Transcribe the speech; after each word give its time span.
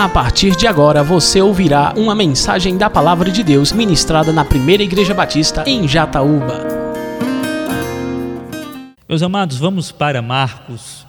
A 0.00 0.08
partir 0.08 0.56
de 0.56 0.66
agora 0.66 1.02
você 1.02 1.42
ouvirá 1.42 1.92
uma 1.94 2.14
mensagem 2.14 2.78
da 2.78 2.88
Palavra 2.88 3.30
de 3.30 3.44
Deus 3.44 3.70
ministrada 3.70 4.32
na 4.32 4.42
Primeira 4.46 4.82
Igreja 4.82 5.12
Batista 5.12 5.62
em 5.66 5.86
Jataúba. 5.86 6.66
Meus 9.06 9.22
amados, 9.22 9.58
vamos 9.58 9.92
para 9.92 10.22
Marcos. 10.22 11.06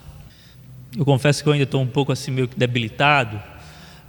Eu 0.93 1.05
confesso 1.05 1.41
que 1.41 1.47
eu 1.47 1.53
ainda 1.53 1.63
estou 1.63 1.79
um 1.79 1.87
pouco 1.87 2.11
assim 2.11 2.31
meio 2.31 2.49
que 2.49 2.59
debilitado. 2.59 3.41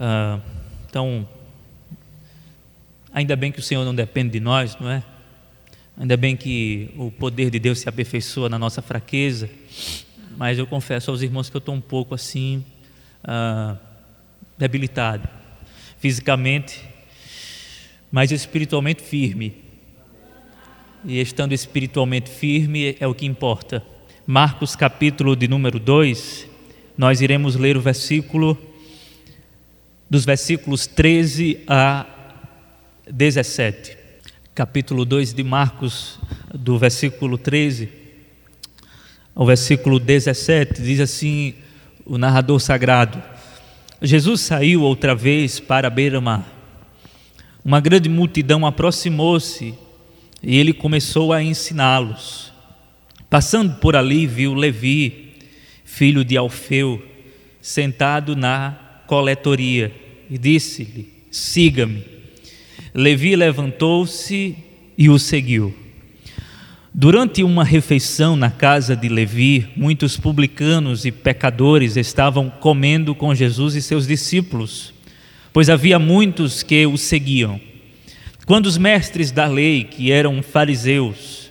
Uh, 0.01 0.43
então, 0.91 1.29
ainda 3.15 3.37
bem 3.37 3.53
que 3.53 3.61
o 3.61 3.63
Senhor 3.63 3.85
não 3.85 3.95
depende 3.95 4.31
de 4.31 4.41
nós, 4.41 4.77
não 4.81 4.91
é? 4.91 5.01
Ainda 5.97 6.17
bem 6.17 6.37
que 6.37 6.93
o 6.99 7.09
poder 7.09 7.51
de 7.51 7.61
Deus 7.61 7.79
se 7.79 7.89
aperfeiçoa 7.89 8.49
na 8.49 8.59
nossa 8.59 8.83
fraqueza. 8.83 9.49
Mas 10.37 10.59
eu 10.59 10.67
confesso 10.67 11.09
aos 11.13 11.23
irmãos 11.23 11.49
que 11.49 11.57
eu 11.57 11.61
estou 11.61 11.73
um 11.73 11.81
pouco 11.81 12.17
assim. 12.17 12.65
Uh, 13.23 13.92
debilitado, 14.57 15.29
fisicamente, 15.99 16.81
mas 18.11 18.31
espiritualmente 18.31 19.03
firme. 19.03 19.55
E 21.05 21.21
estando 21.21 21.53
espiritualmente 21.53 22.31
firme 22.31 22.97
é 23.01 23.07
o 23.07 23.15
que 23.15 23.27
importa. 23.27 23.85
Marcos 24.27 24.77
capítulo 24.77 25.35
de 25.35 25.49
número 25.49 25.81
2, 25.81 26.47
nós 26.97 27.21
iremos 27.21 27.57
ler 27.57 27.77
o 27.77 27.81
versículo 27.81 28.57
dos 30.09 30.25
versículos 30.25 30.87
13 30.87 31.65
a 31.67 32.07
17. 33.11 33.97
Capítulo 34.55 35.05
2 35.05 35.33
de 35.33 35.43
Marcos, 35.43 36.21
do 36.55 36.79
versículo 36.79 37.39
13 37.39 38.03
ao 39.35 39.47
versículo 39.47 39.99
17, 39.99 40.83
diz 40.83 41.01
assim 41.01 41.55
o 42.05 42.19
narrador 42.19 42.61
sagrado: 42.61 43.23
Jesus 44.03 44.41
saiu 44.41 44.83
outra 44.83 45.15
vez 45.15 45.61
para 45.61 45.87
a 45.87 45.91
beira-mar. 45.91 46.45
Uma 47.65 47.79
grande 47.79 48.09
multidão 48.09 48.67
aproximou-se 48.67 49.75
e 50.43 50.57
ele 50.57 50.73
começou 50.73 51.33
a 51.33 51.41
ensiná-los. 51.41 52.53
Passando 53.31 53.77
por 53.77 53.95
ali, 53.95 54.27
viu 54.27 54.55
Levi, 54.55 55.35
filho 55.85 56.25
de 56.25 56.37
Alfeu, 56.37 57.01
sentado 57.61 58.35
na 58.35 58.77
coletoria 59.07 59.95
e 60.29 60.37
disse-lhe: 60.37 61.13
Siga-me. 61.31 62.05
Levi 62.93 63.37
levantou-se 63.37 64.57
e 64.99 65.09
o 65.09 65.17
seguiu. 65.17 65.82
Durante 66.95 67.43
uma 67.43 67.65
refeição 67.65 68.37
na 68.37 68.51
casa 68.51 68.95
de 68.95 69.09
Levi, 69.09 69.67
muitos 69.75 70.19
publicanos 70.19 71.07
e 71.07 71.11
pecadores 71.11 71.97
estavam 71.97 72.51
comendo 72.51 73.15
com 73.15 73.35
Jesus 73.35 73.75
e 73.75 73.81
seus 73.81 74.07
discípulos, 74.07 74.93
pois 75.55 75.71
havia 75.71 75.99
muitos 75.99 76.63
que 76.63 76.87
o 76.87 76.99
seguiam. 76.99 77.59
Quando 78.45 78.67
os 78.67 78.77
mestres 78.77 79.31
da 79.31 79.47
lei, 79.47 79.85
que 79.85 80.13
eram 80.13 80.43
fariseus, 80.43 81.51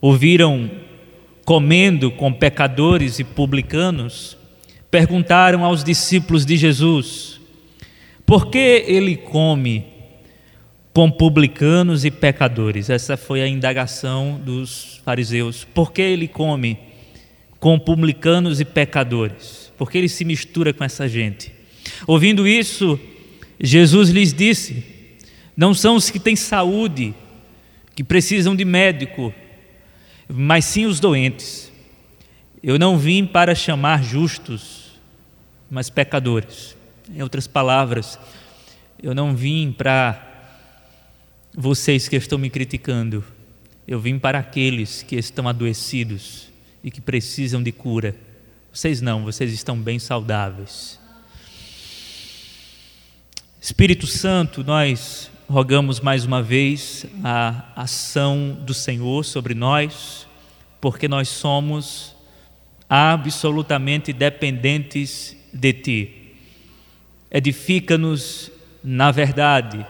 ouviram 0.00 0.68
comendo 1.44 2.10
com 2.10 2.32
pecadores 2.32 3.20
e 3.20 3.24
publicanos, 3.24 4.36
perguntaram 4.90 5.64
aos 5.64 5.84
discípulos 5.84 6.44
de 6.44 6.56
Jesus: 6.56 7.40
Por 8.26 8.50
que 8.50 8.84
ele 8.88 9.16
come 9.16 9.84
com 10.92 11.10
publicanos 11.10 12.04
e 12.04 12.10
pecadores. 12.10 12.90
Essa 12.90 13.16
foi 13.16 13.42
a 13.42 13.48
indagação 13.48 14.40
dos 14.44 15.00
fariseus. 15.04 15.64
Por 15.64 15.92
que 15.92 16.02
ele 16.02 16.26
come 16.26 16.78
com 17.58 17.78
publicanos 17.78 18.60
e 18.60 18.64
pecadores? 18.64 19.72
Por 19.78 19.90
que 19.90 19.98
ele 19.98 20.08
se 20.08 20.24
mistura 20.24 20.72
com 20.72 20.84
essa 20.84 21.08
gente? 21.08 21.52
Ouvindo 22.06 22.46
isso, 22.46 22.98
Jesus 23.60 24.10
lhes 24.10 24.32
disse: 24.32 24.84
Não 25.56 25.72
são 25.72 25.96
os 25.96 26.10
que 26.10 26.18
têm 26.18 26.36
saúde, 26.36 27.14
que 27.94 28.02
precisam 28.02 28.56
de 28.56 28.64
médico, 28.64 29.32
mas 30.28 30.64
sim 30.64 30.86
os 30.86 30.98
doentes. 30.98 31.70
Eu 32.62 32.78
não 32.78 32.98
vim 32.98 33.24
para 33.24 33.54
chamar 33.54 34.02
justos, 34.02 35.00
mas 35.70 35.88
pecadores. 35.88 36.76
Em 37.14 37.22
outras 37.22 37.46
palavras, 37.46 38.18
eu 39.02 39.14
não 39.14 39.34
vim 39.34 39.72
para 39.72 40.29
vocês 41.52 42.08
que 42.08 42.16
estão 42.16 42.38
me 42.38 42.48
criticando, 42.48 43.24
eu 43.86 43.98
vim 43.98 44.18
para 44.18 44.38
aqueles 44.38 45.02
que 45.02 45.16
estão 45.16 45.48
adoecidos 45.48 46.48
e 46.82 46.90
que 46.90 47.00
precisam 47.00 47.62
de 47.62 47.72
cura. 47.72 48.14
Vocês 48.72 49.00
não, 49.00 49.24
vocês 49.24 49.52
estão 49.52 49.76
bem 49.76 49.98
saudáveis. 49.98 50.98
Espírito 53.60 54.06
Santo, 54.06 54.62
nós 54.62 55.30
rogamos 55.48 55.98
mais 55.98 56.24
uma 56.24 56.40
vez 56.40 57.04
a 57.24 57.64
ação 57.74 58.56
do 58.64 58.72
Senhor 58.72 59.24
sobre 59.24 59.52
nós, 59.52 60.26
porque 60.80 61.08
nós 61.08 61.28
somos 61.28 62.14
absolutamente 62.88 64.12
dependentes 64.12 65.36
de 65.52 65.72
Ti. 65.72 66.34
Edifica-nos 67.30 68.50
na 68.82 69.10
verdade 69.10 69.84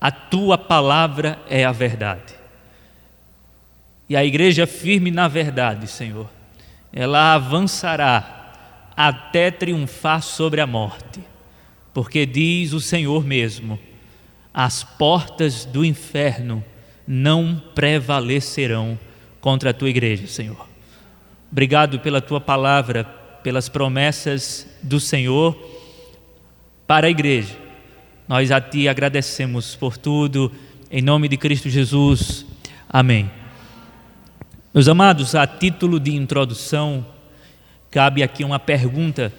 a 0.00 0.10
tua 0.10 0.56
palavra 0.56 1.38
é 1.48 1.64
a 1.64 1.72
verdade. 1.72 2.34
E 4.08 4.16
a 4.16 4.24
igreja 4.24 4.66
firme 4.66 5.10
na 5.10 5.28
verdade, 5.28 5.86
Senhor, 5.86 6.28
ela 6.92 7.34
avançará 7.34 8.92
até 8.96 9.50
triunfar 9.50 10.22
sobre 10.22 10.60
a 10.60 10.66
morte, 10.66 11.20
porque 11.92 12.24
diz 12.24 12.72
o 12.72 12.80
Senhor 12.80 13.24
mesmo: 13.24 13.78
as 14.54 14.82
portas 14.82 15.64
do 15.66 15.84
inferno 15.84 16.64
não 17.06 17.62
prevalecerão 17.74 18.98
contra 19.40 19.70
a 19.70 19.74
tua 19.74 19.90
igreja, 19.90 20.26
Senhor. 20.26 20.66
Obrigado 21.52 22.00
pela 22.00 22.20
tua 22.20 22.40
palavra, 22.40 23.04
pelas 23.42 23.68
promessas 23.68 24.66
do 24.82 24.98
Senhor 24.98 25.56
para 26.86 27.06
a 27.06 27.10
igreja 27.10 27.59
nós 28.30 28.52
a 28.52 28.60
Ti 28.60 28.86
agradecemos 28.86 29.74
por 29.74 29.96
tudo, 29.96 30.52
em 30.88 31.02
nome 31.02 31.26
de 31.26 31.36
Cristo 31.36 31.68
Jesus. 31.68 32.46
Amém. 32.88 33.28
Meus 34.72 34.86
amados, 34.86 35.34
a 35.34 35.48
título 35.48 35.98
de 35.98 36.14
introdução, 36.14 37.04
cabe 37.90 38.22
aqui 38.22 38.44
uma 38.44 38.60
pergunta. 38.60 39.32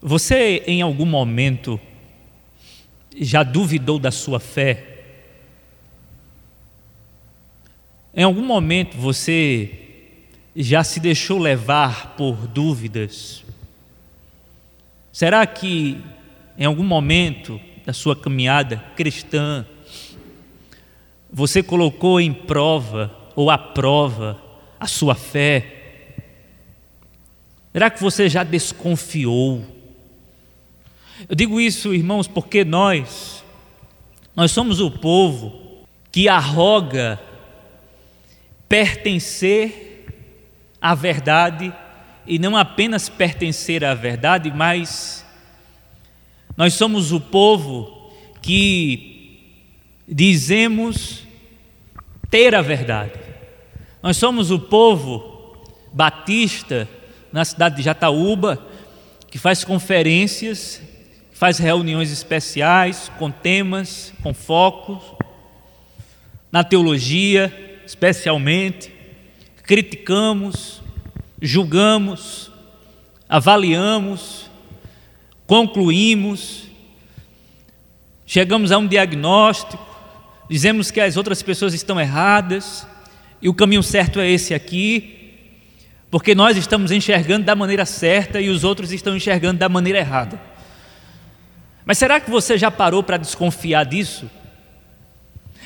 Você, 0.00 0.62
em 0.64 0.80
algum 0.80 1.04
momento, 1.04 1.80
já 3.16 3.42
duvidou 3.42 3.98
da 3.98 4.12
sua 4.12 4.38
fé? 4.38 5.00
Em 8.14 8.22
algum 8.22 8.44
momento 8.44 8.96
você 8.96 9.72
já 10.54 10.84
se 10.84 11.00
deixou 11.00 11.40
levar 11.40 12.14
por 12.16 12.46
dúvidas? 12.46 13.42
Será 15.12 15.44
que 15.44 16.00
em 16.58 16.64
algum 16.64 16.82
momento 16.82 17.60
da 17.86 17.92
sua 17.92 18.16
caminhada 18.16 18.78
cristã, 18.96 19.64
você 21.32 21.62
colocou 21.62 22.20
em 22.20 22.32
prova 22.32 23.14
ou 23.36 23.48
à 23.48 23.56
prova 23.56 24.42
a 24.80 24.88
sua 24.88 25.14
fé? 25.14 25.74
Será 27.72 27.88
que 27.88 28.02
você 28.02 28.28
já 28.28 28.42
desconfiou? 28.42 29.64
Eu 31.28 31.36
digo 31.36 31.60
isso, 31.60 31.94
irmãos, 31.94 32.26
porque 32.26 32.64
nós, 32.64 33.44
nós 34.34 34.50
somos 34.50 34.80
o 34.80 34.90
povo 34.90 35.86
que 36.10 36.28
arroga 36.28 37.20
pertencer 38.68 40.06
à 40.80 40.94
verdade 40.94 41.72
e 42.26 42.38
não 42.38 42.56
apenas 42.56 43.08
pertencer 43.08 43.84
à 43.84 43.94
verdade, 43.94 44.50
mas 44.50 45.24
nós 46.58 46.74
somos 46.74 47.12
o 47.12 47.20
povo 47.20 48.10
que 48.42 49.62
dizemos 50.08 51.22
ter 52.28 52.52
a 52.52 52.60
verdade. 52.60 53.12
Nós 54.02 54.16
somos 54.16 54.50
o 54.50 54.58
povo 54.58 55.62
batista 55.92 56.88
na 57.32 57.44
cidade 57.44 57.76
de 57.76 57.82
Jataúba 57.82 58.60
que 59.30 59.38
faz 59.38 59.62
conferências, 59.62 60.82
faz 61.30 61.58
reuniões 61.58 62.10
especiais 62.10 63.08
com 63.20 63.30
temas, 63.30 64.12
com 64.20 64.34
focos 64.34 65.04
na 66.50 66.64
teologia, 66.64 67.80
especialmente, 67.86 68.92
criticamos, 69.62 70.82
julgamos, 71.40 72.50
avaliamos, 73.28 74.47
concluímos, 75.48 76.64
chegamos 78.26 78.70
a 78.70 78.76
um 78.76 78.86
diagnóstico, 78.86 79.82
dizemos 80.48 80.90
que 80.90 81.00
as 81.00 81.16
outras 81.16 81.42
pessoas 81.42 81.72
estão 81.72 81.98
erradas 81.98 82.86
e 83.40 83.48
o 83.48 83.54
caminho 83.54 83.82
certo 83.82 84.20
é 84.20 84.30
esse 84.30 84.52
aqui, 84.52 85.32
porque 86.10 86.34
nós 86.34 86.58
estamos 86.58 86.92
enxergando 86.92 87.46
da 87.46 87.56
maneira 87.56 87.86
certa 87.86 88.42
e 88.42 88.50
os 88.50 88.62
outros 88.62 88.92
estão 88.92 89.16
enxergando 89.16 89.58
da 89.58 89.70
maneira 89.70 89.98
errada. 89.98 90.38
Mas 91.86 91.96
será 91.96 92.20
que 92.20 92.30
você 92.30 92.58
já 92.58 92.70
parou 92.70 93.02
para 93.02 93.16
desconfiar 93.16 93.86
disso? 93.86 94.30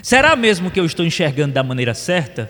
Será 0.00 0.36
mesmo 0.36 0.70
que 0.70 0.78
eu 0.78 0.86
estou 0.86 1.04
enxergando 1.04 1.54
da 1.54 1.62
maneira 1.64 1.92
certa? 1.92 2.48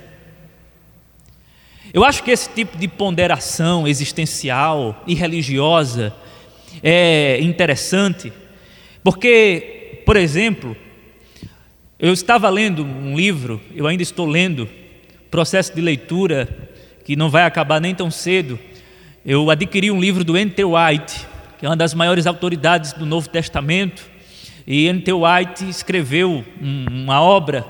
Eu 1.95 2.05
acho 2.05 2.23
que 2.23 2.31
esse 2.31 2.51
tipo 2.51 2.77
de 2.77 2.89
ponderação 2.89 3.89
existencial 3.89 5.03
e 5.07 5.15
religiosa 5.15 6.15
é 6.83 7.41
interessante, 7.41 8.33
porque, 9.03 10.03
por 10.07 10.17
exemplo, 10.17 10.77
eu 11.99 12.13
estava 12.13 12.49
lendo 12.51 12.85
um 12.85 13.17
livro, 13.17 13.61
eu 13.75 13.87
ainda 13.87 14.03
estou 14.03 14.27
lendo, 14.27 14.69
processo 15.31 15.75
de 15.75 15.81
leitura 15.81 16.71
que 17.05 17.17
não 17.17 17.31
vai 17.31 17.45
acabar 17.45 17.81
nem 17.81 17.95
tão 17.95 18.11
cedo. 18.11 18.59
Eu 19.25 19.51
adquiri 19.51 19.91
um 19.91 20.01
livro 20.01 20.23
do 20.23 20.37
N.T. 20.37 20.63
White, 20.65 21.27
que 21.59 21.65
é 21.65 21.69
uma 21.69 21.77
das 21.77 21.95
maiores 21.95 22.27
autoridades 22.27 22.93
do 22.93 23.07
Novo 23.07 23.29
Testamento, 23.29 24.05
e 24.67 24.87
N.T. 24.87 25.13
White 25.13 25.69
escreveu 25.69 26.45
uma 26.61 27.21
obra, 27.21 27.65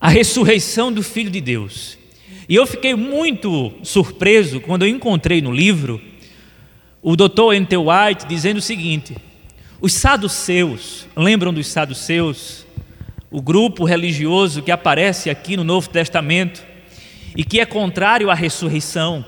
A 0.00 0.08
Ressurreição 0.08 0.92
do 0.92 1.02
Filho 1.02 1.30
de 1.30 1.40
Deus. 1.40 1.98
E 2.48 2.54
eu 2.54 2.66
fiquei 2.66 2.94
muito 2.94 3.72
surpreso 3.82 4.60
quando 4.60 4.84
eu 4.84 4.88
encontrei 4.88 5.42
no 5.42 5.52
livro 5.52 6.00
o 7.10 7.16
Dr. 7.16 7.54
N.T. 7.54 7.74
White 7.74 8.26
dizendo 8.28 8.58
o 8.58 8.60
seguinte: 8.60 9.16
os 9.80 9.94
saduceus, 9.94 11.06
lembram 11.16 11.54
dos 11.54 11.66
saduceus? 11.66 12.66
O 13.30 13.40
grupo 13.40 13.84
religioso 13.84 14.60
que 14.60 14.70
aparece 14.70 15.30
aqui 15.30 15.56
no 15.56 15.64
Novo 15.64 15.88
Testamento 15.88 16.62
e 17.34 17.42
que 17.42 17.60
é 17.60 17.64
contrário 17.64 18.30
à 18.30 18.34
ressurreição. 18.34 19.24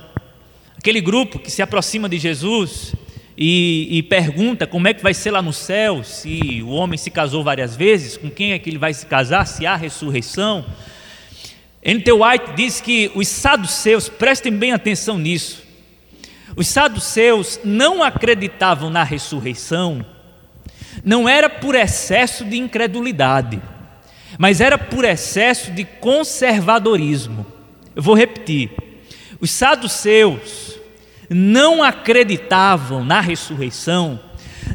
Aquele 0.77 1.01
grupo 1.01 1.39
que 1.39 1.51
se 1.51 1.63
aproxima 1.63 2.07
de 2.07 2.19
Jesus 2.19 2.95
e, 3.37 3.89
e, 3.91 4.03
pergunta 4.03 4.67
como 4.67 4.87
é 4.87 4.93
que 4.93 5.03
vai 5.03 5.15
ser 5.15 5.31
lá 5.31 5.41
no 5.41 5.53
céu, 5.53 6.05
se 6.05 6.63
o 6.63 6.69
homem 6.69 6.99
se 6.99 7.11
casou 7.11 7.43
várias 7.43 7.75
vezes, 7.75 8.19
com 8.19 8.31
quem 8.31 8.53
é 8.53 8.59
que 8.59 8.69
ele 8.69 8.79
vai 8.79 8.93
se 8.93 9.07
casar, 9.07 9.47
se 9.47 9.65
há 9.65 9.75
ressurreição. 9.75 10.67
N.T. 11.83 12.13
White 12.13 12.53
diz 12.55 12.79
que 12.79 13.11
os 13.15 13.27
saduceus, 13.27 14.07
prestem 14.07 14.53
bem 14.53 14.73
atenção 14.73 15.17
nisso, 15.17 15.70
os 16.61 16.69
saduceus 16.69 17.59
não 17.65 18.03
acreditavam 18.03 18.91
na 18.91 19.03
ressurreição, 19.03 20.05
não 21.03 21.27
era 21.27 21.49
por 21.49 21.75
excesso 21.75 22.45
de 22.45 22.59
incredulidade, 22.59 23.63
mas 24.37 24.61
era 24.61 24.77
por 24.77 25.07
excesso 25.07 25.71
de 25.71 25.87
conservadorismo. 25.87 27.47
Eu 27.97 28.03
vou 28.03 28.15
repetir. 28.15 28.71
Os 29.41 29.51
saduceus 29.51 30.79
não 31.31 31.83
acreditavam 31.83 33.07
na 33.07 33.23
ressurreição, 33.23 34.21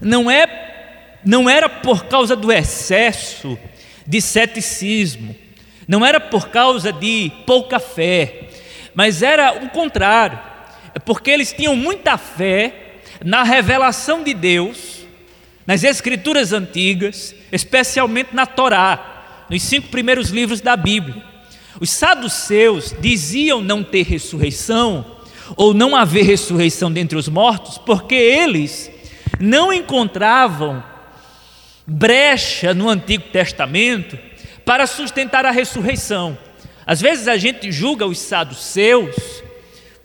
não 0.01 0.31
é 0.31 1.19
não 1.23 1.47
era 1.47 1.69
por 1.69 2.05
causa 2.05 2.35
do 2.35 2.51
excesso 2.51 3.59
de 4.07 4.19
ceticismo, 4.21 5.35
não 5.88 6.03
era 6.03 6.19
por 6.19 6.49
causa 6.49 6.91
de 6.91 7.31
pouca 7.45 7.79
fé, 7.79 8.49
mas 8.95 9.21
era 9.21 9.53
o 9.63 9.69
contrário, 9.69 10.54
porque 11.00 11.31
eles 11.31 11.51
tinham 11.51 11.75
muita 11.75 12.18
fé 12.18 12.97
na 13.24 13.44
revelação 13.44 14.24
de 14.24 14.33
Deus, 14.33 15.06
nas 15.65 15.83
escrituras 15.83 16.53
antigas, 16.53 17.36
especialmente 17.51 18.33
na 18.33 18.45
Torá, 18.45 19.45
nos 19.50 19.63
cinco 19.63 19.89
primeiros 19.89 20.30
livros 20.30 20.62
da 20.62 20.75
Bíblia. 20.77 21.24
Os 21.80 21.89
saduceus 21.89 22.95
diziam 23.00 23.62
não 23.62 23.83
ter 23.83 24.03
ressurreição, 24.03 25.06
ou 25.56 25.74
não 25.74 25.95
haver 25.95 26.24
ressurreição 26.24 26.92
dentre 26.92 27.18
os 27.18 27.27
mortos, 27.27 27.77
porque 27.77 28.15
eles 28.15 28.91
não 29.39 29.71
encontravam 29.71 30.83
brecha 31.86 32.74
no 32.74 32.89
Antigo 32.89 33.25
Testamento 33.30 34.18
para 34.63 34.88
sustentar 34.88 35.45
a 35.45 35.51
ressurreição. 35.51 36.38
Às 36.86 37.01
vezes 37.01 37.27
a 37.27 37.38
gente 37.38 37.71
julga 37.71 38.06
os 38.06 38.18
saduceus 38.18 39.44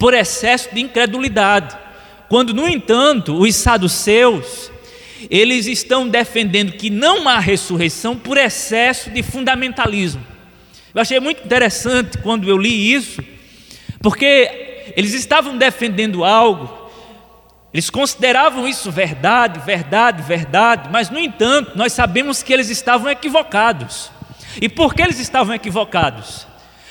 por 0.00 0.14
excesso 0.14 0.74
de 0.74 0.80
incredulidade, 0.80 1.76
quando, 2.28 2.52
no 2.52 2.68
entanto, 2.68 3.38
os 3.38 3.54
saduceus 3.54 4.72
eles 5.28 5.66
estão 5.66 6.08
defendendo 6.08 6.72
que 6.72 6.88
não 6.88 7.28
há 7.28 7.38
ressurreição 7.38 8.16
por 8.16 8.38
excesso 8.38 9.10
de 9.10 9.22
fundamentalismo. 9.22 10.24
Eu 10.94 11.02
achei 11.02 11.20
muito 11.20 11.44
interessante 11.44 12.16
quando 12.18 12.48
eu 12.48 12.56
li 12.56 12.94
isso, 12.94 13.22
porque 14.00 14.92
eles 14.96 15.12
estavam 15.12 15.58
defendendo 15.58 16.24
algo, 16.24 16.90
eles 17.72 17.90
consideravam 17.90 18.66
isso 18.66 18.90
verdade, 18.90 19.60
verdade, 19.60 20.22
verdade, 20.22 20.88
mas 20.90 21.10
no 21.10 21.18
entanto, 21.18 21.76
nós 21.76 21.92
sabemos 21.92 22.42
que 22.42 22.52
eles 22.52 22.70
estavam 22.70 23.10
equivocados. 23.10 24.10
E 24.60 24.68
por 24.68 24.94
que 24.94 25.02
eles 25.02 25.20
estavam 25.20 25.54
equivocados? 25.54 26.46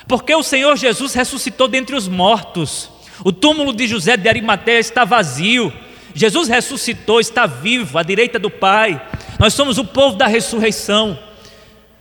Porque 0.07 0.33
o 0.33 0.43
Senhor 0.43 0.77
Jesus 0.77 1.13
ressuscitou 1.13 1.67
dentre 1.67 1.95
os 1.95 2.07
mortos. 2.07 2.89
O 3.23 3.31
túmulo 3.31 3.73
de 3.73 3.87
José 3.87 4.15
de 4.15 4.29
Arimateia 4.29 4.79
está 4.79 5.05
vazio. 5.05 5.71
Jesus 6.13 6.47
ressuscitou, 6.47 7.19
está 7.19 7.45
vivo 7.45 7.97
à 7.97 8.03
direita 8.03 8.39
do 8.39 8.49
Pai. 8.49 9.01
Nós 9.37 9.53
somos 9.53 9.77
o 9.77 9.85
povo 9.85 10.17
da 10.17 10.27
ressurreição. 10.27 11.17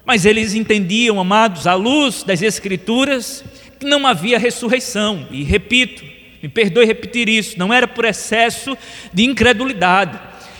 Mas 0.04 0.24
eles 0.24 0.54
entendiam, 0.54 1.20
amados, 1.20 1.66
à 1.66 1.74
luz 1.74 2.22
das 2.22 2.40
Escrituras, 2.40 3.44
que 3.78 3.86
não 3.86 4.06
havia 4.06 4.38
ressurreição. 4.38 5.26
E 5.30 5.42
repito, 5.42 6.02
me 6.42 6.48
perdoe 6.48 6.86
repetir 6.86 7.28
isso, 7.28 7.58
não 7.58 7.72
era 7.72 7.86
por 7.86 8.04
excesso 8.04 8.76
de 9.12 9.24
incredulidade, 9.24 10.18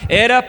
era 0.08 0.42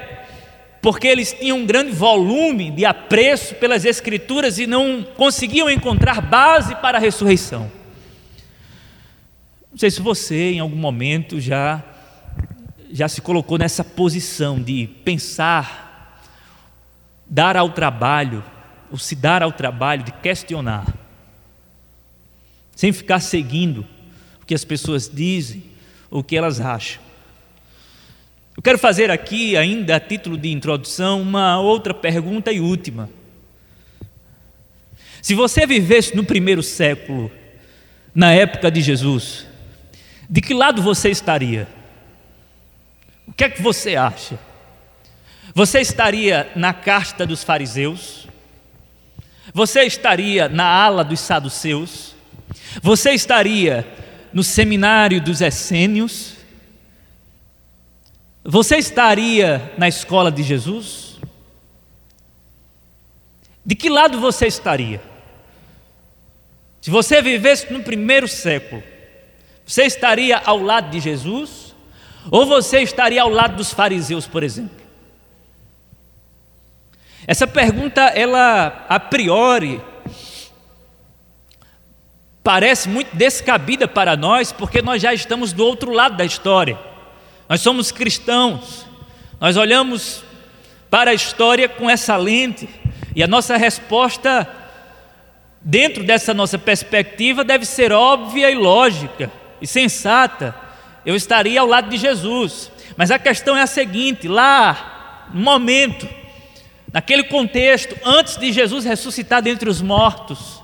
porque 0.82 1.08
eles 1.08 1.34
tinham 1.34 1.58
um 1.58 1.66
grande 1.66 1.92
volume 1.92 2.72
de 2.72 2.86
apreço 2.86 3.56
pelas 3.56 3.86
Escrituras 3.86 4.58
e 4.60 4.66
não 4.66 5.06
conseguiam 5.16 5.70
encontrar 5.70 6.22
base 6.22 6.76
para 6.76 6.98
a 6.98 7.02
ressurreição. 7.02 7.79
Não 9.72 9.78
sei 9.78 9.92
se 9.92 10.02
você, 10.02 10.52
em 10.52 10.60
algum 10.60 10.76
momento, 10.76 11.40
já, 11.40 11.84
já 12.92 13.08
se 13.08 13.22
colocou 13.22 13.58
nessa 13.58 13.84
posição 13.84 14.62
de 14.62 14.88
pensar, 15.04 16.24
dar 17.26 17.56
ao 17.56 17.70
trabalho 17.70 18.44
o 18.92 18.98
se 18.98 19.16
dar 19.16 19.44
ao 19.44 19.52
trabalho 19.52 20.04
de 20.04 20.12
questionar, 20.12 20.86
sem 22.76 22.92
ficar 22.92 23.20
seguindo 23.20 23.86
o 24.42 24.46
que 24.46 24.56
as 24.56 24.66
pessoas 24.66 25.10
dizem 25.12 25.64
ou 26.10 26.22
o 26.22 26.24
que 26.24 26.36
elas 26.36 26.60
acham. 26.60 27.02
Eu 28.58 28.64
quero 28.64 28.78
fazer 28.78 29.12
aqui, 29.12 29.56
ainda 29.56 29.96
a 29.96 30.00
título 30.00 30.38
de 30.38 30.52
introdução, 30.52 31.22
uma 31.22 31.60
outra 31.60 31.94
pergunta 31.94 32.52
e 32.52 32.60
última. 32.60 33.10
Se 35.22 35.34
você 35.34 35.66
vivesse 35.66 36.16
no 36.16 36.24
primeiro 36.24 36.64
século, 36.64 37.32
na 38.14 38.34
época 38.34 38.72
de 38.72 38.82
Jesus, 38.82 39.46
de 40.30 40.42
que 40.42 40.54
lado 40.54 40.82
você 40.82 41.10
estaria? 41.10 41.68
O 43.28 43.34
que 43.34 43.46
é 43.46 43.50
que 43.50 43.62
você 43.62 43.96
acha? 43.96 44.40
Você 45.56 45.80
estaria 45.80 46.52
na 46.56 46.72
casta 46.72 47.26
dos 47.26 47.44
fariseus? 47.44 48.28
Você 49.52 49.82
estaria 49.82 50.48
na 50.48 50.66
ala 50.66 51.04
dos 51.04 51.20
saduceus? 51.20 52.16
Você 52.84 53.12
estaria 53.12 53.88
no 54.32 54.44
seminário 54.44 55.20
dos 55.20 55.42
essênios? 55.42 56.36
Você 58.44 58.78
estaria 58.78 59.74
na 59.78 59.88
escola 59.88 60.32
de 60.32 60.44
Jesus? 60.44 61.20
De 63.66 63.76
que 63.76 63.90
lado 63.90 64.20
você 64.20 64.46
estaria? 64.46 65.02
Se 66.82 66.90
você 66.90 67.22
vivesse 67.22 67.72
no 67.74 67.82
primeiro 67.82 68.28
século, 68.28 68.84
você 69.70 69.84
estaria 69.84 70.36
ao 70.36 70.58
lado 70.58 70.90
de 70.90 71.00
Jesus? 71.00 71.76
Ou 72.32 72.44
você 72.44 72.80
estaria 72.82 73.22
ao 73.22 73.30
lado 73.30 73.56
dos 73.56 73.72
fariseus, 73.72 74.26
por 74.26 74.42
exemplo? 74.42 74.76
Essa 77.28 77.46
pergunta, 77.46 78.02
ela 78.02 78.88
a 78.90 79.00
priori 79.00 79.80
parece 82.44 82.90
muito 82.90 83.16
descabida 83.16 83.88
para 83.88 84.18
nós, 84.18 84.52
porque 84.52 84.82
nós 84.82 85.04
já 85.04 85.14
estamos 85.14 85.54
do 85.54 85.64
outro 85.64 85.92
lado 85.92 86.18
da 86.18 86.26
história. 86.26 86.76
Nós 87.48 87.62
somos 87.62 87.92
cristãos. 87.92 88.88
Nós 89.40 89.56
olhamos 89.56 90.24
para 90.90 91.12
a 91.12 91.14
história 91.14 91.70
com 91.70 91.88
essa 91.88 92.18
lente 92.18 92.68
e 93.16 93.22
a 93.22 93.28
nossa 93.28 93.56
resposta 93.56 94.50
dentro 95.62 96.04
dessa 96.04 96.34
nossa 96.34 96.58
perspectiva 96.58 97.44
deve 97.44 97.66
ser 97.66 97.92
óbvia 97.92 98.50
e 98.50 98.56
lógica 98.56 99.32
e 99.62 99.68
sensata. 99.68 100.56
Eu 101.06 101.16
estaria 101.16 101.60
ao 101.60 101.68
lado 101.68 101.90
de 101.90 101.98
Jesus. 101.98 102.72
Mas 102.98 103.12
a 103.12 103.20
questão 103.20 103.56
é 103.58 103.62
a 103.62 103.68
seguinte: 103.68 104.28
lá, 104.28 105.28
no 105.34 105.42
momento 105.42 106.08
naquele 106.92 107.24
contexto, 107.24 107.96
antes 108.04 108.38
de 108.38 108.52
Jesus 108.52 108.86
ressuscitar 108.86 109.42
dentre 109.42 109.70
os 109.70 109.82
mortos, 109.82 110.62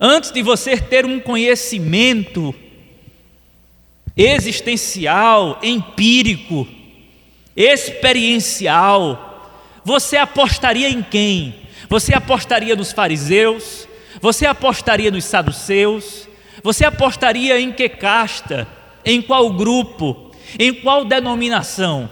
antes 0.00 0.30
de 0.30 0.42
você 0.42 0.76
ter 0.76 1.06
um 1.06 1.18
conhecimento 1.18 2.54
existencial, 4.16 5.58
empírico, 5.62 6.68
experiencial, 7.56 9.26
você 9.84 10.16
apostaria 10.16 10.88
em 10.88 11.02
quem? 11.02 11.54
Você 11.88 12.14
apostaria 12.14 12.76
nos 12.76 12.92
fariseus? 12.92 13.88
Você 14.20 14.46
apostaria 14.46 15.10
nos 15.10 15.24
saduceus? 15.24 16.28
Você 16.62 16.84
apostaria 16.84 17.60
em 17.60 17.72
que 17.72 17.88
casta? 17.88 18.66
Em 19.04 19.22
qual 19.22 19.52
grupo? 19.52 20.32
Em 20.58 20.74
qual 20.74 21.04
denominação? 21.04 22.10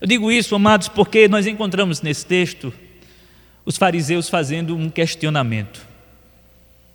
Eu 0.00 0.06
digo 0.06 0.32
isso, 0.32 0.54
amados, 0.54 0.88
porque 0.88 1.28
nós 1.28 1.46
encontramos 1.46 2.00
nesse 2.00 2.24
texto 2.24 2.72
os 3.64 3.76
fariseus 3.76 4.28
fazendo 4.28 4.76
um 4.76 4.88
questionamento. 4.88 5.86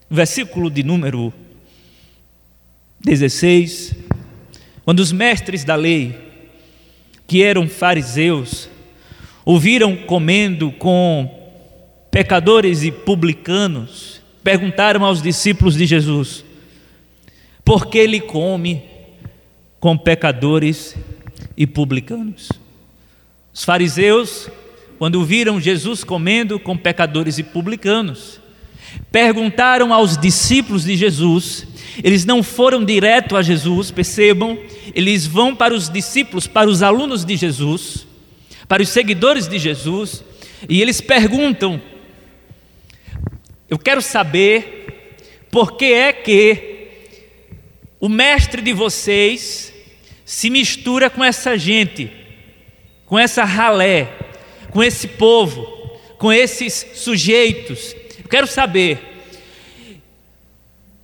Versículo 0.09 0.69
de 0.69 0.83
número 0.83 1.33
16, 2.99 3.95
quando 4.83 4.99
os 4.99 5.11
mestres 5.11 5.63
da 5.63 5.75
lei, 5.75 6.15
que 7.27 7.43
eram 7.43 7.67
fariseus, 7.67 8.69
ouviram 9.43 9.95
comendo 9.95 10.71
com 10.71 11.29
pecadores 12.09 12.83
e 12.83 12.91
publicanos, 12.91 14.14
perguntaram 14.45 15.03
aos 15.03 15.23
discípulos 15.23 15.75
de 15.75 15.87
Jesus: 15.87 16.45
por 17.65 17.87
que 17.87 17.97
ele 17.97 18.19
come 18.21 18.83
com 19.79 19.97
pecadores 19.97 20.95
e 21.57 21.65
publicanos? 21.65 22.51
Os 23.51 23.63
fariseus, 23.63 24.47
quando 24.99 25.25
viram 25.25 25.59
Jesus 25.59 26.03
comendo 26.03 26.59
com 26.59 26.77
pecadores 26.77 27.39
e 27.39 27.43
publicanos, 27.43 28.39
perguntaram 29.11 29.91
aos 29.91 30.15
discípulos 30.15 30.83
de 30.83 30.95
Jesus, 30.95 31.65
eles 32.03 32.23
não 32.23 32.43
foram 32.43 32.85
direto 32.85 33.35
a 33.35 33.41
Jesus, 33.41 33.89
percebam, 33.89 34.59
eles 34.93 35.25
vão 35.25 35.55
para 35.55 35.73
os 35.73 35.89
discípulos, 35.89 36.45
para 36.45 36.69
os 36.69 36.83
alunos 36.83 37.25
de 37.25 37.35
Jesus, 37.35 38.05
para 38.67 38.83
os 38.83 38.89
seguidores 38.89 39.47
de 39.47 39.57
Jesus, 39.57 40.23
e 40.69 40.83
eles 40.83 41.01
perguntam: 41.01 41.81
Eu 43.75 43.79
quero 43.79 44.01
saber 44.01 45.17
por 45.51 45.75
que 45.75 45.91
é 45.91 46.13
que 46.13 46.87
o 47.99 48.07
mestre 48.07 48.61
de 48.61 48.71
vocês 48.71 49.73
se 50.23 50.49
mistura 50.49 51.09
com 51.09 51.21
essa 51.21 51.57
gente 51.57 52.09
com 53.05 53.19
essa 53.19 53.43
ralé, 53.43 54.17
com 54.71 54.81
esse 54.81 55.09
povo, 55.09 55.65
com 56.17 56.31
esses 56.31 56.85
sujeitos. 56.95 57.93
Eu 58.17 58.29
quero 58.29 58.47
saber. 58.47 58.97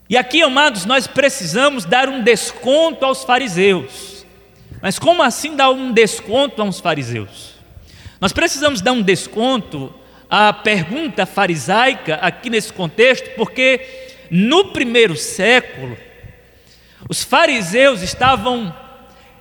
E 0.09 0.15
aqui, 0.15 0.41
amados, 0.41 0.85
nós 0.85 1.07
precisamos 1.07 1.83
dar 1.83 2.07
um 2.07 2.23
desconto 2.23 3.05
aos 3.05 3.25
fariseus. 3.25 4.25
Mas 4.81 4.97
como 4.97 5.21
assim 5.21 5.57
dar 5.57 5.71
um 5.71 5.91
desconto 5.91 6.61
aos 6.61 6.79
fariseus? 6.79 7.51
Nós 8.21 8.31
precisamos 8.31 8.79
dar 8.79 8.93
um 8.93 9.01
desconto 9.01 9.93
à 10.31 10.51
pergunta 10.53 11.25
farisaica 11.25 12.15
aqui 12.15 12.49
nesse 12.49 12.71
contexto, 12.71 13.29
porque 13.35 13.81
no 14.31 14.71
primeiro 14.71 15.17
século, 15.17 15.97
os 17.09 17.21
fariseus 17.21 18.01
estavam 18.01 18.73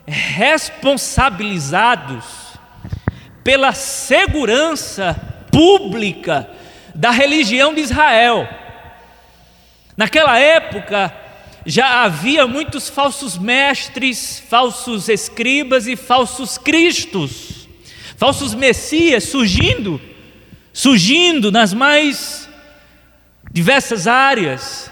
responsabilizados 0.04 2.24
pela 3.44 3.72
segurança 3.72 5.14
pública 5.52 6.50
da 6.92 7.12
religião 7.12 7.72
de 7.72 7.82
Israel. 7.82 8.48
Naquela 9.96 10.40
época, 10.40 11.14
já 11.64 12.02
havia 12.02 12.48
muitos 12.48 12.88
falsos 12.88 13.38
mestres, 13.38 14.42
falsos 14.48 15.08
escribas 15.08 15.86
e 15.86 15.94
falsos 15.94 16.58
cristos, 16.58 17.68
falsos 18.16 18.54
messias 18.54 19.22
surgindo, 19.24 20.09
surgindo 20.80 21.52
nas 21.52 21.74
mais 21.74 22.48
diversas 23.52 24.06
áreas, 24.06 24.90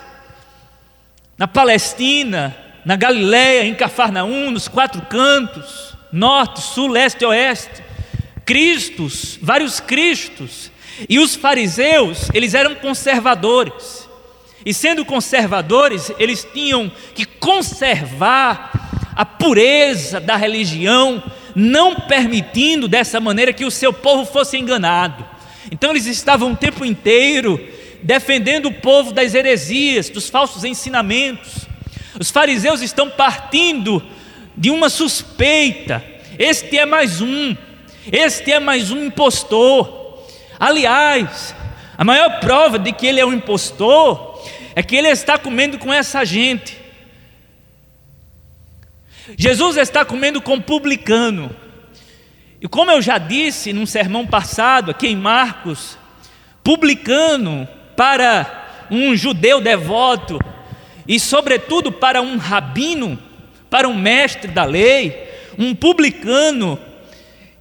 na 1.38 1.48
Palestina, 1.48 2.54
na 2.84 2.94
Galiléia, 2.94 3.64
em 3.64 3.74
Cafarnaum, 3.74 4.50
nos 4.50 4.68
quatro 4.68 5.00
cantos, 5.00 5.94
norte, 6.12 6.60
sul, 6.60 6.88
leste 6.88 7.22
e 7.22 7.26
oeste. 7.26 7.82
Cristos, 8.44 9.38
vários 9.40 9.80
Cristos. 9.80 10.70
E 11.08 11.18
os 11.18 11.34
fariseus, 11.34 12.28
eles 12.34 12.52
eram 12.52 12.74
conservadores. 12.74 14.06
E 14.66 14.74
sendo 14.74 15.06
conservadores, 15.06 16.12
eles 16.18 16.46
tinham 16.52 16.92
que 17.14 17.24
conservar 17.24 19.08
a 19.16 19.24
pureza 19.24 20.20
da 20.20 20.36
religião, 20.36 21.22
não 21.54 21.94
permitindo 21.94 22.86
dessa 22.86 23.18
maneira 23.18 23.54
que 23.54 23.64
o 23.64 23.70
seu 23.70 23.90
povo 23.90 24.30
fosse 24.30 24.58
enganado. 24.58 25.37
Então 25.70 25.90
eles 25.90 26.06
estavam 26.06 26.52
o 26.52 26.56
tempo 26.56 26.84
inteiro 26.84 27.60
defendendo 28.02 28.66
o 28.66 28.74
povo 28.74 29.12
das 29.12 29.34
heresias, 29.34 30.08
dos 30.08 30.28
falsos 30.28 30.64
ensinamentos. 30.64 31.66
Os 32.18 32.30
fariseus 32.30 32.80
estão 32.80 33.10
partindo 33.10 34.02
de 34.56 34.70
uma 34.70 34.88
suspeita. 34.88 36.04
Este 36.38 36.78
é 36.78 36.86
mais 36.86 37.20
um, 37.20 37.56
este 38.10 38.52
é 38.52 38.60
mais 38.60 38.90
um 38.90 39.04
impostor. 39.04 40.24
Aliás, 40.58 41.54
a 41.96 42.04
maior 42.04 42.40
prova 42.40 42.78
de 42.78 42.92
que 42.92 43.06
ele 43.06 43.20
é 43.20 43.26
um 43.26 43.32
impostor 43.32 44.42
é 44.74 44.82
que 44.82 44.96
ele 44.96 45.08
está 45.08 45.36
comendo 45.36 45.78
com 45.78 45.92
essa 45.92 46.24
gente. 46.24 46.78
Jesus 49.36 49.76
está 49.76 50.04
comendo 50.04 50.40
com 50.40 50.60
publicano. 50.60 51.54
E 52.60 52.66
como 52.66 52.90
eu 52.90 53.00
já 53.00 53.18
disse 53.18 53.72
num 53.72 53.86
sermão 53.86 54.26
passado, 54.26 54.90
aqui 54.90 55.06
em 55.06 55.16
Marcos, 55.16 55.96
publicano 56.64 57.68
para 57.96 58.86
um 58.90 59.14
judeu 59.14 59.60
devoto 59.60 60.40
e, 61.06 61.20
sobretudo, 61.20 61.92
para 61.92 62.20
um 62.20 62.36
rabino, 62.36 63.16
para 63.70 63.88
um 63.88 63.94
mestre 63.94 64.50
da 64.50 64.64
lei, 64.64 65.28
um 65.56 65.72
publicano 65.72 66.78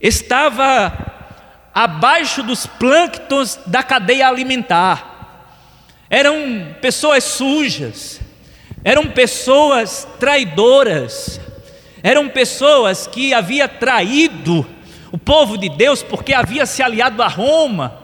estava 0.02 0.92
abaixo 1.74 2.42
dos 2.42 2.66
plânctons 2.66 3.60
da 3.68 3.84
cadeia 3.84 4.28
alimentar. 4.28 5.54
Eram 6.10 6.76
pessoas 6.82 7.24
sujas, 7.24 8.20
eram 8.84 9.08
pessoas 9.08 10.08
traidoras, 10.20 11.40
eram 12.02 12.30
pessoas 12.30 13.06
que 13.06 13.32
havia 13.32 13.68
traído 13.68 14.66
o 15.12 15.18
povo 15.18 15.58
de 15.58 15.70
Deus 15.70 16.04
porque 16.04 16.34
havia 16.34 16.66
se 16.66 16.84
aliado 16.84 17.22
a 17.22 17.28
Roma, 17.28 18.00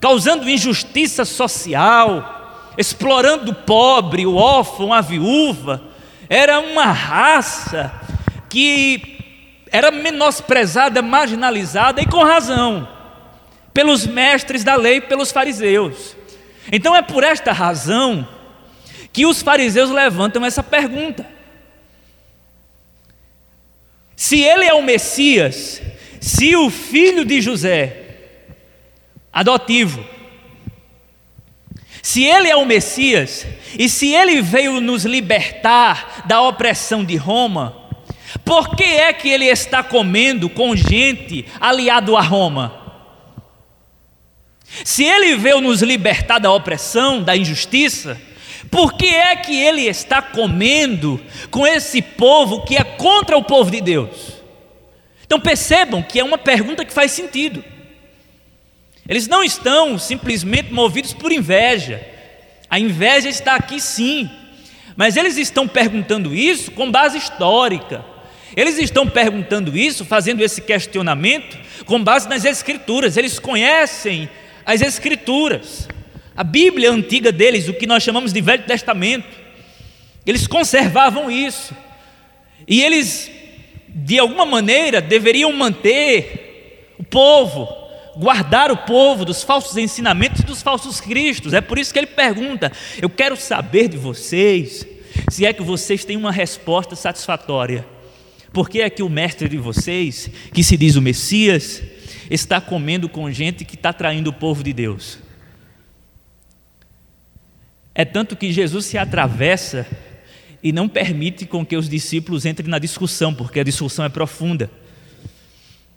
causando 0.00 0.48
injustiça 0.48 1.24
social, 1.24 2.72
explorando 2.76 3.52
o 3.52 3.54
pobre, 3.54 4.26
o 4.26 4.34
órfão, 4.34 4.92
a 4.92 5.00
viúva. 5.00 5.82
Era 6.28 6.60
uma 6.60 6.86
raça 6.86 7.92
que 8.48 9.14
era 9.70 9.90
menosprezada, 9.90 11.02
marginalizada 11.02 12.00
e 12.00 12.06
com 12.06 12.22
razão, 12.22 12.88
pelos 13.72 14.06
mestres 14.06 14.62
da 14.62 14.76
lei, 14.76 15.00
pelos 15.00 15.32
fariseus. 15.32 16.16
Então 16.70 16.94
é 16.94 17.02
por 17.02 17.24
esta 17.24 17.52
razão 17.52 18.26
que 19.12 19.26
os 19.26 19.42
fariseus 19.42 19.90
levantam 19.90 20.44
essa 20.44 20.62
pergunta: 20.62 21.26
se 24.16 24.40
ele 24.40 24.64
é 24.64 24.74
o 24.74 24.82
Messias, 24.82 25.82
se 26.24 26.56
o 26.56 26.70
filho 26.70 27.22
de 27.22 27.38
José, 27.42 27.96
adotivo, 29.30 30.02
se 32.00 32.24
ele 32.24 32.48
é 32.48 32.56
o 32.56 32.64
Messias, 32.64 33.46
e 33.78 33.90
se 33.90 34.14
ele 34.14 34.40
veio 34.40 34.80
nos 34.80 35.04
libertar 35.04 36.24
da 36.24 36.40
opressão 36.40 37.04
de 37.04 37.14
Roma, 37.16 37.76
por 38.42 38.74
que 38.74 38.84
é 38.84 39.12
que 39.12 39.28
ele 39.28 39.44
está 39.44 39.82
comendo 39.82 40.48
com 40.48 40.74
gente 40.74 41.44
aliado 41.60 42.16
a 42.16 42.22
Roma? 42.22 43.04
Se 44.82 45.04
ele 45.04 45.36
veio 45.36 45.60
nos 45.60 45.82
libertar 45.82 46.38
da 46.38 46.50
opressão, 46.50 47.22
da 47.22 47.36
injustiça, 47.36 48.18
por 48.70 48.94
que 48.94 49.08
é 49.08 49.36
que 49.36 49.54
ele 49.54 49.82
está 49.82 50.22
comendo 50.22 51.20
com 51.50 51.66
esse 51.66 52.00
povo 52.00 52.64
que 52.64 52.76
é 52.76 52.82
contra 52.82 53.36
o 53.36 53.44
povo 53.44 53.70
de 53.70 53.82
Deus? 53.82 54.33
Então 55.24 55.40
percebam 55.40 56.02
que 56.02 56.20
é 56.20 56.24
uma 56.24 56.38
pergunta 56.38 56.84
que 56.84 56.92
faz 56.92 57.12
sentido. 57.12 57.64
Eles 59.08 59.28
não 59.28 59.42
estão 59.42 59.98
simplesmente 59.98 60.72
movidos 60.72 61.12
por 61.12 61.30
inveja. 61.32 62.04
A 62.70 62.78
inveja 62.78 63.28
está 63.28 63.54
aqui 63.54 63.80
sim, 63.80 64.30
mas 64.96 65.16
eles 65.16 65.36
estão 65.36 65.68
perguntando 65.68 66.34
isso 66.34 66.70
com 66.70 66.90
base 66.90 67.18
histórica. 67.18 68.04
Eles 68.56 68.78
estão 68.78 69.08
perguntando 69.08 69.76
isso, 69.76 70.04
fazendo 70.04 70.40
esse 70.42 70.60
questionamento 70.62 71.58
com 71.84 72.02
base 72.02 72.28
nas 72.28 72.44
Escrituras. 72.44 73.16
Eles 73.16 73.38
conhecem 73.38 74.28
as 74.64 74.80
Escrituras, 74.80 75.88
a 76.36 76.44
Bíblia 76.44 76.90
antiga 76.90 77.32
deles, 77.32 77.68
o 77.68 77.74
que 77.74 77.86
nós 77.86 78.02
chamamos 78.02 78.32
de 78.32 78.40
Velho 78.40 78.64
Testamento. 78.64 79.26
Eles 80.24 80.46
conservavam 80.46 81.30
isso. 81.30 81.76
E 82.66 82.82
eles 82.82 83.30
de 83.94 84.18
alguma 84.18 84.44
maneira, 84.44 85.00
deveriam 85.00 85.52
manter 85.52 86.94
o 86.98 87.04
povo, 87.04 87.68
guardar 88.16 88.72
o 88.72 88.76
povo 88.76 89.24
dos 89.24 89.44
falsos 89.44 89.76
ensinamentos 89.76 90.40
e 90.40 90.46
dos 90.46 90.60
falsos 90.60 91.00
cristos. 91.00 91.52
É 91.52 91.60
por 91.60 91.78
isso 91.78 91.92
que 91.92 92.00
ele 92.00 92.08
pergunta: 92.08 92.72
Eu 93.00 93.08
quero 93.08 93.36
saber 93.36 93.88
de 93.88 93.96
vocês, 93.96 94.84
se 95.30 95.46
é 95.46 95.52
que 95.52 95.62
vocês 95.62 96.04
têm 96.04 96.16
uma 96.16 96.32
resposta 96.32 96.96
satisfatória. 96.96 97.86
Por 98.52 98.68
que 98.68 98.80
é 98.80 98.88
que 98.88 99.02
o 99.02 99.08
mestre 99.08 99.48
de 99.48 99.56
vocês, 99.56 100.30
que 100.52 100.62
se 100.62 100.76
diz 100.76 100.94
o 100.94 101.02
Messias, 101.02 101.82
está 102.30 102.60
comendo 102.60 103.08
com 103.08 103.30
gente 103.30 103.64
que 103.64 103.74
está 103.74 103.92
traindo 103.92 104.30
o 104.30 104.32
povo 104.32 104.62
de 104.62 104.72
Deus? 104.72 105.18
É 107.92 108.04
tanto 108.04 108.36
que 108.36 108.52
Jesus 108.52 108.86
se 108.86 108.98
atravessa 108.98 109.86
e 110.64 110.72
não 110.72 110.88
permite 110.88 111.44
com 111.44 111.64
que 111.64 111.76
os 111.76 111.90
discípulos 111.90 112.46
entrem 112.46 112.70
na 112.70 112.78
discussão, 112.78 113.34
porque 113.34 113.60
a 113.60 113.64
discussão 113.64 114.02
é 114.02 114.08
profunda. 114.08 114.70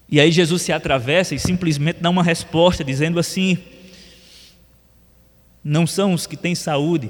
E 0.09 0.19
aí 0.19 0.29
Jesus 0.29 0.61
se 0.61 0.73
atravessa 0.73 1.33
e 1.33 1.39
simplesmente 1.39 2.01
dá 2.01 2.09
uma 2.09 2.21
resposta 2.21 2.83
dizendo 2.83 3.17
assim: 3.17 3.57
Não 5.63 5.87
são 5.87 6.13
os 6.13 6.27
que 6.27 6.35
têm 6.35 6.53
saúde 6.53 7.09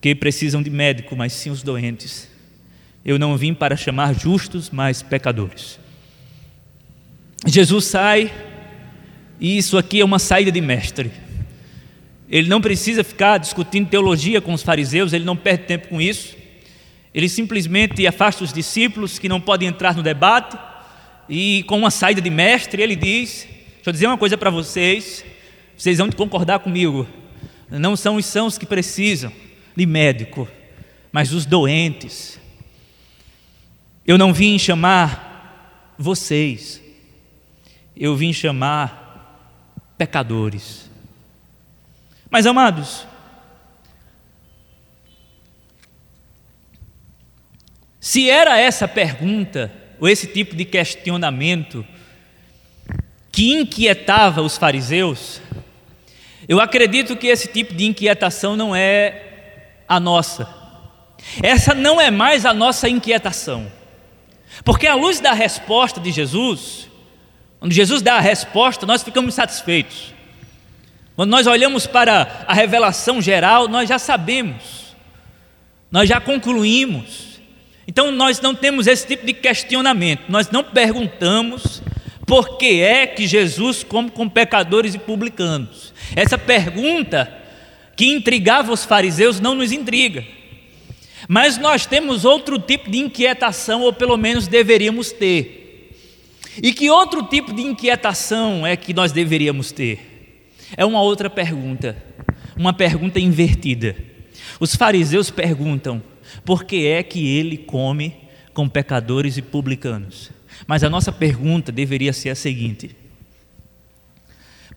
que 0.00 0.14
precisam 0.14 0.62
de 0.62 0.70
médico, 0.70 1.14
mas 1.14 1.34
sim 1.34 1.50
os 1.50 1.62
doentes. 1.62 2.30
Eu 3.04 3.18
não 3.18 3.36
vim 3.36 3.52
para 3.52 3.76
chamar 3.76 4.18
justos, 4.18 4.70
mas 4.70 5.02
pecadores. 5.02 5.78
Jesus 7.46 7.84
sai, 7.84 8.32
e 9.38 9.58
isso 9.58 9.76
aqui 9.76 10.00
é 10.00 10.04
uma 10.04 10.18
saída 10.18 10.50
de 10.50 10.62
mestre. 10.62 11.10
Ele 12.30 12.48
não 12.48 12.60
precisa 12.60 13.02
ficar 13.02 13.38
discutindo 13.38 13.88
teologia 13.88 14.40
com 14.40 14.54
os 14.54 14.62
fariseus, 14.62 15.12
ele 15.12 15.24
não 15.24 15.36
perde 15.36 15.64
tempo 15.64 15.88
com 15.88 16.00
isso. 16.00 16.36
Ele 17.12 17.28
simplesmente 17.28 18.06
afasta 18.06 18.44
os 18.44 18.52
discípulos 18.52 19.18
que 19.18 19.28
não 19.28 19.40
podem 19.40 19.68
entrar 19.68 19.96
no 19.96 20.02
debate, 20.02 20.56
e 21.28 21.64
com 21.64 21.78
uma 21.78 21.90
saída 21.90 22.20
de 22.20 22.30
mestre, 22.30 22.82
ele 22.82 22.94
diz: 22.94 23.48
Deixa 23.74 23.90
eu 23.90 23.92
dizer 23.92 24.06
uma 24.06 24.18
coisa 24.18 24.38
para 24.38 24.48
vocês, 24.48 25.24
vocês 25.76 25.98
vão 25.98 26.10
concordar 26.10 26.60
comigo. 26.60 27.08
Não 27.68 27.96
são 27.96 28.16
os 28.16 28.26
sãos 28.26 28.56
que 28.56 28.66
precisam 28.66 29.32
de 29.76 29.84
médico, 29.84 30.46
mas 31.10 31.32
os 31.32 31.44
doentes. 31.44 32.38
Eu 34.06 34.16
não 34.16 34.32
vim 34.32 34.58
chamar 34.58 35.94
vocês, 35.98 36.80
eu 37.96 38.14
vim 38.14 38.32
chamar 38.32 39.94
pecadores. 39.98 40.89
Mas 42.30 42.46
amados, 42.46 43.06
se 48.00 48.30
era 48.30 48.58
essa 48.58 48.86
pergunta, 48.86 49.72
ou 49.98 50.08
esse 50.08 50.26
tipo 50.26 50.54
de 50.54 50.64
questionamento, 50.64 51.84
que 53.32 53.52
inquietava 53.52 54.42
os 54.42 54.56
fariseus, 54.56 55.40
eu 56.48 56.60
acredito 56.60 57.16
que 57.16 57.26
esse 57.26 57.48
tipo 57.48 57.74
de 57.74 57.84
inquietação 57.84 58.56
não 58.56 58.74
é 58.74 59.82
a 59.86 60.00
nossa. 60.00 60.48
Essa 61.42 61.74
não 61.74 62.00
é 62.00 62.10
mais 62.10 62.46
a 62.46 62.54
nossa 62.54 62.88
inquietação. 62.88 63.70
Porque 64.64 64.86
à 64.86 64.94
luz 64.94 65.20
da 65.20 65.32
resposta 65.32 66.00
de 66.00 66.10
Jesus, 66.10 66.88
quando 67.58 67.72
Jesus 67.72 68.02
dá 68.02 68.14
a 68.14 68.20
resposta, 68.20 68.86
nós 68.86 69.02
ficamos 69.02 69.34
satisfeitos. 69.34 70.14
Quando 71.20 71.32
nós 71.32 71.46
olhamos 71.46 71.86
para 71.86 72.46
a 72.48 72.54
revelação 72.54 73.20
geral, 73.20 73.68
nós 73.68 73.86
já 73.86 73.98
sabemos, 73.98 74.96
nós 75.92 76.08
já 76.08 76.18
concluímos. 76.18 77.42
Então 77.86 78.10
nós 78.10 78.40
não 78.40 78.54
temos 78.54 78.86
esse 78.86 79.06
tipo 79.06 79.26
de 79.26 79.34
questionamento, 79.34 80.22
nós 80.30 80.50
não 80.50 80.64
perguntamos 80.64 81.82
por 82.26 82.56
que 82.56 82.80
é 82.80 83.06
que 83.06 83.26
Jesus 83.26 83.84
come 83.84 84.10
com 84.10 84.30
pecadores 84.30 84.94
e 84.94 84.98
publicanos. 84.98 85.92
Essa 86.16 86.38
pergunta 86.38 87.30
que 87.94 88.06
intrigava 88.06 88.72
os 88.72 88.86
fariseus 88.86 89.38
não 89.40 89.54
nos 89.54 89.72
intriga. 89.72 90.24
Mas 91.28 91.58
nós 91.58 91.84
temos 91.84 92.24
outro 92.24 92.58
tipo 92.58 92.90
de 92.90 92.96
inquietação, 92.96 93.82
ou 93.82 93.92
pelo 93.92 94.16
menos 94.16 94.48
deveríamos 94.48 95.12
ter. 95.12 95.92
E 96.62 96.72
que 96.72 96.88
outro 96.88 97.24
tipo 97.24 97.52
de 97.52 97.60
inquietação 97.60 98.66
é 98.66 98.74
que 98.74 98.94
nós 98.94 99.12
deveríamos 99.12 99.70
ter? 99.70 100.09
É 100.76 100.84
uma 100.84 101.02
outra 101.02 101.28
pergunta, 101.28 101.96
uma 102.56 102.72
pergunta 102.72 103.18
invertida. 103.18 103.96
Os 104.58 104.74
fariseus 104.74 105.30
perguntam: 105.30 106.02
por 106.44 106.64
que 106.64 106.86
é 106.86 107.02
que 107.02 107.26
ele 107.26 107.56
come 107.56 108.16
com 108.52 108.68
pecadores 108.68 109.36
e 109.36 109.42
publicanos? 109.42 110.30
Mas 110.66 110.84
a 110.84 110.90
nossa 110.90 111.10
pergunta 111.10 111.72
deveria 111.72 112.12
ser 112.12 112.30
a 112.30 112.34
seguinte: 112.34 112.94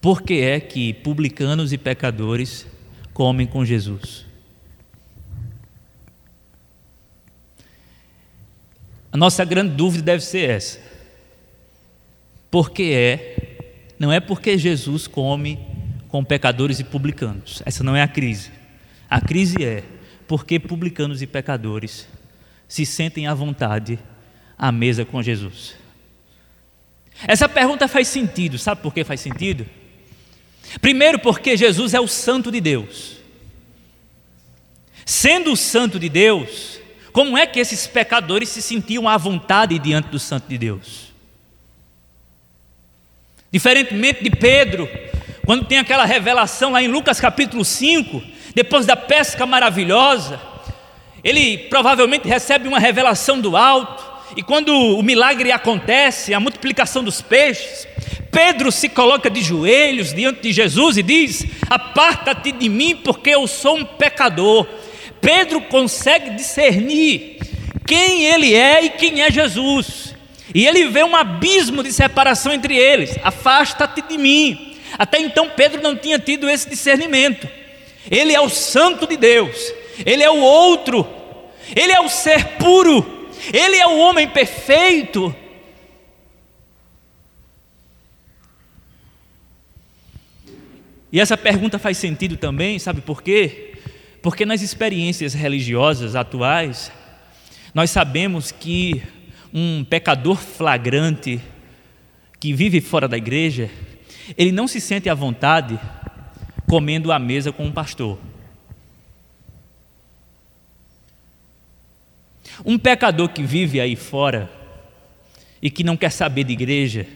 por 0.02 0.22
que 0.22 0.42
é 0.42 0.60
que 0.60 0.94
publicanos 0.94 1.72
e 1.72 1.78
pecadores 1.78 2.68
comem 3.14 3.48
com 3.48 3.64
Jesus? 3.64 4.26
A 9.12 9.18
nossa 9.18 9.46
grande 9.46 9.76
dúvida 9.76 10.04
deve 10.04 10.24
ser 10.24 10.50
essa. 10.50 10.80
Por 12.50 12.72
que 12.72 12.92
é? 12.94 13.58
Não 14.00 14.12
é 14.12 14.20
porque 14.20 14.58
Jesus 14.58 15.06
come 15.08 15.73
com 16.14 16.24
pecadores 16.24 16.80
e 16.80 16.84
publicanos. 16.84 17.64
Essa 17.66 17.84
não 17.84 17.96
é 17.96 18.04
a 18.04 18.08
crise. 18.08 18.52
A 19.10 19.20
crise 19.20 19.66
é 19.66 19.84
porque 20.28 20.60
publicanos 20.60 21.24
e 21.24 21.26
pecadores 21.26 22.08
se 22.68 22.86
sentem 22.86 23.26
à 23.26 23.34
vontade 23.34 23.98
à 24.56 24.72
mesa 24.72 25.04
com 25.06 25.24
Jesus. 25.24 25.74
Essa 27.28 27.50
pergunta 27.50 27.88
faz 27.88 28.10
sentido, 28.10 28.60
sabe 28.60 28.84
por 28.84 28.94
que 28.94 29.04
faz 29.04 29.22
sentido? 29.22 29.66
Primeiro, 30.80 31.18
porque 31.18 31.58
Jesus 31.58 31.96
é 31.96 32.00
o 32.00 32.08
Santo 32.08 32.52
de 32.52 32.62
Deus. 32.62 33.18
Sendo 35.04 35.54
o 35.54 35.58
Santo 35.58 36.00
de 36.00 36.10
Deus, 36.10 36.80
como 37.12 37.36
é 37.36 37.48
que 37.48 37.60
esses 37.60 37.88
pecadores 37.88 38.50
se 38.50 38.62
sentiam 38.62 39.10
à 39.10 39.18
vontade 39.18 39.80
diante 39.80 40.10
do 40.10 40.20
Santo 40.20 40.48
de 40.48 40.60
Deus? 40.60 41.12
Diferentemente 43.52 44.24
de 44.24 44.30
Pedro, 44.30 44.88
quando 45.46 45.66
tem 45.66 45.78
aquela 45.78 46.06
revelação 46.06 46.72
lá 46.72 46.82
em 46.82 46.88
Lucas 46.88 47.20
capítulo 47.20 47.66
5, 47.66 48.24
depois 48.56 48.86
da 48.86 48.96
pesca 48.96 49.46
maravilhosa, 49.46 50.40
ele 51.24 51.58
provavelmente 51.70 52.28
recebe 52.28 52.68
uma 52.68 52.80
revelação 52.80 53.42
do 53.42 53.58
alto, 53.58 54.14
e 54.38 54.42
quando 54.42 54.74
o 54.74 55.04
milagre 55.04 55.52
acontece, 55.52 56.34
a 56.34 56.40
multiplicação 56.40 57.04
dos 57.04 57.22
peixes, 57.22 57.88
Pedro 58.32 58.72
se 58.72 58.90
coloca 58.90 59.30
de 59.30 59.42
joelhos 59.42 60.14
diante 60.14 60.42
de 60.42 60.52
Jesus 60.52 60.98
e 60.98 61.04
diz: 61.04 61.46
Aparta-te 61.70 62.52
de 62.52 62.68
mim, 62.68 62.96
porque 62.96 63.30
eu 63.30 63.46
sou 63.46 63.78
um 63.78 63.86
pecador. 63.86 64.66
Pedro 65.22 65.62
consegue 65.62 66.32
discernir 66.32 67.38
quem 67.86 68.26
ele 68.26 68.56
é 68.56 68.86
e 68.86 68.90
quem 68.90 69.22
é 69.22 69.30
Jesus. 69.30 70.16
E 70.54 70.66
ele 70.66 70.88
vê 70.88 71.04
um 71.04 71.16
abismo 71.16 71.84
de 71.84 71.94
separação 71.94 72.52
entre 72.52 72.76
eles. 72.76 73.16
Afasta-te 73.24 74.02
de 74.02 74.18
mim. 74.18 74.73
Até 74.98 75.20
então 75.20 75.50
Pedro 75.50 75.82
não 75.82 75.96
tinha 75.96 76.20
tido 76.20 76.50
esse 76.50 76.70
discernimento. 76.70 77.48
Ele 78.10 78.34
é 78.34 78.42
o 78.42 78.50
santo 78.50 79.08
de 79.08 79.18
Deus. 79.18 79.74
Ele 80.06 80.24
é 80.24 80.30
o 80.30 80.40
outro. 80.40 81.08
Ele 81.76 81.92
é 81.92 82.02
o 82.02 82.10
ser 82.10 82.58
puro. 82.58 83.30
Ele 83.54 83.78
é 83.78 83.88
o 83.88 83.98
homem 83.98 84.28
perfeito. 84.28 85.36
E 91.12 91.20
essa 91.20 91.38
pergunta 91.38 91.78
faz 91.78 92.00
sentido 92.00 92.36
também, 92.38 92.80
sabe 92.80 93.00
por 93.00 93.22
quê? 93.22 93.76
Porque 94.20 94.48
nas 94.48 94.64
experiências 94.64 95.36
religiosas 95.36 96.16
atuais, 96.16 96.92
nós 97.72 97.92
sabemos 97.92 98.52
que 98.52 99.04
um 99.54 99.84
pecador 99.84 100.38
flagrante 100.38 101.40
que 102.40 102.52
vive 102.52 102.82
fora 102.82 103.08
da 103.08 103.16
igreja, 103.16 103.70
ele 104.38 104.52
não 104.52 104.68
se 104.68 104.80
sente 104.80 105.10
à 105.10 105.14
vontade 105.14 105.80
comendo 106.68 107.12
à 107.12 107.20
mesa 107.20 107.52
com 107.52 107.66
um 107.66 107.72
pastor. 107.72 108.18
Um 112.66 112.78
pecador 112.78 113.30
que 113.30 113.44
vive 113.44 113.80
aí 113.80 113.96
fora 113.96 114.50
e 115.62 115.70
que 115.70 115.84
não 115.84 115.96
quer 115.96 116.12
saber 116.12 116.44
de 116.44 116.54
igreja, 116.54 117.08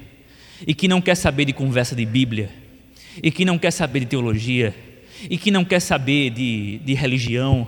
e 0.66 0.74
que 0.74 0.88
não 0.88 1.02
quer 1.02 1.16
saber 1.16 1.46
de 1.46 1.54
conversa 1.54 1.96
de 1.96 2.06
Bíblia, 2.06 2.50
e 3.22 3.30
que 3.30 3.44
não 3.44 3.58
quer 3.60 3.72
saber 3.72 4.00
de 4.02 4.06
teologia, 4.06 4.74
e 5.30 5.38
que 5.38 5.52
não 5.52 5.66
quer 5.66 5.82
saber 5.82 6.30
de, 6.30 6.80
de 6.80 6.94
religião, 6.94 7.68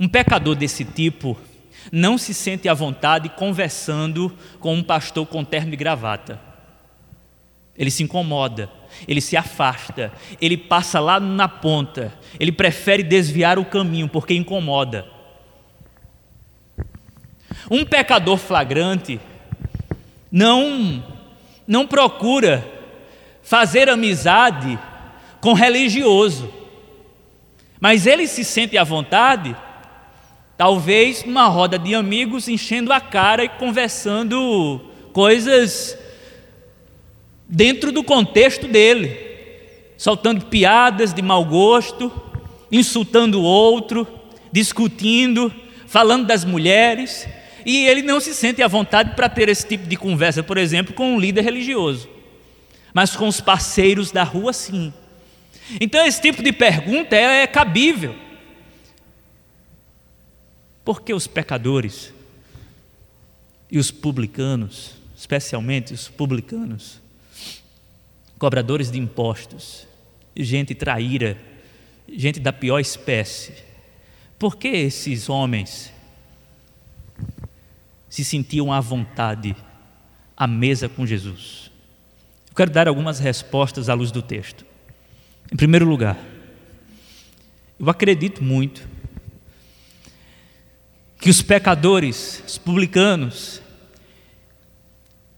um 0.00 0.08
pecador 0.08 0.54
desse 0.54 0.84
tipo 0.84 1.36
não 1.92 2.16
se 2.18 2.32
sente 2.32 2.68
à 2.68 2.74
vontade 2.74 3.28
conversando 3.30 4.32
com 4.60 4.74
um 4.74 4.82
pastor 4.82 5.26
com 5.26 5.44
terno 5.44 5.72
e 5.72 5.76
gravata. 5.76 6.47
Ele 7.78 7.90
se 7.90 8.02
incomoda, 8.02 8.68
ele 9.06 9.20
se 9.20 9.36
afasta, 9.36 10.12
ele 10.40 10.56
passa 10.56 10.98
lá 10.98 11.20
na 11.20 11.48
ponta, 11.48 12.12
ele 12.40 12.50
prefere 12.50 13.02
desviar 13.02 13.58
o 13.58 13.64
caminho 13.64 14.08
porque 14.08 14.34
incomoda. 14.34 15.06
Um 17.70 17.84
pecador 17.84 18.36
flagrante 18.36 19.20
não 20.30 21.04
não 21.66 21.86
procura 21.86 22.66
fazer 23.42 23.88
amizade 23.88 24.78
com 25.40 25.52
religioso. 25.52 26.50
Mas 27.78 28.06
ele 28.06 28.26
se 28.26 28.42
sente 28.42 28.76
à 28.76 28.82
vontade, 28.82 29.54
talvez 30.56 31.24
numa 31.24 31.46
roda 31.46 31.78
de 31.78 31.94
amigos, 31.94 32.48
enchendo 32.48 32.92
a 32.92 33.00
cara 33.00 33.44
e 33.44 33.48
conversando 33.48 34.80
coisas 35.12 35.96
dentro 37.48 37.90
do 37.90 38.04
contexto 38.04 38.68
dele, 38.68 39.16
soltando 39.96 40.46
piadas 40.46 41.14
de 41.14 41.22
mau 41.22 41.44
gosto, 41.44 42.12
insultando 42.70 43.40
o 43.40 43.44
outro, 43.44 44.06
discutindo, 44.52 45.52
falando 45.86 46.26
das 46.26 46.44
mulheres, 46.44 47.26
e 47.64 47.86
ele 47.86 48.02
não 48.02 48.20
se 48.20 48.34
sente 48.34 48.62
à 48.62 48.68
vontade 48.68 49.14
para 49.16 49.28
ter 49.28 49.48
esse 49.48 49.66
tipo 49.66 49.86
de 49.86 49.96
conversa, 49.96 50.42
por 50.42 50.58
exemplo, 50.58 50.94
com 50.94 51.14
um 51.14 51.18
líder 51.18 51.42
religioso, 51.42 52.08
mas 52.92 53.16
com 53.16 53.26
os 53.26 53.40
parceiros 53.40 54.10
da 54.10 54.22
rua, 54.22 54.52
sim. 54.52 54.92
Então, 55.80 56.04
esse 56.06 56.20
tipo 56.20 56.42
de 56.42 56.52
pergunta 56.52 57.14
é, 57.16 57.42
é 57.42 57.46
cabível. 57.46 58.14
Porque 60.84 61.12
os 61.12 61.26
pecadores 61.26 62.12
e 63.70 63.78
os 63.78 63.90
publicanos, 63.90 64.92
especialmente 65.14 65.92
os 65.92 66.08
publicanos, 66.08 67.00
cobradores 68.38 68.90
de 68.90 68.98
impostos, 68.98 69.86
gente 70.36 70.74
traíra, 70.74 71.36
gente 72.08 72.38
da 72.38 72.52
pior 72.52 72.78
espécie, 72.78 73.52
por 74.38 74.56
que 74.56 74.68
esses 74.68 75.28
homens 75.28 75.92
se 78.08 78.24
sentiam 78.24 78.72
à 78.72 78.80
vontade 78.80 79.56
à 80.36 80.46
mesa 80.46 80.88
com 80.88 81.04
Jesus? 81.04 81.70
Eu 82.48 82.54
quero 82.54 82.70
dar 82.70 82.86
algumas 82.86 83.18
respostas 83.18 83.88
à 83.88 83.94
luz 83.94 84.12
do 84.12 84.22
texto. 84.22 84.64
Em 85.52 85.56
primeiro 85.56 85.84
lugar, 85.84 86.16
eu 87.78 87.90
acredito 87.90 88.42
muito 88.42 88.86
que 91.20 91.28
os 91.28 91.42
pecadores, 91.42 92.42
os 92.46 92.58
publicanos, 92.58 93.60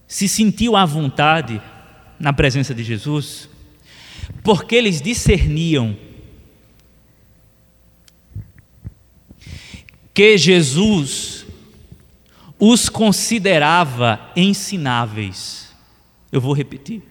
se 0.07 0.29
sentiam 0.29 0.77
à 0.77 0.85
vontade 0.85 1.63
na 2.21 2.33
presença 2.33 2.73
de 2.73 2.85
Jesus, 2.85 3.49
porque 4.45 4.77
eles 4.77 5.01
discerniam 5.01 5.97
que 10.15 10.39
Jesus 10.39 11.47
os 12.59 12.89
considerava 12.89 14.21
ensináveis. 14.37 15.75
Eu 16.31 16.41
vou 16.41 16.53
repetir 16.53 17.03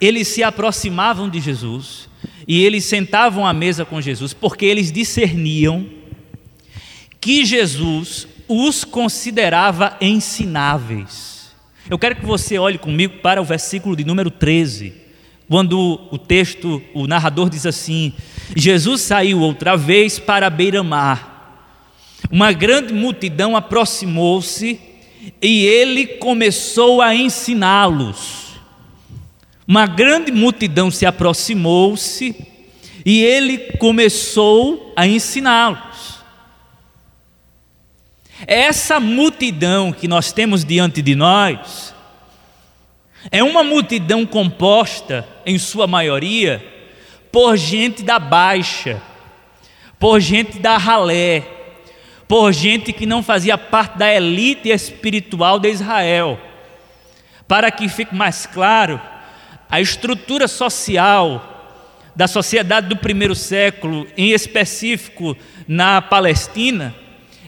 eles 0.00 0.28
se 0.28 0.42
aproximavam 0.42 1.28
de 1.28 1.40
Jesus 1.40 2.08
e 2.46 2.62
eles 2.64 2.84
sentavam 2.84 3.46
à 3.46 3.52
mesa 3.52 3.84
com 3.84 4.00
Jesus, 4.00 4.32
porque 4.32 4.64
eles 4.64 4.90
discerniam 4.90 5.86
que 7.20 7.44
Jesus 7.44 8.26
os 8.46 8.84
considerava 8.84 9.96
ensináveis. 10.00 11.37
Eu 11.90 11.98
quero 11.98 12.16
que 12.16 12.26
você 12.26 12.58
olhe 12.58 12.76
comigo 12.76 13.18
para 13.22 13.40
o 13.40 13.44
versículo 13.44 13.96
de 13.96 14.04
número 14.04 14.30
13, 14.30 14.92
quando 15.48 15.98
o 16.10 16.18
texto, 16.18 16.82
o 16.92 17.06
narrador 17.06 17.48
diz 17.48 17.64
assim: 17.64 18.12
Jesus 18.54 19.00
saiu 19.00 19.40
outra 19.40 19.74
vez 19.74 20.18
para 20.18 20.46
a 20.46 20.50
beira-mar. 20.50 21.64
Uma 22.30 22.52
grande 22.52 22.92
multidão 22.92 23.56
aproximou-se 23.56 24.78
e 25.40 25.64
ele 25.64 26.06
começou 26.06 27.00
a 27.00 27.14
ensiná-los. 27.14 28.48
Uma 29.66 29.86
grande 29.86 30.30
multidão 30.30 30.90
se 30.90 31.06
aproximou-se 31.06 32.36
e 33.02 33.22
ele 33.22 33.56
começou 33.78 34.92
a 34.94 35.06
ensiná-los. 35.06 36.17
Essa 38.46 39.00
multidão 39.00 39.92
que 39.92 40.06
nós 40.06 40.32
temos 40.32 40.64
diante 40.64 41.02
de 41.02 41.14
nós 41.14 41.94
é 43.30 43.42
uma 43.42 43.64
multidão 43.64 44.24
composta, 44.24 45.26
em 45.44 45.58
sua 45.58 45.86
maioria, 45.86 46.64
por 47.32 47.56
gente 47.56 48.02
da 48.02 48.18
baixa, 48.18 49.02
por 49.98 50.20
gente 50.20 50.58
da 50.58 50.76
ralé, 50.76 51.44
por 52.28 52.52
gente 52.52 52.92
que 52.92 53.06
não 53.06 53.22
fazia 53.22 53.58
parte 53.58 53.98
da 53.98 54.12
elite 54.12 54.68
espiritual 54.68 55.58
de 55.58 55.70
Israel. 55.70 56.38
Para 57.48 57.70
que 57.70 57.88
fique 57.88 58.14
mais 58.14 58.46
claro, 58.46 59.00
a 59.68 59.80
estrutura 59.80 60.46
social 60.46 61.56
da 62.14 62.28
sociedade 62.28 62.88
do 62.88 62.96
primeiro 62.96 63.34
século, 63.34 64.06
em 64.16 64.30
específico 64.30 65.36
na 65.66 66.00
Palestina, 66.00 66.94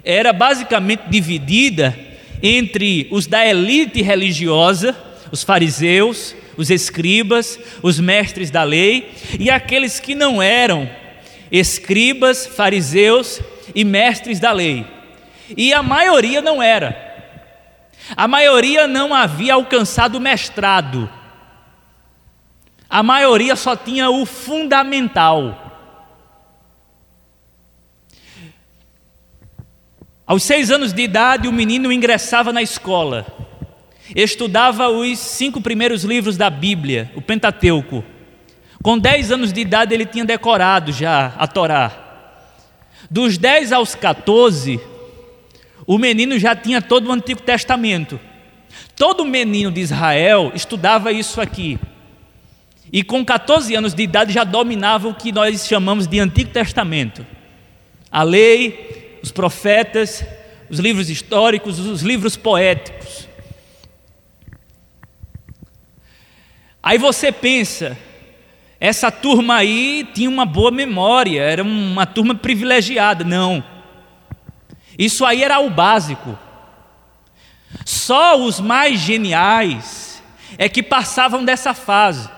era 0.05 0.33
basicamente 0.33 1.03
dividida 1.09 1.97
entre 2.43 3.07
os 3.11 3.27
da 3.27 3.47
elite 3.47 4.03
religiosa, 4.03 4.97
os 5.31 5.43
fariseus, 5.43 6.35
os 6.57 6.71
escribas, 6.71 7.59
os 7.83 7.99
mestres 8.01 8.51
da 8.51 8.63
lei, 8.63 9.11
e 9.39 9.51
aqueles 9.51 10.01
que 10.01 10.15
não 10.15 10.43
eram 10.43 10.89
escribas, 11.51 12.47
fariseus 12.47 13.41
e 13.75 13.85
mestres 13.85 14.41
da 14.41 14.53
lei. 14.53 14.87
E 15.57 15.73
a 15.73 15.83
maioria 15.83 16.41
não 16.41 16.63
era. 16.63 17.09
A 18.17 18.27
maioria 18.27 18.87
não 18.87 19.15
havia 19.15 19.55
alcançado 19.55 20.17
o 20.17 20.21
mestrado 20.21 21.09
a 22.91 23.05
maioria 23.05 23.55
só 23.55 23.77
tinha 23.77 24.11
o 24.11 24.27
fundamental. 24.27 25.70
Aos 30.31 30.45
seis 30.45 30.71
anos 30.71 30.93
de 30.93 31.03
idade, 31.03 31.49
o 31.49 31.53
menino 31.53 31.91
ingressava 31.91 32.53
na 32.53 32.63
escola, 32.63 33.27
estudava 34.15 34.89
os 34.89 35.19
cinco 35.19 35.61
primeiros 35.61 36.05
livros 36.05 36.37
da 36.37 36.49
Bíblia, 36.49 37.11
o 37.17 37.21
Pentateuco. 37.21 38.05
Com 38.81 38.97
dez 38.97 39.33
anos 39.33 39.53
de 39.53 39.61
idade, 39.61 39.93
ele 39.93 40.07
tinha 40.07 40.25
decorado 40.25 40.93
já 40.93 41.35
a 41.37 41.49
Torá. 41.49 41.91
Dos 43.11 43.39
dez 43.39 43.73
aos 43.73 43.97
14, 43.97 44.81
o 45.85 45.99
menino 45.99 46.39
já 46.39 46.55
tinha 46.55 46.81
todo 46.81 47.09
o 47.09 47.13
Antigo 47.13 47.43
Testamento. 47.43 48.21
Todo 48.95 49.25
menino 49.25 49.73
de 49.73 49.81
Israel 49.81 50.53
estudava 50.55 51.11
isso 51.11 51.41
aqui. 51.41 51.77
E 52.93 53.03
com 53.03 53.25
14 53.25 53.75
anos 53.75 53.95
de 53.95 54.05
idade 54.05 54.33
já 54.33 54.45
dominava 54.45 55.09
o 55.09 55.15
que 55.15 55.33
nós 55.33 55.67
chamamos 55.67 56.07
de 56.07 56.21
Antigo 56.21 56.53
Testamento. 56.53 57.27
A 58.13 58.23
lei, 58.23 59.00
os 59.23 59.31
profetas, 59.31 60.25
os 60.69 60.79
livros 60.79 61.11
históricos, 61.11 61.79
os 61.79 62.03
livros 62.03 62.37
poéticos. 62.37 63.29
Aí 66.83 66.97
você 66.97 67.31
pensa, 67.31 67.99
essa 68.79 69.11
turma 69.11 69.57
aí 69.57 70.09
tinha 70.15 70.31
uma 70.31 70.47
boa 70.47 70.71
memória, 70.71 71.43
era 71.43 71.63
uma 71.63 72.07
turma 72.07 72.35
privilegiada. 72.35 73.25
Não. 73.25 73.63
Isso 74.99 75.25
aí 75.25 75.45
era 75.45 75.59
o 75.61 75.69
básico. 75.69 76.39
Só 77.85 78.39
os 78.39 78.61
mais 78.61 79.01
geniais 79.01 80.23
é 80.57 80.69
que 80.69 80.83
passavam 80.83 81.45
dessa 81.45 81.75
fase. 81.75 82.29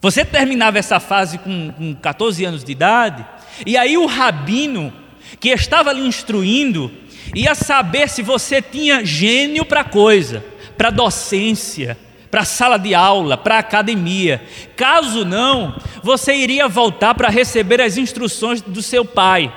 Você 0.00 0.24
terminava 0.24 0.78
essa 0.78 0.98
fase 0.98 1.38
com, 1.38 1.72
com 1.72 1.94
14 1.94 2.44
anos 2.44 2.64
de 2.64 2.72
idade, 2.72 3.24
e 3.64 3.76
aí 3.76 3.96
o 3.96 4.06
rabino 4.06 4.92
que 5.40 5.48
estava 5.48 5.92
lhe 5.92 6.06
instruindo 6.06 6.90
ia 7.34 7.54
saber 7.54 8.08
se 8.08 8.22
você 8.22 8.60
tinha 8.60 9.04
gênio 9.04 9.64
para 9.64 9.84
coisa, 9.84 10.44
para 10.76 10.90
docência, 10.90 11.96
para 12.30 12.44
sala 12.44 12.78
de 12.78 12.94
aula, 12.94 13.36
para 13.36 13.58
academia. 13.58 14.42
Caso 14.76 15.24
não, 15.24 15.74
você 16.02 16.34
iria 16.34 16.68
voltar 16.68 17.14
para 17.14 17.28
receber 17.28 17.80
as 17.80 17.96
instruções 17.96 18.60
do 18.60 18.82
seu 18.82 19.04
pai 19.04 19.52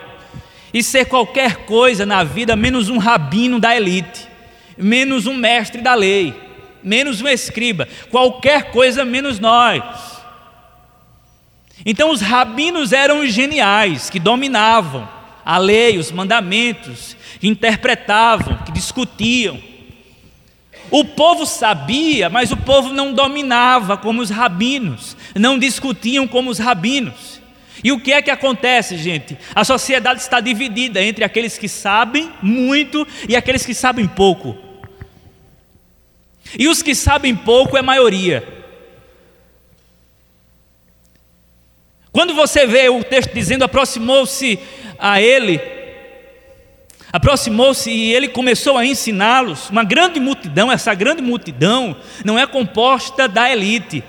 e 0.73 0.83
ser 0.83 1.05
qualquer 1.05 1.65
coisa 1.65 2.05
na 2.05 2.23
vida 2.23 2.55
menos 2.55 2.89
um 2.89 2.97
rabino 2.97 3.59
da 3.59 3.75
elite, 3.75 4.27
menos 4.77 5.25
um 5.25 5.33
mestre 5.33 5.81
da 5.81 5.93
lei, 5.93 6.33
menos 6.83 7.21
um 7.21 7.27
escriba, 7.27 7.87
qualquer 8.09 8.71
coisa 8.71 9.03
menos 9.03 9.39
nós. 9.39 9.83
Então 11.85 12.11
os 12.11 12.21
rabinos 12.21 12.93
eram 12.93 13.25
geniais, 13.25 14.09
que 14.09 14.19
dominavam 14.19 15.14
a 15.45 15.59
lei, 15.59 15.99
os 15.99 16.11
mandamentos, 16.11 17.15
que 17.39 17.47
interpretavam, 17.47 18.57
que 18.65 18.71
discutiam. 18.71 19.61
O 20.89 21.05
povo 21.05 21.45
sabia, 21.45 22.29
mas 22.29 22.51
o 22.51 22.57
povo 22.57 22.91
não 22.91 23.13
dominava 23.13 23.95
como 23.95 24.21
os 24.21 24.31
rabinos, 24.31 25.15
não 25.35 25.59
discutiam 25.59 26.27
como 26.27 26.49
os 26.49 26.57
rabinos. 26.57 27.39
E 27.83 27.91
o 27.91 27.99
que 27.99 28.11
é 28.11 28.21
que 28.21 28.31
acontece, 28.31 28.97
gente? 28.97 29.37
A 29.53 29.63
sociedade 29.63 30.19
está 30.19 30.39
dividida 30.39 31.03
entre 31.03 31.23
aqueles 31.23 31.57
que 31.57 31.69
sabem 31.69 32.31
muito 32.41 33.07
e 33.29 33.35
aqueles 33.35 33.63
que 33.63 33.75
sabem 33.75 34.07
pouco. 34.07 34.57
E 36.57 36.67
os 36.67 36.81
que 36.81 36.95
sabem 36.95 37.35
pouco 37.35 37.77
é 37.77 37.81
maioria. 37.83 38.55
Quando 42.11 42.33
você 42.33 42.65
vê 42.65 42.87
o 42.87 43.03
texto 43.03 43.33
dizendo 43.33 43.65
aproximou-se 43.65 44.57
a 44.99 45.21
ele, 45.21 45.59
aproximou-se 47.11 47.89
e 47.89 48.13
ele 48.13 48.27
começou 48.27 48.77
a 48.77 48.85
ensiná-los, 48.85 49.69
uma 49.69 49.83
grande 49.83 50.19
multidão, 50.19 50.71
essa 50.71 50.93
grande 50.93 51.21
multidão 51.21 51.95
não 52.23 52.37
é 52.37 52.45
composta 52.45 53.27
da 53.27 53.51
elite, 53.51 54.03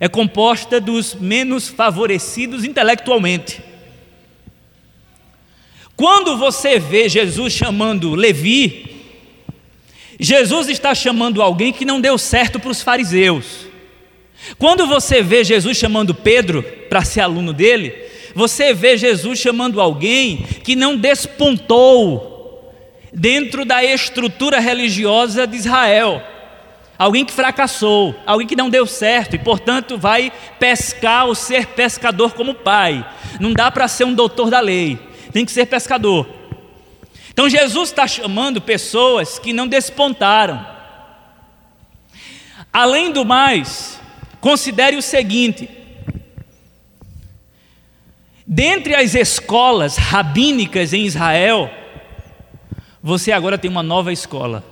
é 0.00 0.08
composta 0.08 0.80
dos 0.80 1.14
menos 1.14 1.68
favorecidos 1.68 2.64
intelectualmente. 2.64 3.62
Quando 5.96 6.36
você 6.36 6.78
vê 6.78 7.08
Jesus 7.08 7.52
chamando 7.52 8.14
Levi, 8.14 8.88
Jesus 10.20 10.68
está 10.68 10.94
chamando 10.94 11.42
alguém 11.42 11.72
que 11.72 11.84
não 11.84 12.00
deu 12.00 12.16
certo 12.16 12.60
para 12.60 12.70
os 12.70 12.82
fariseus. 12.82 13.66
Quando 14.58 14.86
você 14.86 15.22
vê 15.22 15.42
Jesus 15.42 15.76
chamando 15.76 16.14
Pedro 16.14 16.62
para 16.88 17.04
ser 17.04 17.20
aluno 17.20 17.52
dele, 17.52 18.07
você 18.34 18.72
vê 18.74 18.96
Jesus 18.96 19.38
chamando 19.38 19.80
alguém 19.80 20.38
que 20.64 20.76
não 20.76 20.96
despontou 20.96 22.38
dentro 23.12 23.64
da 23.64 23.82
estrutura 23.82 24.60
religiosa 24.60 25.46
de 25.46 25.56
Israel. 25.56 26.22
Alguém 26.98 27.24
que 27.24 27.32
fracassou, 27.32 28.14
alguém 28.26 28.46
que 28.46 28.56
não 28.56 28.68
deu 28.68 28.84
certo 28.84 29.34
e, 29.34 29.38
portanto, 29.38 29.96
vai 29.96 30.32
pescar 30.58 31.26
ou 31.26 31.34
ser 31.34 31.66
pescador 31.68 32.34
como 32.34 32.54
pai. 32.54 33.08
Não 33.38 33.52
dá 33.52 33.70
para 33.70 33.86
ser 33.86 34.04
um 34.04 34.14
doutor 34.14 34.50
da 34.50 34.58
lei, 34.58 34.98
tem 35.32 35.44
que 35.44 35.52
ser 35.52 35.66
pescador. 35.66 36.28
Então, 37.30 37.48
Jesus 37.48 37.90
está 37.90 38.04
chamando 38.06 38.60
pessoas 38.60 39.38
que 39.38 39.52
não 39.52 39.68
despontaram. 39.68 40.66
Além 42.72 43.12
do 43.12 43.24
mais, 43.24 44.00
considere 44.40 44.96
o 44.96 45.02
seguinte: 45.02 45.70
dentre 48.48 48.94
as 48.94 49.14
escolas 49.14 49.98
rabínicas 49.98 50.94
em 50.94 51.04
Israel, 51.04 51.70
você 53.02 53.30
agora 53.30 53.58
tem 53.58 53.70
uma 53.70 53.82
nova 53.82 54.10
escola. 54.10 54.64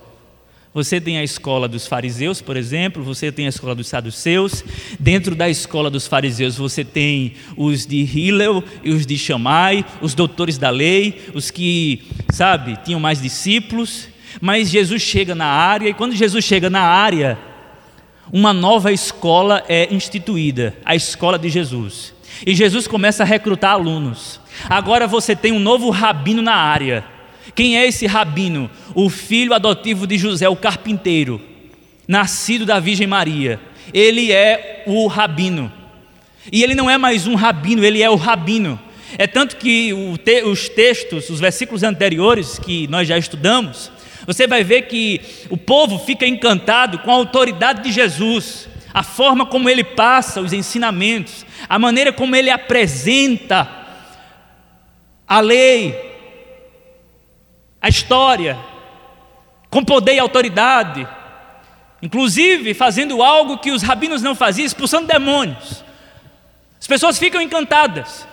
Você 0.73 0.99
tem 0.99 1.17
a 1.17 1.23
escola 1.23 1.67
dos 1.67 1.87
fariseus, 1.87 2.41
por 2.41 2.57
exemplo, 2.57 3.03
você 3.03 3.31
tem 3.31 3.45
a 3.45 3.49
escola 3.49 3.73
dos 3.73 3.87
saduceus. 3.87 4.63
Dentro 4.99 5.35
da 5.35 5.49
escola 5.49 5.89
dos 5.89 6.07
fariseus 6.07 6.57
você 6.57 6.83
tem 6.83 7.33
os 7.55 7.85
de 7.85 7.97
Hillel 7.97 8.63
e 8.83 8.91
os 8.91 9.05
de 9.05 9.17
Shammai, 9.17 9.85
os 10.01 10.13
doutores 10.13 10.57
da 10.57 10.69
lei, 10.69 11.29
os 11.33 11.49
que, 11.49 12.03
sabe, 12.31 12.77
tinham 12.83 12.99
mais 12.99 13.21
discípulos. 13.21 14.07
Mas 14.41 14.69
Jesus 14.69 15.01
chega 15.01 15.33
na 15.33 15.47
área 15.47 15.89
e 15.89 15.93
quando 15.93 16.15
Jesus 16.15 16.43
chega 16.43 16.69
na 16.69 16.81
área, 16.81 17.39
uma 18.31 18.53
nova 18.53 18.91
escola 18.91 19.63
é 19.67 19.91
instituída, 19.91 20.75
a 20.83 20.95
escola 20.95 21.39
de 21.39 21.49
Jesus. 21.49 22.16
E 22.45 22.55
Jesus 22.55 22.87
começa 22.87 23.23
a 23.23 23.25
recrutar 23.25 23.71
alunos. 23.71 24.39
Agora 24.69 25.07
você 25.07 25.35
tem 25.35 25.51
um 25.51 25.59
novo 25.59 25.89
rabino 25.89 26.41
na 26.41 26.55
área. 26.55 27.03
Quem 27.55 27.77
é 27.77 27.87
esse 27.87 28.05
rabino? 28.05 28.69
O 28.93 29.09
filho 29.09 29.53
adotivo 29.53 30.05
de 30.05 30.17
José, 30.17 30.47
o 30.47 30.55
carpinteiro, 30.55 31.41
nascido 32.07 32.65
da 32.65 32.79
Virgem 32.79 33.07
Maria. 33.07 33.59
Ele 33.93 34.31
é 34.31 34.83
o 34.85 35.07
rabino. 35.07 35.71
E 36.51 36.63
ele 36.63 36.75
não 36.75 36.89
é 36.89 36.97
mais 36.97 37.27
um 37.27 37.35
rabino, 37.35 37.83
ele 37.83 38.01
é 38.01 38.09
o 38.09 38.15
rabino. 38.15 38.79
É 39.17 39.25
tanto 39.25 39.57
que 39.57 39.93
os 39.93 40.69
textos, 40.69 41.29
os 41.29 41.39
versículos 41.39 41.83
anteriores 41.83 42.59
que 42.59 42.87
nós 42.87 43.07
já 43.07 43.17
estudamos, 43.17 43.91
você 44.25 44.45
vai 44.45 44.63
ver 44.63 44.83
que 44.83 45.21
o 45.49 45.57
povo 45.57 45.97
fica 45.99 46.27
encantado 46.27 46.99
com 46.99 47.09
a 47.09 47.15
autoridade 47.15 47.83
de 47.83 47.91
Jesus, 47.91 48.67
a 48.93 49.01
forma 49.01 49.45
como 49.45 49.69
ele 49.69 49.83
passa 49.83 50.41
os 50.41 50.51
ensinamentos, 50.51 51.45
a 51.67 51.79
maneira 51.79 52.11
como 52.13 52.35
ele 52.35 52.49
apresenta 52.49 53.67
a 55.27 55.39
lei, 55.39 55.95
a 57.81 57.89
história, 57.89 58.57
com 59.69 59.83
poder 59.83 60.15
e 60.15 60.19
autoridade, 60.19 61.07
inclusive 62.01 62.73
fazendo 62.73 63.21
algo 63.21 63.57
que 63.57 63.71
os 63.71 63.81
rabinos 63.81 64.21
não 64.21 64.35
faziam, 64.35 64.65
expulsando 64.65 65.07
demônios. 65.07 65.83
As 66.79 66.87
pessoas 66.87 67.17
ficam 67.17 67.41
encantadas. 67.41 68.27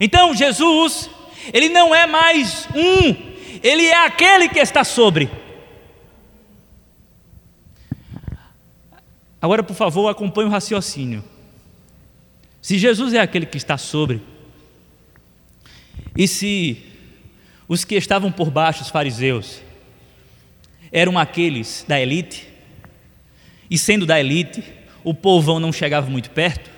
Então 0.00 0.34
Jesus, 0.34 1.08
ele 1.52 1.68
não 1.68 1.94
é 1.94 2.06
mais 2.06 2.68
um, 2.74 3.14
ele 3.62 3.86
é 3.86 4.04
aquele 4.04 4.48
que 4.48 4.58
está 4.58 4.82
sobre. 4.82 5.30
Agora, 9.40 9.62
por 9.62 9.74
favor, 9.74 10.08
acompanhe 10.08 10.48
o 10.48 10.50
raciocínio. 10.50 11.22
Se 12.66 12.78
Jesus 12.78 13.14
é 13.14 13.20
aquele 13.20 13.46
que 13.46 13.56
está 13.56 13.78
sobre, 13.78 14.20
e 16.16 16.26
se 16.26 16.82
os 17.68 17.84
que 17.84 17.94
estavam 17.94 18.32
por 18.32 18.50
baixo, 18.50 18.82
os 18.82 18.88
fariseus, 18.88 19.62
eram 20.90 21.16
aqueles 21.16 21.84
da 21.86 22.00
elite, 22.00 22.48
e 23.70 23.78
sendo 23.78 24.04
da 24.04 24.18
elite, 24.18 24.64
o 25.04 25.14
povão 25.14 25.60
não 25.60 25.72
chegava 25.72 26.10
muito 26.10 26.28
perto. 26.30 26.68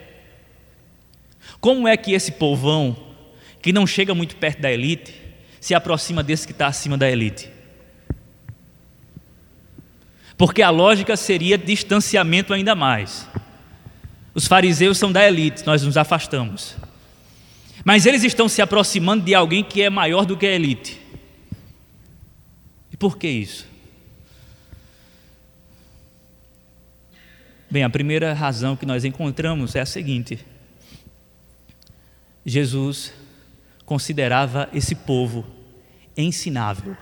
Como 1.59 1.88
é 1.88 1.96
que 1.96 2.12
esse 2.12 2.33
povão, 2.33 2.94
que 3.62 3.72
não 3.72 3.87
chega 3.87 4.14
muito 4.14 4.37
perto 4.37 4.61
da 4.61 4.70
elite, 4.70 5.14
se 5.59 5.74
aproxima 5.74 6.22
desse 6.22 6.46
que 6.46 6.53
está 6.53 6.66
acima 6.66 6.98
da 6.98 7.11
elite? 7.11 7.48
Porque 10.37 10.61
a 10.61 10.68
lógica 10.68 11.16
seria 11.16 11.57
distanciamento 11.57 12.53
ainda 12.53 12.74
mais. 12.74 13.27
Os 14.35 14.47
fariseus 14.47 14.99
são 14.99 15.11
da 15.11 15.27
elite, 15.27 15.67
nós 15.67 15.83
nos 15.83 15.97
afastamos. 15.97 16.77
Mas 17.85 18.07
eles 18.07 18.23
estão 18.25 18.49
se 18.49 18.61
aproximando 18.61 19.25
de 19.25 19.35
alguém 19.35 19.64
que 19.64 19.83
é 19.83 19.91
maior 19.91 20.25
do 20.27 20.37
que 20.37 20.47
a 20.47 20.53
elite. 20.53 21.01
E 22.93 22.97
por 22.97 23.17
que 23.17 23.29
isso? 23.29 23.67
Bem, 27.71 27.85
a 27.85 27.91
primeira 27.91 28.33
razão 28.33 28.77
que 28.77 28.87
nós 28.87 29.05
encontramos 29.05 29.75
é 29.75 29.81
a 29.81 29.87
seguinte: 29.87 30.38
Jesus 32.45 33.12
considerava 33.85 34.69
esse 34.73 34.95
povo 34.95 35.47
ensinável. 36.17 36.97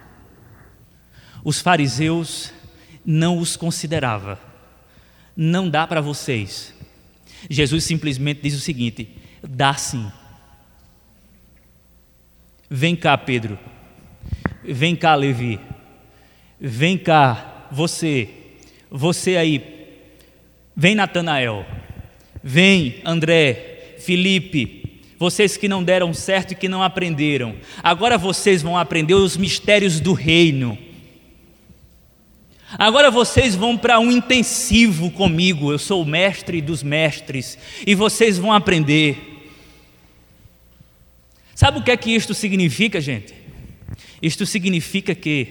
Os 1.45 1.61
fariseus 1.61 2.53
não 3.05 3.39
os 3.39 3.57
considerava. 3.57 4.39
Não 5.37 5.69
dá 5.71 5.87
para 5.87 6.01
vocês. 6.01 6.76
Jesus 7.49 7.85
simplesmente 7.85 8.41
diz 8.43 8.55
o 8.55 8.61
seguinte: 8.61 9.09
dá 9.43 9.75
sim. 9.75 10.11
Vem 12.69 12.97
cá, 12.97 13.17
Pedro. 13.17 13.59
Vem 14.65 14.97
cá, 14.97 15.15
Levi. 15.15 15.61
Vem 16.61 16.99
cá, 16.99 17.69
você. 17.71 18.29
Você 18.91 19.37
aí. 19.37 19.77
Vem, 20.75 20.95
Natanael. 20.95 21.65
Vem, 22.43 23.01
André, 23.05 23.97
Felipe. 23.99 25.03
Vocês 25.19 25.57
que 25.57 25.69
não 25.69 25.83
deram 25.83 26.13
certo 26.13 26.53
e 26.53 26.55
que 26.55 26.69
não 26.69 26.83
aprenderam. 26.83 27.57
Agora 27.83 28.19
vocês 28.19 28.63
vão 28.63 28.77
aprender 28.77 29.15
os 29.15 29.37
mistérios 29.37 30.01
do 30.01 30.13
reino. 30.13 30.77
Agora 32.73 33.11
vocês 33.11 33.55
vão 33.55 33.79
para 33.79 34.01
um 34.01 34.11
intensivo 34.11 35.11
comigo. 35.11 35.71
Eu 35.71 35.79
sou 35.79 36.03
o 36.03 36.07
mestre 36.07 36.61
dos 36.61 36.83
mestres. 36.83 37.57
E 37.87 37.95
vocês 37.95 38.39
vão 38.39 38.53
aprender. 38.53 39.19
Sabe 41.55 41.79
o 41.79 41.83
que 41.83 41.91
é 41.91 41.97
que 41.97 42.11
isto 42.11 42.35
significa, 42.35 43.01
gente? 43.01 43.35
Isto 44.21 44.45
significa 44.45 45.15
que, 45.15 45.49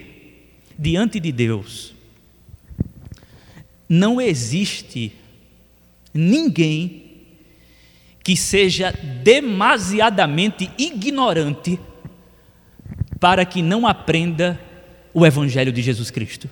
diante 0.78 1.19
de 1.19 1.32
Deus, 1.32 1.93
não 3.88 4.19
existe 4.19 5.13
ninguém 6.13 7.04
que 8.23 8.36
seja 8.36 8.91
demasiadamente 9.23 10.69
ignorante 10.78 11.80
para 13.19 13.45
que 13.45 13.62
não 13.62 13.88
aprenda 13.88 14.60
o 15.13 15.25
Evangelho 15.25 15.71
de 15.71 15.82
Jesus 15.82 16.12
Cristo. 16.12 16.49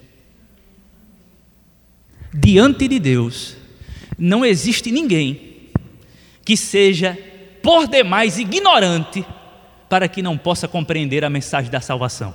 Diante 2.34 2.88
de 2.88 3.00
Deus, 3.00 3.56
não 4.18 4.44
existe 4.44 4.92
ninguém 4.92 5.70
que 6.44 6.58
seja 6.58 7.18
por 7.62 7.88
demais 7.88 8.38
ignorante 8.38 9.26
para 9.88 10.08
que 10.08 10.22
não 10.22 10.38
possa 10.38 10.68
compreender 10.68 11.24
a 11.24 11.30
mensagem 11.30 11.70
da 11.70 11.80
salvação. 11.80 12.34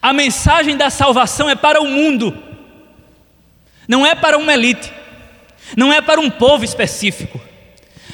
A 0.00 0.12
mensagem 0.12 0.76
da 0.76 0.88
salvação 0.88 1.50
é 1.50 1.54
para 1.54 1.80
o 1.80 1.86
mundo, 1.86 2.36
não 3.86 4.06
é 4.06 4.14
para 4.14 4.38
uma 4.38 4.52
elite. 4.52 4.92
não 5.76 5.92
é 5.92 6.00
para 6.00 6.20
um 6.20 6.28
povo 6.28 6.64
específico, 6.64 7.40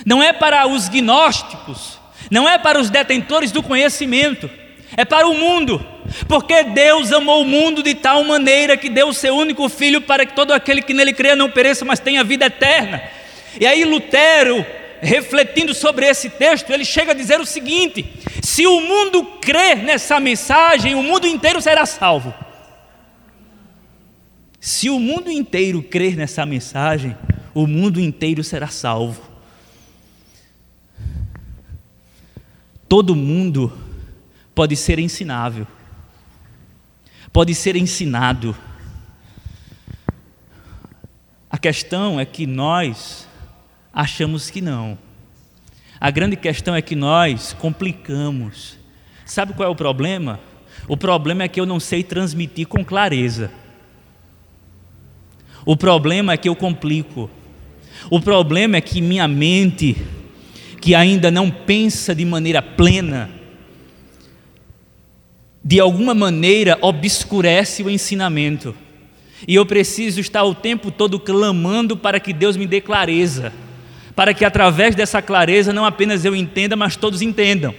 não 0.05 0.23
é 0.23 0.33
para 0.33 0.67
os 0.67 0.89
gnósticos, 0.89 1.99
não 2.31 2.47
é 2.47 2.59
para 2.59 2.79
os 2.79 2.91
detentores 2.91 3.51
do 3.51 3.63
conhecimento, 3.63 4.51
é 4.97 5.05
para 5.05 5.27
o 5.27 5.35
mundo, 5.35 5.85
porque 6.29 6.65
Deus 6.65 7.13
amou 7.13 7.43
o 7.43 7.45
mundo 7.45 7.83
de 7.83 7.95
tal 7.95 8.23
maneira 8.25 8.77
que 8.77 8.89
deu 8.89 9.09
o 9.09 9.15
seu 9.15 9.35
único 9.35 9.69
filho 9.69 10.01
para 10.01 10.25
que 10.25 10.35
todo 10.35 10.53
aquele 10.53 10.83
que 10.83 10.95
nele 10.95 11.13
crê 11.13 11.35
não 11.35 11.51
pereça, 11.51 11.85
mas 11.85 12.01
tenha 12.01 12.25
vida 12.25 12.47
eterna. 12.47 13.03
E 13.61 13.67
aí 13.67 13.85
Lutero, 13.85 14.65
refletindo 15.01 15.75
sobre 15.75 16.07
esse 16.07 16.31
texto, 16.31 16.71
ele 16.71 16.85
chega 16.85 17.13
a 17.13 17.15
dizer 17.15 17.41
o 17.41 17.47
seguinte: 17.47 18.07
se 18.43 18.67
o 18.67 18.81
mundo 18.81 19.25
crer 19.41 19.79
nessa 19.79 20.21
mensagem, 20.21 20.95
o 20.95 21.03
mundo 21.03 21.27
inteiro 21.27 21.61
será 21.61 21.87
salvo. 21.87 22.35
Se 24.61 24.91
o 24.91 24.99
mundo 24.99 25.31
inteiro 25.31 25.83
crer 25.83 26.17
nessa 26.17 26.45
mensagem, 26.45 27.17
o 27.55 27.67
mundo 27.67 28.01
inteiro 28.01 28.43
será 28.43 28.69
salvo. 28.69 29.23
Todo 32.89 33.17
mundo 33.17 33.73
pode 34.55 34.77
ser 34.77 34.99
ensinável, 34.99 35.67
pode 37.37 37.55
ser 37.55 37.77
ensinado. 37.77 38.57
A 41.51 41.59
questão 41.59 42.19
é 42.19 42.25
que 42.25 42.47
nós 42.47 43.29
achamos 43.93 44.49
que 44.49 44.63
não. 44.63 44.97
A 46.01 46.11
grande 46.11 46.35
questão 46.35 46.75
é 46.75 46.81
que 46.81 46.97
nós 46.97 47.53
complicamos. 47.53 48.79
Sabe 49.27 49.53
qual 49.53 49.69
é 49.69 49.71
o 49.71 49.77
problema? 49.77 50.41
O 50.89 50.97
problema 50.97 51.43
é 51.43 51.49
que 51.49 51.61
eu 51.61 51.67
não 51.67 51.79
sei 51.79 52.03
transmitir 52.03 52.67
com 52.69 52.83
clareza. 52.83 53.51
O 55.67 55.77
problema 55.77 56.33
é 56.33 56.39
que 56.39 56.49
eu 56.49 56.57
complico. 56.57 57.31
O 58.09 58.19
problema 58.19 58.79
é 58.79 58.81
que 58.81 59.03
minha 59.03 59.29
mente, 59.29 59.95
que 60.81 60.95
ainda 60.95 61.31
não 61.31 61.51
pensa 61.51 62.15
de 62.15 62.25
maneira 62.25 62.63
plena, 62.63 63.29
de 65.67 65.81
alguma 65.81 66.15
maneira 66.15 66.79
obscurece 66.81 67.83
o 67.83 67.91
ensinamento. 67.91 68.73
E 69.49 69.57
eu 69.57 69.67
preciso 69.67 70.21
estar 70.21 70.45
o 70.45 70.55
tempo 70.55 70.93
todo 70.93 71.19
clamando 71.19 71.97
para 71.97 72.21
que 72.21 72.33
Deus 72.33 72.57
me 72.57 72.69
dê 72.69 72.81
clareza, 72.81 73.53
para 74.15 74.33
que 74.33 74.45
através 74.45 74.95
dessa 74.95 75.21
clareza 75.21 75.73
não 75.73 75.85
apenas 75.85 76.25
eu 76.25 76.37
entenda, 76.37 76.77
mas 76.77 76.95
todos 76.95 77.21
entendam. 77.21 77.75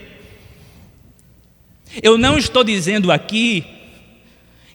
Eu 2.04 2.18
não 2.18 2.38
estou 2.38 2.62
dizendo 2.62 3.10
aqui 3.10 3.64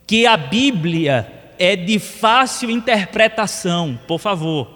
que 0.07 0.25
a 0.25 0.39
Bíblia 0.39 1.31
é 1.59 1.77
de 1.77 1.99
fácil 1.99 2.71
interpretação, 2.71 4.01
por 4.09 4.21
favor. 4.21 4.71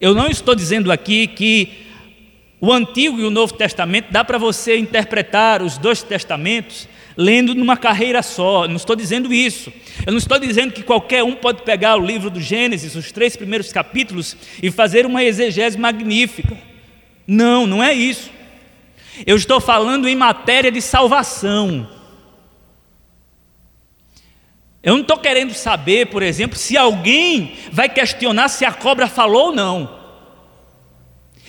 Eu 0.00 0.16
não 0.16 0.26
estou 0.26 0.56
dizendo 0.56 0.90
aqui 0.90 1.28
que 1.28 1.86
o 2.60 2.72
Antigo 2.72 3.20
e 3.20 3.24
o 3.24 3.30
Novo 3.30 3.54
Testamento 3.54 4.10
dá 4.10 4.24
para 4.24 4.36
você 4.36 4.76
interpretar 4.76 5.62
os 5.62 5.78
dois 5.78 6.02
testamentos 6.02 6.88
lendo 7.20 7.54
numa 7.54 7.76
carreira 7.76 8.22
só. 8.22 8.66
Não 8.66 8.76
estou 8.76 8.96
dizendo 8.96 9.32
isso. 9.32 9.70
Eu 10.06 10.12
não 10.12 10.18
estou 10.18 10.38
dizendo 10.38 10.72
que 10.72 10.82
qualquer 10.82 11.22
um 11.22 11.36
pode 11.36 11.62
pegar 11.62 11.96
o 11.96 12.04
livro 12.04 12.30
do 12.30 12.40
Gênesis, 12.40 12.96
os 12.96 13.12
três 13.12 13.36
primeiros 13.36 13.70
capítulos, 13.70 14.34
e 14.62 14.70
fazer 14.70 15.04
uma 15.04 15.22
exegese 15.22 15.76
magnífica. 15.78 16.56
Não, 17.26 17.66
não 17.66 17.84
é 17.84 17.92
isso. 17.92 18.30
Eu 19.26 19.36
estou 19.36 19.60
falando 19.60 20.08
em 20.08 20.16
matéria 20.16 20.72
de 20.72 20.80
salvação. 20.80 21.86
Eu 24.82 24.94
não 24.94 25.02
estou 25.02 25.18
querendo 25.18 25.52
saber, 25.52 26.06
por 26.06 26.22
exemplo, 26.22 26.56
se 26.56 26.74
alguém 26.74 27.54
vai 27.70 27.86
questionar 27.86 28.48
se 28.48 28.64
a 28.64 28.72
cobra 28.72 29.06
falou 29.06 29.48
ou 29.48 29.54
não, 29.54 30.00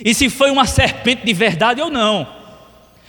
e 0.04 0.14
se 0.14 0.30
foi 0.30 0.52
uma 0.52 0.66
serpente 0.66 1.26
de 1.26 1.32
verdade 1.32 1.80
ou 1.82 1.90
não. 1.90 2.28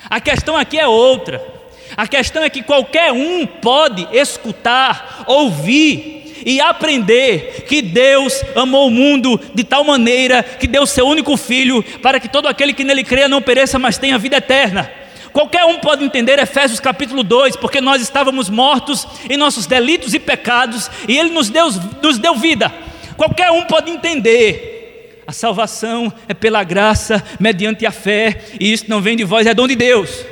A 0.08 0.20
questão 0.20 0.56
aqui 0.56 0.78
é 0.78 0.86
outra. 0.86 1.61
A 1.96 2.06
questão 2.06 2.42
é 2.42 2.50
que 2.50 2.62
qualquer 2.62 3.12
um 3.12 3.46
pode 3.46 4.06
escutar, 4.12 5.24
ouvir 5.26 6.22
e 6.44 6.60
aprender 6.60 7.64
que 7.68 7.80
Deus 7.80 8.42
amou 8.54 8.88
o 8.88 8.90
mundo 8.90 9.40
de 9.54 9.62
tal 9.64 9.84
maneira 9.84 10.42
que 10.42 10.66
deu 10.66 10.86
seu 10.86 11.06
único 11.06 11.36
filho 11.36 11.82
para 12.02 12.18
que 12.18 12.28
todo 12.28 12.48
aquele 12.48 12.72
que 12.72 12.84
nele 12.84 13.04
creia 13.04 13.28
não 13.28 13.42
pereça, 13.42 13.78
mas 13.78 13.98
tenha 13.98 14.18
vida 14.18 14.36
eterna. 14.36 14.90
Qualquer 15.32 15.64
um 15.64 15.78
pode 15.78 16.04
entender 16.04 16.38
Efésios 16.38 16.78
capítulo 16.78 17.22
2, 17.22 17.56
porque 17.56 17.80
nós 17.80 18.02
estávamos 18.02 18.50
mortos 18.50 19.06
em 19.30 19.36
nossos 19.36 19.66
delitos 19.66 20.12
e 20.12 20.18
pecados, 20.18 20.90
e 21.08 21.16
Ele 21.16 21.30
nos 21.30 21.48
deu, 21.48 21.68
nos 22.02 22.18
deu 22.18 22.34
vida. 22.36 22.70
Qualquer 23.16 23.50
um 23.50 23.62
pode 23.62 23.90
entender. 23.90 25.22
A 25.26 25.32
salvação 25.32 26.12
é 26.28 26.34
pela 26.34 26.62
graça, 26.62 27.24
mediante 27.40 27.86
a 27.86 27.90
fé, 27.90 28.42
e 28.60 28.72
isso 28.72 28.84
não 28.88 29.00
vem 29.00 29.16
de 29.16 29.24
vós, 29.24 29.46
é 29.46 29.54
dom 29.54 29.66
de 29.66 29.76
Deus. 29.76 30.22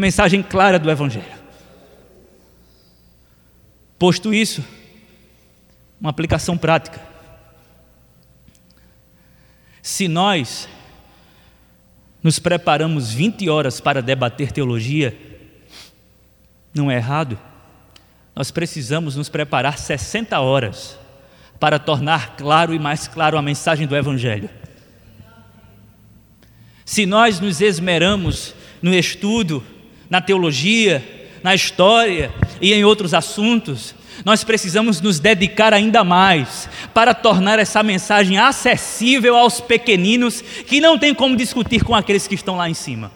Mensagem 0.00 0.42
clara 0.42 0.78
do 0.78 0.90
Evangelho. 0.90 1.38
Posto 3.98 4.32
isso, 4.32 4.64
uma 6.00 6.08
aplicação 6.08 6.56
prática. 6.56 6.98
Se 9.82 10.08
nós 10.08 10.66
nos 12.22 12.38
preparamos 12.38 13.12
20 13.12 13.50
horas 13.50 13.78
para 13.78 14.00
debater 14.00 14.52
teologia, 14.52 15.14
não 16.72 16.90
é 16.90 16.96
errado. 16.96 17.38
Nós 18.34 18.50
precisamos 18.50 19.16
nos 19.16 19.28
preparar 19.28 19.76
60 19.76 20.40
horas 20.40 20.98
para 21.58 21.78
tornar 21.78 22.36
claro 22.36 22.72
e 22.72 22.78
mais 22.78 23.06
claro 23.06 23.36
a 23.36 23.42
mensagem 23.42 23.86
do 23.86 23.94
Evangelho. 23.94 24.48
Se 26.86 27.04
nós 27.04 27.38
nos 27.38 27.60
esmeramos 27.60 28.54
no 28.80 28.94
estudo, 28.94 29.62
na 30.10 30.20
teologia, 30.20 31.02
na 31.42 31.54
história 31.54 32.32
e 32.60 32.74
em 32.74 32.84
outros 32.84 33.14
assuntos, 33.14 33.94
nós 34.24 34.44
precisamos 34.44 35.00
nos 35.00 35.18
dedicar 35.18 35.72
ainda 35.72 36.04
mais 36.04 36.68
para 36.92 37.14
tornar 37.14 37.58
essa 37.58 37.82
mensagem 37.82 38.36
acessível 38.36 39.36
aos 39.36 39.60
pequeninos 39.60 40.42
que 40.42 40.80
não 40.80 40.98
tem 40.98 41.14
como 41.14 41.36
discutir 41.36 41.84
com 41.84 41.94
aqueles 41.94 42.26
que 42.26 42.34
estão 42.34 42.56
lá 42.56 42.68
em 42.68 42.74
cima. 42.74 43.10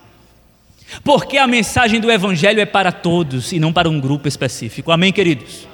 Porque 1.03 1.37
a 1.37 1.47
mensagem 1.47 2.01
do 2.01 2.11
Evangelho 2.11 2.61
é 2.61 2.67
para 2.67 2.93
todos 2.93 3.53
e 3.53 3.59
não 3.59 3.73
para 3.73 3.89
um 3.89 4.01
grupo 4.01 4.29
específico. 4.29 4.93
Amém, 4.93 5.13
queridos? 5.13 5.67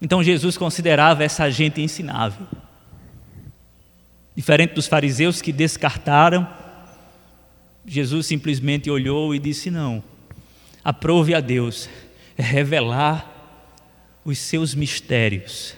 Então 0.00 0.22
Jesus 0.22 0.56
considerava 0.56 1.24
essa 1.24 1.50
gente 1.50 1.80
ensinável. 1.80 2.46
Diferente 4.36 4.74
dos 4.74 4.86
fariseus 4.86 5.42
que 5.42 5.52
descartaram, 5.52 6.46
Jesus 7.86 8.26
simplesmente 8.26 8.90
olhou 8.90 9.34
e 9.34 9.38
disse: 9.38 9.70
Não, 9.70 10.02
aprove 10.82 11.34
a 11.34 11.40
Deus 11.40 11.88
revelar 12.36 13.30
os 14.24 14.38
seus 14.38 14.74
mistérios 14.74 15.74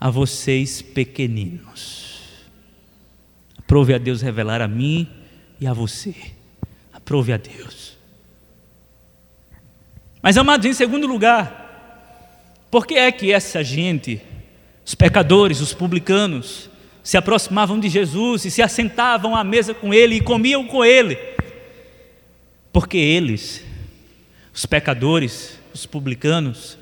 a 0.00 0.08
vocês 0.10 0.80
pequeninos. 0.80 2.10
Aprove 3.58 3.94
a 3.94 3.98
Deus 3.98 4.22
revelar 4.22 4.60
a 4.60 4.66
mim 4.66 5.08
e 5.60 5.66
a 5.66 5.72
você. 5.72 6.14
Aprove 6.92 7.32
a 7.32 7.36
Deus. 7.36 7.96
Mas, 10.22 10.36
amados, 10.36 10.66
em 10.66 10.72
segundo 10.72 11.06
lugar, 11.06 12.66
por 12.70 12.86
que 12.86 12.94
é 12.94 13.12
que 13.12 13.32
essa 13.32 13.62
gente, 13.62 14.20
os 14.84 14.94
pecadores, 14.94 15.60
os 15.60 15.72
publicanos, 15.72 16.68
se 17.02 17.16
aproximavam 17.16 17.78
de 17.78 17.88
Jesus 17.88 18.44
e 18.44 18.50
se 18.50 18.62
assentavam 18.62 19.34
à 19.34 19.42
mesa 19.44 19.72
com 19.72 19.92
ele 19.92 20.16
e 20.16 20.20
comiam 20.20 20.66
com 20.66 20.84
ele? 20.84 21.16
Porque 22.72 22.96
eles, 22.96 23.64
os 24.54 24.66
pecadores, 24.66 25.58
os 25.72 25.86
publicanos, 25.86 26.78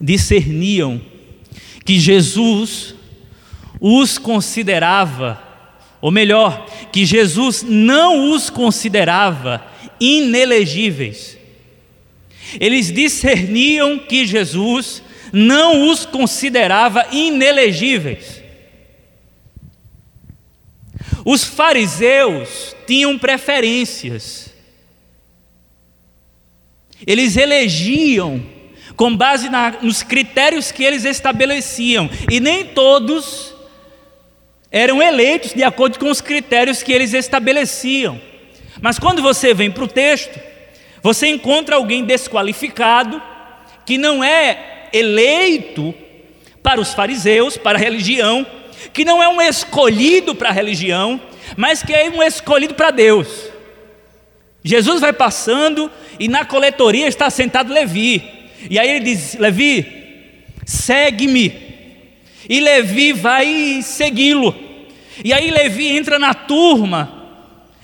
discerniam 0.00 1.00
que 1.84 1.98
Jesus 1.98 2.94
os 3.80 4.18
considerava, 4.18 5.42
ou 6.00 6.10
melhor, 6.10 6.66
que 6.92 7.04
Jesus 7.04 7.62
não 7.62 8.32
os 8.32 8.50
considerava 8.50 9.64
inelegíveis. 10.00 11.36
Eles 12.60 12.92
discerniam 12.92 13.98
que 13.98 14.26
Jesus 14.26 15.02
não 15.32 15.90
os 15.90 16.06
considerava 16.06 17.06
inelegíveis. 17.12 18.42
Os 21.24 21.42
fariseus 21.44 22.74
tinham 22.86 23.18
preferências. 23.18 24.45
Eles 27.04 27.36
elegiam 27.36 28.42
com 28.94 29.14
base 29.14 29.50
na, 29.50 29.72
nos 29.82 30.02
critérios 30.02 30.72
que 30.72 30.84
eles 30.84 31.04
estabeleciam, 31.04 32.08
e 32.30 32.40
nem 32.40 32.64
todos 32.64 33.54
eram 34.70 35.02
eleitos 35.02 35.52
de 35.52 35.62
acordo 35.62 35.98
com 35.98 36.10
os 36.10 36.20
critérios 36.20 36.82
que 36.82 36.92
eles 36.92 37.12
estabeleciam. 37.12 38.20
Mas 38.80 38.98
quando 38.98 39.22
você 39.22 39.54
vem 39.54 39.70
para 39.70 39.84
o 39.84 39.88
texto, 39.88 40.38
você 41.02 41.28
encontra 41.28 41.76
alguém 41.76 42.04
desqualificado, 42.04 43.22
que 43.84 43.96
não 43.96 44.24
é 44.24 44.88
eleito 44.92 45.94
para 46.62 46.80
os 46.80 46.92
fariseus, 46.92 47.56
para 47.56 47.78
a 47.78 47.80
religião, 47.80 48.44
que 48.92 49.04
não 49.04 49.22
é 49.22 49.28
um 49.28 49.40
escolhido 49.40 50.34
para 50.34 50.48
a 50.48 50.52
religião, 50.52 51.20
mas 51.56 51.82
que 51.82 51.92
é 51.92 52.10
um 52.10 52.22
escolhido 52.22 52.74
para 52.74 52.90
Deus. 52.90 53.55
Jesus 54.66 55.00
vai 55.00 55.12
passando 55.12 55.88
e 56.18 56.26
na 56.26 56.44
coletoria 56.44 57.06
está 57.06 57.30
sentado 57.30 57.72
Levi. 57.72 58.20
E 58.68 58.80
aí 58.80 58.90
ele 58.90 59.04
diz: 59.04 59.36
Levi, 59.36 60.42
segue-me. 60.64 61.54
E 62.48 62.58
Levi 62.58 63.12
vai 63.12 63.80
segui-lo. 63.80 64.52
E 65.24 65.32
aí 65.32 65.52
Levi 65.52 65.96
entra 65.96 66.18
na 66.18 66.34
turma, 66.34 67.28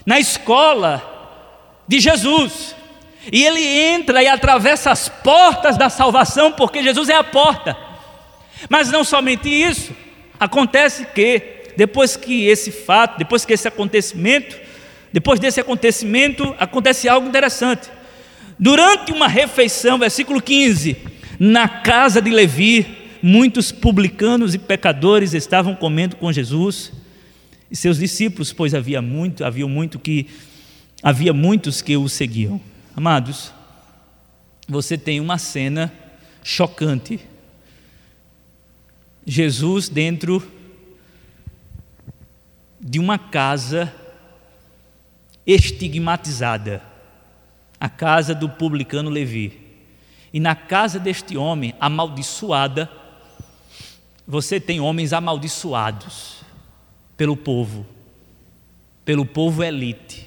na 0.05 0.19
escola 0.19 1.01
de 1.87 2.01
Jesus. 2.01 2.75
E 3.31 3.45
ele 3.45 3.65
entra 3.65 4.21
e 4.21 4.27
atravessa 4.27 4.91
as 4.91 5.09
portas 5.09 5.77
da 5.77 5.89
salvação, 5.89 6.51
porque 6.51 6.83
Jesus 6.83 7.09
é 7.09 7.15
a 7.15 7.23
porta. 7.23 7.77
Mas 8.69 8.91
não 8.91 9.05
somente 9.05 9.49
isso, 9.49 9.95
acontece 10.41 11.07
que 11.15 11.63
depois 11.77 12.17
que 12.17 12.45
esse 12.47 12.73
fato, 12.73 13.19
depois 13.19 13.45
que 13.45 13.53
esse 13.53 13.69
acontecimento, 13.69 14.62
depois 15.13 15.39
desse 15.39 15.61
acontecimento, 15.61 16.55
acontece 16.59 17.09
algo 17.09 17.29
interessante. 17.29 17.91
Durante 18.59 19.13
uma 19.13 19.29
refeição, 19.29 19.99
versículo 19.99 20.41
15, 20.41 20.97
na 21.39 21.69
casa 21.69 22.23
de 22.23 22.31
Levi, 22.31 22.87
muitos 23.23 23.71
publicanos 23.71 24.55
e 24.55 24.59
pecadores 24.59 25.35
estavam 25.35 25.75
comendo 25.75 26.17
com 26.17 26.33
Jesus 26.33 26.93
e 27.71 27.77
seus 27.77 27.99
discípulos, 27.99 28.53
pois 28.53 28.75
havia 28.75 29.03
muito, 29.03 29.45
havia 29.45 29.67
muito 29.67 29.99
que 29.99 30.27
havia 31.03 31.33
muitos 31.33 31.83
que 31.83 31.97
o 31.97 32.09
seguiam. 32.09 32.61
Amados, 32.97 33.53
você 34.69 34.97
tem 34.97 35.21
uma 35.21 35.39
cena 35.39 35.93
chocante. 36.43 37.21
Jesus 39.27 39.89
dentro 39.89 40.43
de 42.81 42.99
uma 42.99 43.19
casa 43.19 43.93
estigmatizada, 45.47 46.83
a 47.79 47.89
casa 47.89 48.35
do 48.35 48.49
publicano 48.49 49.11
Levi. 49.11 49.61
E 50.33 50.41
na 50.41 50.55
casa 50.55 50.99
deste 50.99 51.37
homem 51.37 51.75
amaldiçoada, 51.81 52.91
você 54.27 54.59
tem 54.59 54.81
homens 54.81 55.13
amaldiçoados 55.13 56.43
pelo 57.17 57.37
povo, 57.37 57.87
pelo 59.05 59.27
povo 59.27 59.63
elite. 59.63 60.27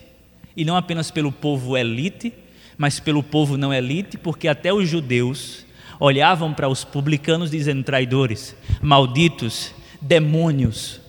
E 0.56 0.64
não 0.64 0.76
apenas 0.76 1.10
pelo 1.10 1.32
povo 1.32 1.76
elite, 1.76 2.32
mas 2.78 3.00
pelo 3.00 3.24
povo 3.24 3.58
não 3.58 3.74
elite, 3.74 4.18
porque 4.18 4.48
até 4.48 4.74
os 4.74 4.88
judeus 4.88 5.66
olhavam 6.00 6.54
para 6.54 6.70
os 6.70 6.84
publicanos 6.84 7.52
dizendo 7.52 7.84
traidores, 7.84 8.56
malditos, 8.82 9.74
demônios. 10.02 11.00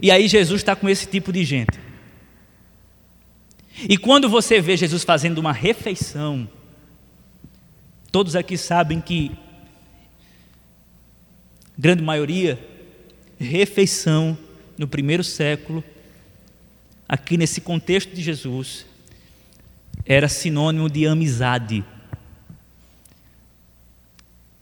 E 0.00 0.10
aí 0.10 0.28
Jesus 0.28 0.60
está 0.60 0.74
com 0.74 0.88
esse 0.88 1.06
tipo 1.06 1.32
de 1.32 1.44
gente. 1.44 1.78
E 3.88 3.96
quando 3.98 4.28
você 4.28 4.60
vê 4.60 4.76
Jesus 4.76 5.02
fazendo 5.02 5.38
uma 5.38 5.52
refeição, 5.52 6.48
todos 8.10 8.36
aqui 8.36 8.56
sabem 8.56 9.00
que, 9.00 9.32
grande 11.76 12.02
maioria, 12.02 12.58
refeição 13.38 14.38
no 14.78 14.86
primeiro 14.86 15.24
século 15.24 15.82
aqui 17.08 17.36
nesse 17.36 17.60
contexto 17.60 18.14
de 18.14 18.22
Jesus, 18.22 18.86
era 20.06 20.28
sinônimo 20.28 20.88
de 20.88 21.06
amizade. 21.06 21.84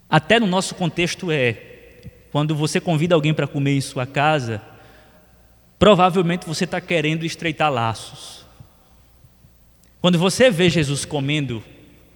Até 0.08 0.40
no 0.40 0.46
nosso 0.46 0.74
contexto 0.74 1.30
é. 1.30 1.66
Quando 2.32 2.54
você 2.54 2.80
convida 2.80 3.14
alguém 3.14 3.32
para 3.32 3.46
comer 3.46 3.76
em 3.76 3.80
sua 3.80 4.06
casa, 4.06 4.60
provavelmente 5.80 6.46
você 6.46 6.62
está 6.62 6.80
querendo 6.80 7.26
estreitar 7.26 7.72
laços. 7.72 8.46
Quando 10.00 10.16
você 10.16 10.48
vê 10.48 10.70
Jesus 10.70 11.04
comendo 11.04 11.60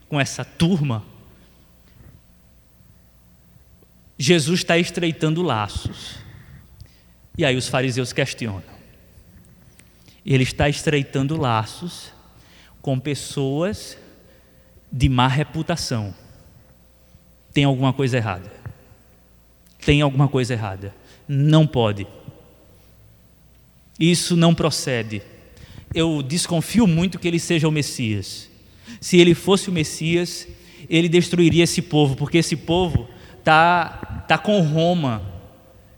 com 0.08 0.20
essa 0.20 0.44
turma, 0.44 1.04
Jesus 4.16 4.60
está 4.60 4.78
estreitando 4.78 5.42
laços. 5.42 6.14
E 7.36 7.44
aí 7.44 7.56
os 7.56 7.66
fariseus 7.66 8.12
questionam 8.12 8.74
ele 10.24 10.42
está 10.42 10.68
estreitando 10.68 11.36
laços 11.36 12.12
com 12.80 12.98
pessoas 12.98 13.98
de 14.90 15.08
má 15.08 15.28
reputação. 15.28 16.14
Tem 17.52 17.64
alguma 17.64 17.92
coisa 17.92 18.16
errada. 18.16 18.50
Tem 19.84 20.00
alguma 20.00 20.28
coisa 20.28 20.54
errada. 20.54 20.94
Não 21.28 21.66
pode. 21.66 22.06
Isso 23.98 24.36
não 24.36 24.54
procede. 24.54 25.22
Eu 25.94 26.22
desconfio 26.22 26.86
muito 26.86 27.18
que 27.18 27.28
ele 27.28 27.38
seja 27.38 27.68
o 27.68 27.72
Messias. 27.72 28.50
Se 29.00 29.18
ele 29.18 29.34
fosse 29.34 29.68
o 29.68 29.72
Messias, 29.72 30.48
ele 30.88 31.08
destruiria 31.08 31.64
esse 31.64 31.80
povo, 31.80 32.16
porque 32.16 32.38
esse 32.38 32.56
povo 32.56 33.08
está 33.38 34.24
tá 34.28 34.36
com 34.36 34.60
Roma. 34.60 35.22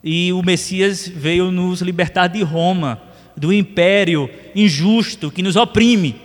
E 0.03 0.33
o 0.33 0.43
Messias 0.43 1.09
veio 1.09 1.51
nos 1.51 1.81
libertar 1.81 2.29
de 2.29 2.43
Roma 2.43 3.03
do 3.37 3.53
império 3.53 4.31
injusto 4.55 5.31
que 5.31 5.43
nos 5.43 5.57
oprime. 5.57 6.17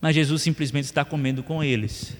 Mas 0.00 0.14
Jesus 0.14 0.42
simplesmente 0.42 0.84
está 0.84 1.04
comendo 1.04 1.42
com 1.42 1.62
eles. 1.62 2.16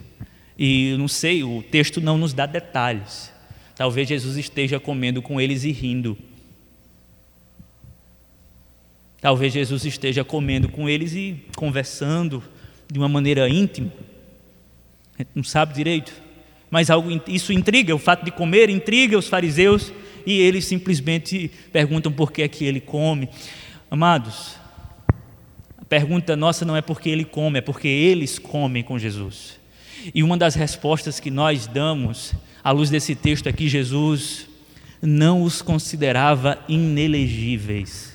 E 0.58 0.94
não 0.98 1.08
sei, 1.08 1.42
o 1.42 1.62
texto 1.62 2.00
não 2.00 2.16
nos 2.16 2.32
dá 2.32 2.46
detalhes. 2.46 3.32
Talvez 3.74 4.08
Jesus 4.08 4.36
esteja 4.36 4.78
comendo 4.78 5.20
com 5.20 5.40
eles 5.40 5.64
e 5.64 5.72
rindo. 5.72 6.16
Talvez 9.22 9.52
Jesus 9.52 9.84
esteja 9.84 10.24
comendo 10.24 10.68
com 10.68 10.88
eles 10.88 11.14
e 11.14 11.40
conversando 11.54 12.42
de 12.90 12.98
uma 12.98 13.08
maneira 13.08 13.48
íntima. 13.48 13.92
A 15.14 15.22
gente 15.22 15.30
não 15.36 15.44
sabe 15.44 15.72
direito. 15.72 16.12
Mas 16.68 16.90
algo, 16.90 17.08
isso 17.28 17.52
intriga, 17.52 17.94
o 17.94 18.00
fato 18.00 18.24
de 18.24 18.32
comer 18.32 18.68
intriga 18.68 19.16
os 19.16 19.28
fariseus 19.28 19.92
e 20.26 20.40
eles 20.40 20.64
simplesmente 20.64 21.48
perguntam 21.70 22.10
por 22.10 22.32
que 22.32 22.42
é 22.42 22.48
que 22.48 22.64
ele 22.64 22.80
come. 22.80 23.28
Amados, 23.88 24.56
a 25.78 25.84
pergunta 25.84 26.34
nossa 26.34 26.64
não 26.64 26.76
é 26.76 26.82
porque 26.82 27.08
ele 27.08 27.24
come, 27.24 27.60
é 27.60 27.62
porque 27.62 27.86
eles 27.86 28.40
comem 28.40 28.82
com 28.82 28.98
Jesus. 28.98 29.60
E 30.12 30.24
uma 30.24 30.36
das 30.36 30.56
respostas 30.56 31.20
que 31.20 31.30
nós 31.30 31.68
damos 31.68 32.34
à 32.64 32.72
luz 32.72 32.90
desse 32.90 33.14
texto 33.14 33.46
é 33.46 33.52
que 33.52 33.68
Jesus 33.68 34.48
não 35.00 35.42
os 35.44 35.62
considerava 35.62 36.58
inelegíveis. 36.68 38.11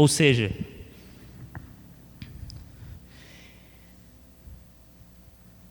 Ou 0.00 0.08
seja, 0.08 0.50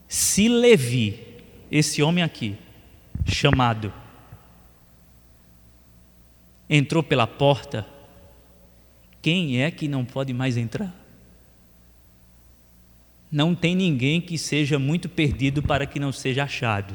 se 0.08 0.48
Levi, 0.48 1.20
esse 1.72 2.04
homem 2.04 2.24
aqui, 2.24 2.56
chamado 3.26 3.92
entrou 6.70 7.02
pela 7.02 7.26
porta, 7.26 7.88
quem 9.20 9.64
é 9.64 9.72
que 9.72 9.88
não 9.88 10.06
pode 10.06 10.32
mais 10.32 10.58
entrar? 10.58 10.96
Não 13.32 13.56
tem 13.56 13.76
ninguém 13.76 14.22
que 14.22 14.38
seja 14.38 14.78
muito 14.78 15.10
perdido 15.10 15.64
para 15.64 15.88
que 15.88 16.00
não 16.00 16.12
seja 16.12 16.44
achado. 16.44 16.94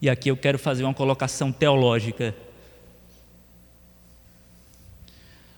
E 0.00 0.08
aqui 0.08 0.30
eu 0.30 0.36
quero 0.36 0.58
fazer 0.58 0.84
uma 0.84 0.94
colocação 0.94 1.52
teológica. 1.52 2.34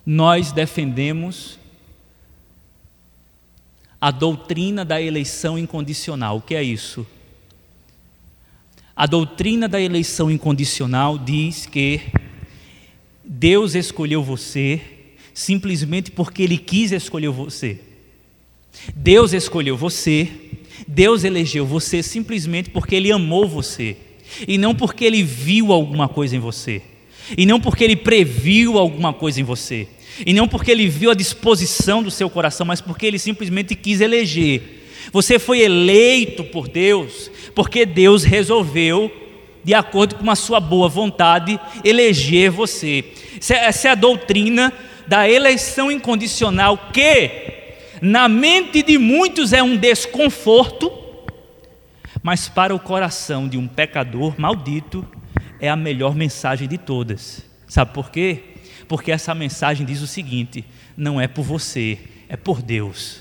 Nós 0.05 0.51
defendemos 0.51 1.59
a 4.01 4.11
doutrina 4.11 4.85
da 4.85 5.01
eleição 5.01 5.57
incondicional. 5.57 6.39
O 6.39 6.43
que 6.43 6.57
é 6.57 6.63
isso? 6.63 7.07
A 8.97 9.07
doutrina 9.07 9.69
da 9.69 9.81
eleição 9.81 10.31
incondicional 10.31 11.17
diz 11.17 11.67
que 11.67 12.01
Deus 13.25 13.75
escolheu 13.75 14.23
você 14.23 14.81
simplesmente 15.33 16.11
porque 16.11 16.43
Ele 16.43 16.59
quis 16.59 16.93
escolher 16.93 17.31
você. 17.31 17.81
Deus 18.95 19.33
escolheu 19.33 19.77
você, 19.77 20.29
Deus 20.87 21.25
elegeu 21.25 21.65
você 21.65 22.03
simplesmente 22.03 22.71
porque 22.71 22.95
Ele 22.95 23.13
amou 23.13 23.49
você, 23.49 23.97
e 24.47 24.59
não 24.59 24.75
porque 24.75 25.05
Ele 25.05 25.23
viu 25.23 25.73
alguma 25.73 26.09
coisa 26.09 26.37
em 26.37 26.39
você, 26.39 26.83
e 27.37 27.47
não 27.47 27.61
porque 27.61 27.85
Ele 27.85 27.97
previu 27.97 28.79
alguma 28.79 29.13
coisa 29.13 29.41
em 29.41 29.45
você, 29.45 29.87
e 30.25 30.33
não 30.33 30.47
porque 30.47 30.71
Ele 30.71 30.89
viu 30.89 31.11
a 31.11 31.15
disposição 31.15 32.03
do 32.03 32.11
seu 32.11 32.29
coração, 32.29 32.67
mas 32.67 32.81
porque 32.81 33.07
Ele 33.07 33.19
simplesmente 33.19 33.75
quis 33.75 34.01
eleger. 34.01 34.81
Você 35.13 35.39
foi 35.39 35.61
eleito 35.61 36.45
por 36.45 36.69
Deus 36.69 37.31
porque 37.55 37.85
Deus 37.85 38.25
resolveu, 38.25 39.11
de 39.65 39.75
acordo 39.75 40.17
com 40.17 40.31
a 40.31 40.37
sua 40.37 40.61
boa 40.61 40.89
vontade, 40.89 41.59
eleger 41.85 42.51
você. 42.51 43.05
Essa 43.37 43.89
é 43.89 43.91
a 43.91 43.97
doutrina 43.97 44.73
da 45.07 45.29
eleição 45.29 45.91
incondicional 45.91 46.91
que 46.93 47.31
na 48.01 48.29
mente 48.29 48.83
de 48.83 48.99
muitos 48.99 49.53
é 49.53 49.63
um 49.63 49.77
desconforto, 49.77 50.91
mas 52.23 52.49
para 52.49 52.75
o 52.75 52.79
coração 52.79 53.49
de 53.49 53.59
um 53.59 53.67
pecador 53.67 54.35
maldito 54.39 55.07
é 55.61 55.69
a 55.69 55.77
melhor 55.77 56.15
mensagem 56.15 56.69
de 56.69 56.79
todas. 56.79 57.45
Sabe 57.67 57.93
por 57.93 58.11
quê? 58.11 58.45
Porque 58.87 59.11
essa 59.11 59.35
mensagem 59.35 59.87
diz 59.87 60.01
o 60.03 60.07
seguinte: 60.07 60.65
não 60.97 61.21
é 61.21 61.27
por 61.27 61.43
você, 61.43 61.99
é 62.29 62.37
por 62.37 62.63
Deus. 62.63 63.21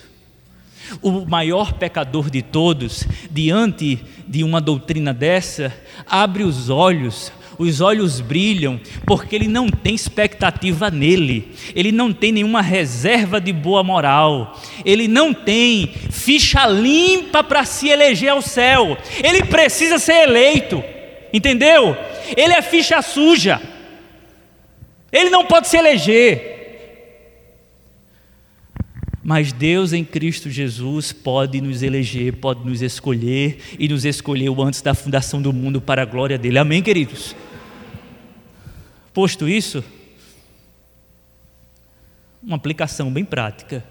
O 1.02 1.26
maior 1.26 1.74
pecador 1.74 2.30
de 2.30 2.41
todos, 2.41 3.08
diante 3.30 4.04
de 4.28 4.43
uma 4.43 4.60
doutrina 4.60 5.14
dessa, 5.14 5.74
abre 6.06 6.43
os 6.43 6.70
olhos 6.70 7.32
os 7.62 7.80
olhos 7.80 8.20
brilham, 8.20 8.80
porque 9.05 9.36
ele 9.36 9.47
não 9.47 9.70
tem 9.70 9.93
expectativa 9.93 10.89
nele, 10.89 11.51
ele 11.76 11.91
não 11.91 12.12
tem 12.12 12.32
nenhuma 12.32 12.62
reserva 12.62 13.39
de 13.39 13.53
boa 13.53 13.84
moral, 13.84 14.59
ele 14.84 15.07
não 15.07 15.34
tem 15.34 15.88
ficha 16.09 16.66
limpa 16.68 17.43
para 17.43 17.64
se 17.64 17.88
eleger 17.89 18.30
ao 18.30 18.41
céu, 18.41 18.97
ele 19.24 19.43
precisa 19.43 19.99
ser 19.99 20.24
eleito, 20.24 20.84
entendeu? 21.32 21.95
Ele 22.36 22.53
é 22.53 22.62
ficha 22.62 23.01
suja, 23.01 23.62
ele 25.12 25.30
não 25.30 25.45
pode 25.45 25.68
se 25.68 25.78
eleger. 25.78 26.51
Mas 29.24 29.53
Deus 29.53 29.93
em 29.93 30.03
Cristo 30.03 30.49
Jesus 30.49 31.12
pode 31.12 31.62
nos 31.62 31.84
eleger, 31.84 32.34
pode 32.34 32.68
nos 32.68 32.82
escolher 32.82 33.59
e 33.78 33.88
nos 33.88 34.03
escolheu 34.03 34.59
antes 34.64 34.82
da 34.82 34.95
fundação 34.95 35.39
do 35.39 35.53
mundo 35.53 35.80
para 35.80 36.01
a 36.01 36.05
glória 36.05 36.39
dele. 36.39 36.57
Amém, 36.57 36.82
queridos? 36.82 37.36
Posto 39.14 39.47
isso, 39.47 39.84
uma 42.41 42.55
aplicação 42.55 43.12
bem 43.12 43.26
prática. 43.26 43.84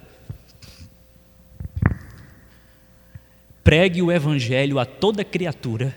Pregue 3.62 4.03
o 4.03 4.11
Evangelho 4.11 4.79
a 4.79 4.87
toda 4.87 5.23
criatura. 5.23 5.97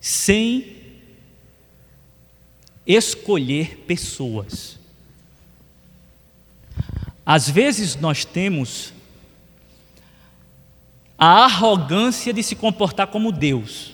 Sem 0.00 0.82
escolher 2.86 3.84
pessoas. 3.86 4.78
Às 7.24 7.48
vezes 7.48 7.96
nós 7.96 8.24
temos 8.24 8.92
a 11.16 11.44
arrogância 11.44 12.32
de 12.32 12.42
se 12.42 12.54
comportar 12.56 13.06
como 13.06 13.30
Deus. 13.30 13.93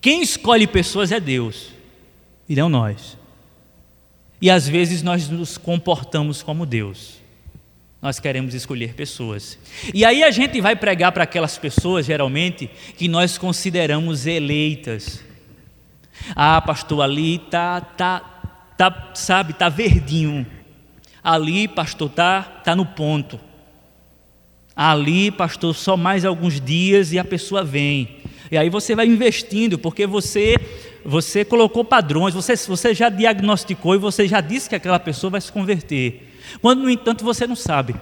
Quem 0.00 0.22
escolhe 0.22 0.66
pessoas 0.66 1.12
é 1.12 1.20
Deus, 1.20 1.68
e 2.48 2.56
não 2.56 2.68
nós. 2.68 3.18
E 4.40 4.50
às 4.50 4.66
vezes 4.66 5.02
nós 5.02 5.28
nos 5.28 5.58
comportamos 5.58 6.42
como 6.42 6.64
Deus. 6.64 7.20
Nós 8.00 8.18
queremos 8.18 8.54
escolher 8.54 8.94
pessoas. 8.94 9.58
E 9.92 10.06
aí 10.06 10.24
a 10.24 10.30
gente 10.30 10.58
vai 10.60 10.74
pregar 10.74 11.12
para 11.12 11.24
aquelas 11.24 11.58
pessoas, 11.58 12.06
geralmente, 12.06 12.70
que 12.96 13.06
nós 13.06 13.36
consideramos 13.36 14.26
eleitas. 14.26 15.22
Ah, 16.34 16.62
pastor, 16.62 17.02
ali 17.02 17.38
tá, 17.38 17.82
tá, 17.82 18.20
tá, 18.78 19.10
sabe, 19.14 19.52
tá 19.52 19.68
verdinho. 19.68 20.46
Ali, 21.22 21.68
pastor, 21.68 22.08
tá, 22.08 22.42
tá 22.42 22.74
no 22.74 22.86
ponto. 22.86 23.38
Ali, 24.74 25.30
pastor, 25.30 25.74
só 25.74 25.94
mais 25.94 26.24
alguns 26.24 26.58
dias 26.58 27.12
e 27.12 27.18
a 27.18 27.24
pessoa 27.24 27.62
vem. 27.62 28.19
E 28.50 28.58
aí 28.58 28.68
você 28.68 28.94
vai 28.94 29.06
investindo, 29.06 29.78
porque 29.78 30.06
você 30.06 30.56
você 31.04 31.44
colocou 31.44 31.84
padrões, 31.84 32.34
você, 32.34 32.54
você 32.56 32.94
já 32.94 33.08
diagnosticou 33.08 33.94
e 33.94 33.98
você 33.98 34.28
já 34.28 34.40
disse 34.40 34.68
que 34.68 34.74
aquela 34.74 34.98
pessoa 34.98 35.30
vai 35.30 35.40
se 35.40 35.50
converter. 35.50 36.36
Quando, 36.60 36.82
no 36.82 36.90
entanto, 36.90 37.24
você 37.24 37.46
não 37.46 37.56
sabe. 37.56 37.94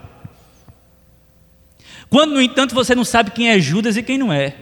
Quando, 2.11 2.35
no 2.35 2.41
entanto, 2.41 2.75
você 2.75 2.95
não 2.95 3.05
sabe 3.05 3.31
quem 3.31 3.51
é 3.51 3.61
Judas 3.61 3.97
e 3.97 4.03
quem 4.03 4.19
não 4.19 4.33
é. 4.33 4.57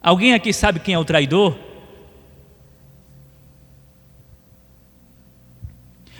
Alguém 0.00 0.32
aqui 0.34 0.52
sabe 0.52 0.80
quem 0.80 0.94
é 0.94 0.98
o 0.98 1.04
traidor? 1.04 1.56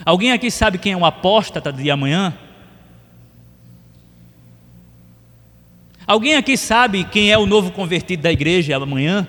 Alguém 0.05 0.33
aqui 0.33 0.51
sabe 0.51 0.79
quem 0.79 0.93
é 0.93 0.97
o 0.97 1.05
apóstata 1.05 1.73
de 1.73 1.91
amanhã? 1.91 2.37
Alguém 6.09 6.37
aqui 6.37 6.57
sabe 6.57 7.05
quem 7.05 7.31
é 7.31 7.37
o 7.37 7.45
novo 7.45 7.71
convertido 7.71 8.23
da 8.23 8.33
igreja 8.33 8.75
amanhã? 8.75 9.29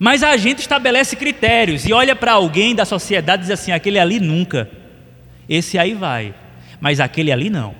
Mas 0.00 0.22
a 0.22 0.34
gente 0.38 0.60
estabelece 0.60 1.14
critérios 1.14 1.84
e 1.84 1.92
olha 1.92 2.16
para 2.16 2.32
alguém 2.32 2.74
da 2.74 2.86
sociedade 2.86 3.42
e 3.42 3.44
diz 3.44 3.50
assim: 3.50 3.70
aquele 3.70 3.98
ali 3.98 4.18
nunca, 4.18 4.70
esse 5.46 5.78
aí 5.78 5.92
vai, 5.92 6.34
mas 6.80 7.00
aquele 7.00 7.30
ali 7.30 7.50
não. 7.50 7.74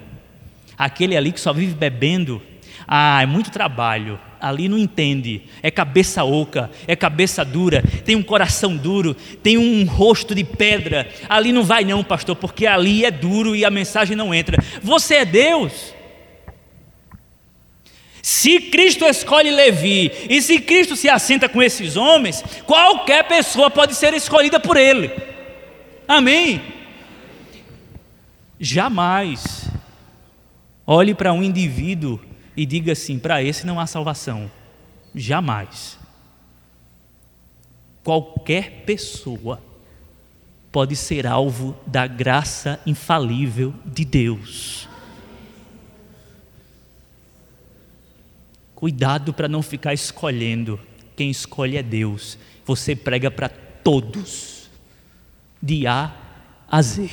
Aquele 0.77 1.17
ali 1.17 1.33
que 1.33 1.41
só 1.41 1.51
vive 1.51 1.73
bebendo, 1.73 2.43
ah, 2.87 3.23
é 3.23 3.27
muito 3.27 3.51
trabalho, 3.51 4.21
ali 4.39 4.69
não 4.69 4.77
entende, 4.77 5.45
é 5.63 5.71
cabeça 5.71 6.25
oca, 6.25 6.71
é 6.87 6.95
cabeça 6.95 7.43
dura, 7.43 7.83
tem 8.05 8.17
um 8.17 8.23
coração 8.23 8.77
duro, 8.77 9.15
tem 9.43 9.57
um 9.57 9.87
rosto 9.87 10.35
de 10.35 10.45
pedra, 10.45 11.09
ali 11.27 11.53
não 11.53 11.65
vai 11.65 11.87
não, 11.87 12.05
pastor, 12.05 12.37
porque 12.37 12.67
ali 12.67 13.03
é 13.03 13.11
duro 13.11 13.57
e 13.57 13.65
a 13.65 13.71
mensagem 13.71 14.15
não 14.15 14.35
entra. 14.35 14.63
Você 14.83 15.15
é 15.15 15.25
Deus. 15.25 15.94
Se 18.25 18.59
Cristo 18.59 19.05
escolhe 19.05 19.51
Levi 19.51 20.11
e 20.31 20.41
se 20.41 20.59
Cristo 20.59 20.97
se 20.97 21.11
assenta 21.11 21.47
com 21.47 21.63
esses 21.63 21.95
homens, 21.95 22.43
qualquer 22.65 23.29
pessoa 23.29 23.71
pode 23.71 23.95
ser 23.95 24.15
escolhida 24.15 24.59
por 24.59 24.79
ele. 24.79 25.11
Amém? 26.09 26.63
Jamais 28.59 29.69
olhe 30.87 31.15
para 31.15 31.35
um 31.35 31.43
indivíduo 31.43 32.19
e 32.57 32.65
diga 32.65 32.93
assim: 32.93 33.19
para 33.19 33.43
esse 33.43 33.67
não 33.67 33.79
há 33.79 33.87
salvação. 33.87 34.51
Jamais. 35.15 35.99
Qualquer 38.03 38.85
pessoa 38.87 39.61
pode 40.73 40.97
ser 40.97 41.27
alvo 41.27 41.77
da 41.87 42.07
graça 42.07 42.81
infalível 42.87 43.75
de 43.85 44.03
Deus. 44.03 44.89
Cuidado 48.85 49.33
para 49.33 49.49
não 49.49 49.63
ficar 49.63 49.95
escolhendo. 49.95 50.79
Quem 51.17 51.31
escolhe 51.31 51.79
é 51.79 51.83
Deus. 51.83 52.37
Você 52.67 52.95
prega 52.95 53.31
para 53.31 53.49
todos, 53.49 54.69
de 55.63 55.87
A 55.87 56.13
a 56.71 56.83
Z. 56.83 57.09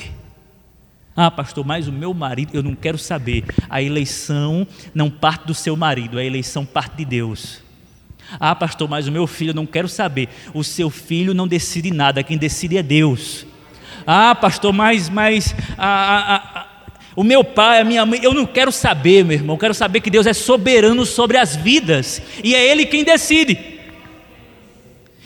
Ah, 1.16 1.30
pastor, 1.30 1.64
mas 1.64 1.88
o 1.88 1.92
meu 1.92 2.12
marido, 2.12 2.50
eu 2.52 2.62
não 2.62 2.74
quero 2.74 2.98
saber. 2.98 3.46
A 3.70 3.80
eleição 3.80 4.66
não 4.94 5.08
parte 5.08 5.46
do 5.46 5.54
seu 5.54 5.74
marido, 5.74 6.18
a 6.18 6.22
eleição 6.22 6.66
parte 6.66 6.98
de 6.98 7.06
Deus. 7.06 7.62
Ah, 8.38 8.54
pastor, 8.54 8.86
mas 8.86 9.08
o 9.08 9.12
meu 9.12 9.26
filho, 9.26 9.52
eu 9.52 9.54
não 9.54 9.64
quero 9.64 9.88
saber. 9.88 10.28
O 10.52 10.62
seu 10.62 10.90
filho 10.90 11.32
não 11.32 11.48
decide 11.48 11.90
nada, 11.90 12.22
quem 12.22 12.36
decide 12.36 12.76
é 12.76 12.82
Deus. 12.82 13.46
Ah, 14.06 14.34
pastor, 14.34 14.74
mas, 14.74 15.08
mas 15.08 15.54
a, 15.78 16.34
a, 16.34 16.61
o 17.14 17.22
meu 17.22 17.44
pai, 17.44 17.80
a 17.80 17.84
minha 17.84 18.06
mãe, 18.06 18.20
eu 18.22 18.32
não 18.32 18.46
quero 18.46 18.72
saber, 18.72 19.24
meu 19.24 19.36
irmão, 19.36 19.54
eu 19.56 19.60
quero 19.60 19.74
saber 19.74 20.00
que 20.00 20.10
Deus 20.10 20.26
é 20.26 20.32
soberano 20.32 21.04
sobre 21.04 21.36
as 21.36 21.54
vidas 21.54 22.22
e 22.42 22.54
é 22.54 22.66
Ele 22.66 22.86
quem 22.86 23.04
decide. 23.04 23.58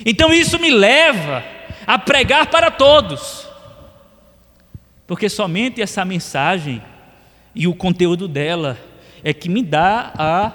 Então 0.05 0.33
isso 0.33 0.59
me 0.59 0.71
leva 0.71 1.45
a 1.87 1.99
pregar 1.99 2.49
para 2.49 2.71
todos, 2.71 3.47
porque 5.07 5.29
somente 5.29 5.81
essa 5.81 6.05
mensagem 6.05 6.83
e 7.55 7.67
o 7.67 7.75
conteúdo 7.75 8.27
dela 8.27 8.77
é 9.23 9.33
que 9.33 9.49
me 9.49 9.63
dá 9.63 10.13
a 10.19 10.53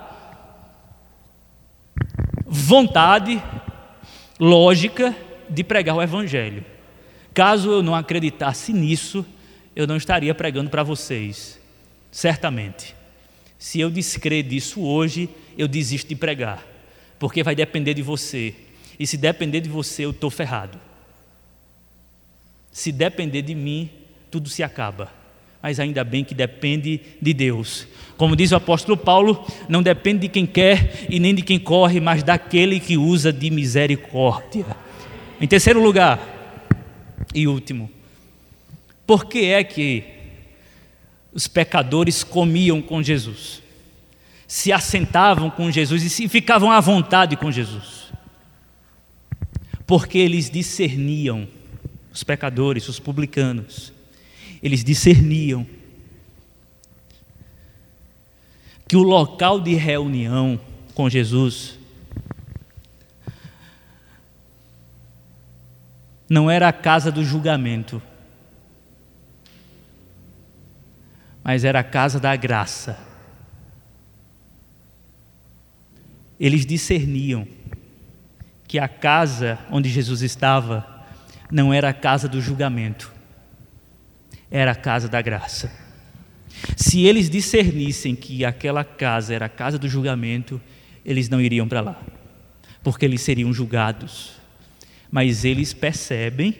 vontade 2.45 3.41
lógica 4.39 5.15
de 5.49 5.63
pregar 5.63 5.95
o 5.95 6.01
Evangelho. 6.01 6.65
Caso 7.33 7.71
eu 7.71 7.83
não 7.83 7.95
acreditasse 7.95 8.73
nisso, 8.73 9.25
eu 9.75 9.87
não 9.87 9.95
estaria 9.95 10.33
pregando 10.35 10.69
para 10.69 10.83
vocês, 10.83 11.59
certamente. 12.11 12.95
Se 13.57 13.79
eu 13.79 13.89
descrer 13.89 14.43
disso 14.43 14.81
hoje, 14.81 15.29
eu 15.57 15.67
desisto 15.67 16.09
de 16.09 16.15
pregar, 16.15 16.65
porque 17.19 17.43
vai 17.43 17.55
depender 17.55 17.93
de 17.93 18.01
você. 18.01 18.55
E 18.99 19.05
se 19.07 19.17
depender 19.17 19.61
de 19.61 19.69
você, 19.69 20.05
eu 20.05 20.11
estou 20.11 20.29
ferrado. 20.29 20.79
Se 22.71 22.91
depender 22.91 23.41
de 23.41 23.53
mim, 23.53 23.89
tudo 24.29 24.49
se 24.49 24.63
acaba. 24.63 25.11
Mas 25.61 25.79
ainda 25.79 26.03
bem 26.03 26.23
que 26.23 26.33
depende 26.33 26.99
de 27.21 27.33
Deus. 27.33 27.87
Como 28.17 28.35
diz 28.35 28.51
o 28.51 28.55
apóstolo 28.55 28.97
Paulo, 28.97 29.45
não 29.69 29.83
depende 29.83 30.21
de 30.21 30.29
quem 30.29 30.45
quer 30.45 31.05
e 31.09 31.19
nem 31.19 31.35
de 31.35 31.41
quem 31.41 31.59
corre, 31.59 31.99
mas 31.99 32.23
daquele 32.23 32.79
que 32.79 32.97
usa 32.97 33.31
de 33.31 33.49
misericórdia. 33.51 34.65
Em 35.39 35.47
terceiro 35.47 35.81
lugar 35.83 36.19
e 37.33 37.47
último, 37.47 37.91
por 39.11 39.25
que 39.25 39.47
é 39.47 39.61
que 39.61 40.05
os 41.33 41.45
pecadores 41.45 42.23
comiam 42.23 42.81
com 42.81 43.03
Jesus? 43.03 43.61
Se 44.47 44.71
assentavam 44.71 45.49
com 45.49 45.69
Jesus 45.69 46.01
e 46.01 46.09
se 46.09 46.29
ficavam 46.29 46.71
à 46.71 46.79
vontade 46.79 47.35
com 47.35 47.51
Jesus? 47.51 48.01
porque 49.91 50.17
eles 50.17 50.49
discerniam, 50.49 51.45
os 52.13 52.23
pecadores, 52.23 52.87
os 52.87 52.97
publicanos, 52.97 53.91
eles 54.63 54.85
discerniam 54.85 55.67
que 58.87 58.95
o 58.95 59.03
local 59.03 59.59
de 59.59 59.75
reunião 59.75 60.57
com 60.95 61.09
Jesus 61.09 61.77
não 66.29 66.49
era 66.49 66.69
a 66.69 66.71
casa 66.71 67.11
do 67.11 67.25
julgamento, 67.25 68.01
mas 71.43 71.63
era 71.63 71.79
a 71.79 71.83
casa 71.83 72.19
da 72.19 72.35
graça. 72.35 72.97
Eles 76.39 76.65
discerniam 76.65 77.47
que 78.67 78.79
a 78.79 78.87
casa 78.87 79.59
onde 79.69 79.89
Jesus 79.89 80.21
estava 80.21 80.87
não 81.51 81.73
era 81.73 81.89
a 81.89 81.93
casa 81.93 82.27
do 82.27 82.41
julgamento, 82.41 83.11
era 84.49 84.71
a 84.71 84.75
casa 84.75 85.07
da 85.07 85.21
graça. 85.21 85.71
Se 86.75 87.05
eles 87.05 87.29
discernissem 87.29 88.15
que 88.15 88.45
aquela 88.45 88.83
casa 88.83 89.33
era 89.33 89.45
a 89.45 89.49
casa 89.49 89.77
do 89.77 89.89
julgamento, 89.89 90.61
eles 91.03 91.27
não 91.27 91.41
iriam 91.41 91.67
para 91.67 91.81
lá, 91.81 92.01
porque 92.83 93.05
eles 93.05 93.21
seriam 93.21 93.53
julgados. 93.53 94.33
Mas 95.11 95.43
eles 95.43 95.73
percebem, 95.73 96.55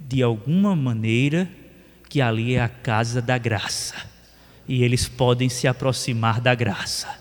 de 0.00 0.22
alguma 0.22 0.74
maneira, 0.74 1.48
que 2.08 2.20
ali 2.20 2.54
é 2.54 2.62
a 2.62 2.68
casa 2.68 3.20
da 3.20 3.36
graça 3.36 4.09
e 4.70 4.84
eles 4.84 5.08
podem 5.08 5.48
se 5.48 5.66
aproximar 5.66 6.40
da 6.40 6.54
graça. 6.54 7.18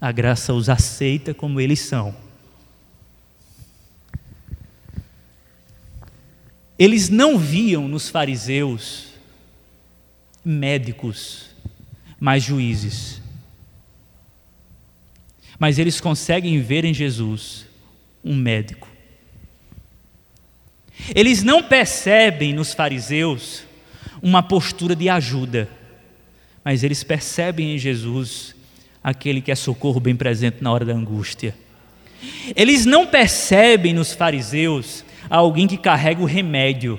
A 0.00 0.10
graça 0.10 0.54
os 0.54 0.70
aceita 0.70 1.34
como 1.34 1.60
eles 1.60 1.80
são. 1.80 2.16
Eles 6.78 7.10
não 7.10 7.38
viam 7.38 7.86
nos 7.86 8.08
fariseus 8.08 9.08
médicos, 10.42 11.50
mas 12.18 12.42
juízes. 12.42 13.20
Mas 15.58 15.78
eles 15.78 16.00
conseguem 16.00 16.62
ver 16.62 16.86
em 16.86 16.94
Jesus 16.94 17.66
um 18.24 18.34
médico. 18.34 18.88
Eles 21.14 21.42
não 21.42 21.62
percebem 21.62 22.54
nos 22.54 22.72
fariseus 22.72 23.64
uma 24.22 24.42
postura 24.42 24.96
de 24.96 25.10
ajuda 25.10 25.81
mas 26.64 26.84
eles 26.84 27.02
percebem 27.02 27.74
em 27.74 27.78
Jesus 27.78 28.54
aquele 29.02 29.40
que 29.40 29.50
é 29.50 29.54
socorro 29.54 29.98
bem 29.98 30.14
presente 30.14 30.58
na 30.60 30.72
hora 30.72 30.84
da 30.84 30.92
angústia. 30.92 31.54
Eles 32.54 32.86
não 32.86 33.06
percebem 33.06 33.92
nos 33.92 34.12
fariseus 34.12 35.04
alguém 35.28 35.66
que 35.66 35.76
carrega 35.76 36.22
o 36.22 36.26
remédio, 36.26 36.98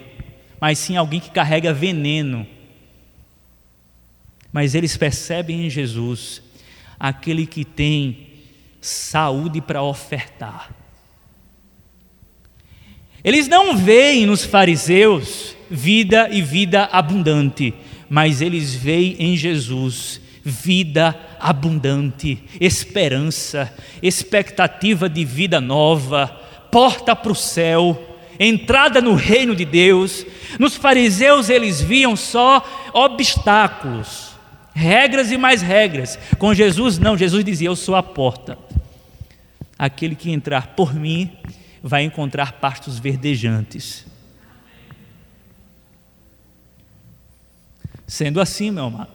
mas 0.60 0.80
sim 0.80 0.98
alguém 0.98 1.20
que 1.20 1.30
carrega 1.30 1.74
veneno. 1.74 2.46
Mas 4.52 4.76
eles 4.76 4.98
percebem 4.98 5.66
em 5.66 5.70
Jesus 5.70 6.42
aquele 7.00 7.46
que 7.48 7.64
tem 7.64 8.28
saúde 8.82 9.62
para 9.62 9.82
ofertar. 9.82 10.72
Eles 13.24 13.48
não 13.48 13.78
veem 13.78 14.26
nos 14.26 14.44
fariseus 14.44 15.56
vida 15.72 16.28
e 16.30 16.42
vida 16.42 16.84
abundante, 16.92 17.74
mas 18.14 18.44
eles 18.44 18.76
veem 18.76 19.16
em 19.18 19.36
Jesus 19.36 20.22
vida 20.44 21.20
abundante, 21.40 22.44
esperança, 22.62 23.74
expectativa 24.04 25.10
de 25.10 25.26
vida 25.26 25.60
nova, 25.60 26.28
porta 26.72 27.16
para 27.16 27.32
o 27.32 27.36
céu, 27.36 28.20
entrada 28.40 29.02
no 29.02 29.16
reino 29.16 29.56
de 29.56 29.66
Deus. 29.66 30.28
Nos 30.60 30.76
fariseus 30.76 31.50
eles 31.50 31.82
viam 31.82 32.16
só 32.16 32.64
obstáculos, 32.94 34.36
regras 34.76 35.32
e 35.32 35.38
mais 35.40 35.64
regras. 35.64 36.20
Com 36.38 36.54
Jesus 36.54 37.00
não, 37.00 37.18
Jesus 37.18 37.44
dizia: 37.44 37.70
Eu 37.70 37.76
sou 37.76 37.96
a 37.96 38.04
porta. 38.04 38.60
Aquele 39.76 40.14
que 40.14 40.30
entrar 40.30 40.76
por 40.76 40.94
mim 40.94 41.32
vai 41.82 42.04
encontrar 42.04 42.52
pastos 42.54 43.00
verdejantes. 43.00 44.13
Sendo 48.08 48.42
assim, 48.42 48.72
meu 48.72 48.86
amado, 48.86 49.12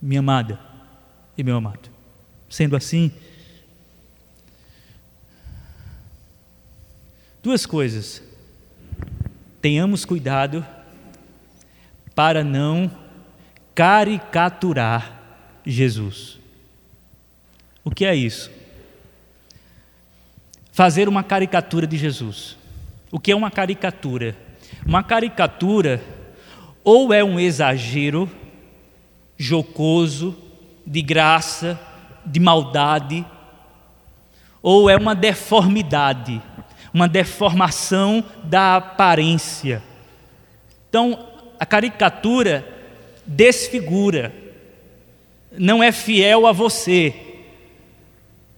minha 0.00 0.20
amada 0.20 0.58
e 1.36 1.42
meu 1.42 1.56
amado, 1.56 1.90
sendo 2.48 2.76
assim, 2.76 3.12
duas 7.42 7.66
coisas. 7.66 8.22
Tenhamos 9.60 10.04
cuidado 10.04 10.66
para 12.14 12.42
não 12.42 12.90
caricaturar 13.74 15.20
Jesus. 15.64 16.38
O 17.84 17.90
que 17.90 18.04
é 18.04 18.14
isso? 18.14 18.50
Fazer 20.72 21.08
uma 21.08 21.22
caricatura 21.22 21.86
de 21.86 21.96
Jesus. 21.96 22.56
O 23.10 23.20
que 23.20 23.32
é 23.32 23.36
uma 23.36 23.50
caricatura? 23.50 24.36
Uma 24.86 25.02
caricatura 25.02 26.02
ou 26.84 27.12
é 27.12 27.22
um 27.22 27.38
exagero 27.38 28.30
jocoso, 29.36 30.36
de 30.86 31.00
graça, 31.00 31.80
de 32.24 32.40
maldade, 32.40 33.24
ou 34.62 34.88
é 34.88 34.96
uma 34.96 35.14
deformidade, 35.14 36.40
uma 36.92 37.08
deformação 37.08 38.24
da 38.44 38.76
aparência. 38.76 39.82
Então, 40.88 41.26
a 41.58 41.66
caricatura 41.66 42.66
desfigura, 43.26 44.34
não 45.52 45.82
é 45.82 45.92
fiel 45.92 46.46
a 46.46 46.52
você, 46.52 47.14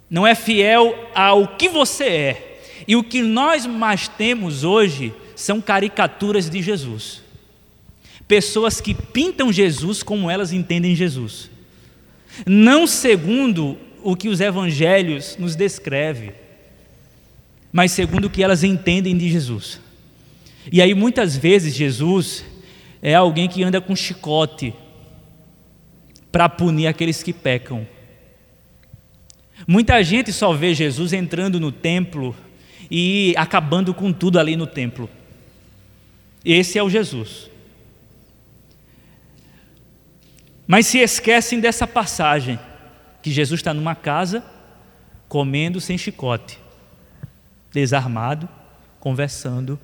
não 0.09 0.27
é 0.27 0.35
fiel 0.35 1.11
ao 1.15 1.49
que 1.57 1.69
você 1.69 2.05
é. 2.05 2.59
E 2.87 2.97
o 2.97 3.05
que 3.05 3.23
nós 3.23 3.67
mais 3.67 4.09
temos 4.09 4.65
hoje 4.65 5.15
são 5.35 5.61
caricaturas 5.61 6.49
de 6.49 6.63
Jesus 6.63 7.24
pessoas 8.27 8.81
que 8.81 8.95
pintam 8.95 9.53
Jesus 9.53 10.03
como 10.03 10.31
elas 10.31 10.53
entendem 10.53 10.95
Jesus, 10.95 11.51
não 12.47 12.87
segundo 12.87 13.79
o 14.03 14.17
que 14.17 14.29
os 14.29 14.41
evangelhos 14.41 15.37
nos 15.39 15.55
descreve, 15.57 16.33
mas 17.73 17.93
segundo 17.93 18.27
o 18.27 18.31
que 18.31 18.43
elas 18.43 18.63
entendem 18.63 19.17
de 19.17 19.29
Jesus. 19.31 19.81
E 20.71 20.81
aí 20.81 20.95
muitas 20.95 21.37
vezes 21.37 21.75
Jesus 21.75 22.45
é 23.03 23.15
alguém 23.15 23.49
que 23.49 23.63
anda 23.63 23.81
com 23.81 23.95
chicote 23.95 24.75
para 26.33 26.49
punir 26.49 26.87
aqueles 26.87 27.23
que 27.23 27.33
pecam. 27.33 27.87
Muita 29.67 30.03
gente 30.03 30.33
só 30.33 30.53
vê 30.53 30.75
Jesus 30.75 31.13
entrando 31.13 31.61
no 31.61 31.71
templo 31.71 32.35
e 32.91 33.35
acabando 33.37 33.95
com 33.95 34.13
tudo 34.13 34.39
ali 34.39 34.57
no 34.57 34.67
templo. 34.67 35.09
Esse 36.45 36.79
é 36.79 36.83
o 36.83 36.91
Jesus. 36.91 37.51
Mas 40.67 40.87
se 40.87 40.99
esquecem 40.99 41.61
dessa 41.61 41.87
passagem, 41.87 42.59
que 43.23 43.31
Jesus 43.31 43.61
está 43.61 43.73
numa 43.75 43.95
casa, 43.95 44.45
comendo 45.29 45.81
sem 45.81 45.97
chicote, 45.97 46.59
desarmado, 47.73 48.49
conversando 49.01 49.79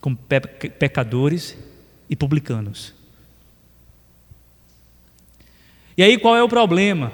com 0.00 0.14
pecadores 0.14 1.56
e 2.10 2.16
publicanos. 2.16 2.94
E 5.96 6.02
aí 6.02 6.18
qual 6.18 6.36
é 6.36 6.42
o 6.42 6.48
problema? 6.48 7.12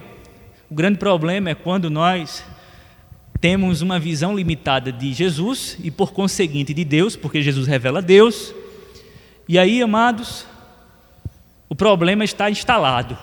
O 0.70 0.74
grande 0.74 0.98
problema 0.98 1.50
é 1.50 1.54
quando 1.54 1.90
nós 1.90 2.44
temos 3.40 3.80
uma 3.80 3.98
visão 3.98 4.36
limitada 4.36 4.92
de 4.92 5.12
Jesus 5.12 5.76
e, 5.82 5.90
por 5.90 6.12
conseguinte, 6.12 6.74
de 6.74 6.84
Deus, 6.84 7.16
porque 7.16 7.42
Jesus 7.42 7.66
revela 7.66 8.02
Deus. 8.02 8.54
E 9.48 9.58
aí, 9.58 9.82
amados, 9.82 10.46
o 11.70 11.74
problema 11.76 12.24
está 12.24 12.50
instalado, 12.50 13.16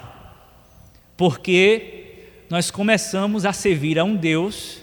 porque 1.17 2.29
nós 2.49 2.71
começamos 2.71 3.45
a 3.45 3.51
servir 3.51 3.99
a 3.99 4.05
um 4.05 4.15
Deus 4.15 4.81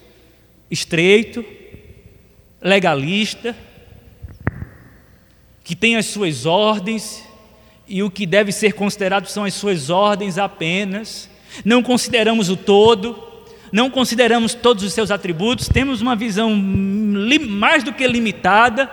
estreito, 0.70 1.42
legalista, 2.60 3.56
que 5.64 5.74
tem 5.74 5.96
as 5.96 6.04
suas 6.04 6.44
ordens, 6.44 7.24
e 7.88 8.02
o 8.02 8.10
que 8.10 8.26
deve 8.26 8.52
ser 8.52 8.74
considerado 8.74 9.28
são 9.28 9.44
as 9.44 9.54
suas 9.54 9.88
ordens 9.88 10.36
apenas, 10.36 11.30
não 11.64 11.82
consideramos 11.82 12.50
o 12.50 12.58
todo, 12.58 13.16
não 13.72 13.88
consideramos 13.88 14.52
todos 14.52 14.84
os 14.84 14.92
seus 14.92 15.10
atributos, 15.10 15.68
temos 15.68 16.02
uma 16.02 16.14
visão 16.14 16.54
mais 16.54 17.82
do 17.82 17.94
que 17.94 18.06
limitada, 18.06 18.90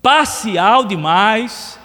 parcial 0.00 0.86
demais, 0.86 1.78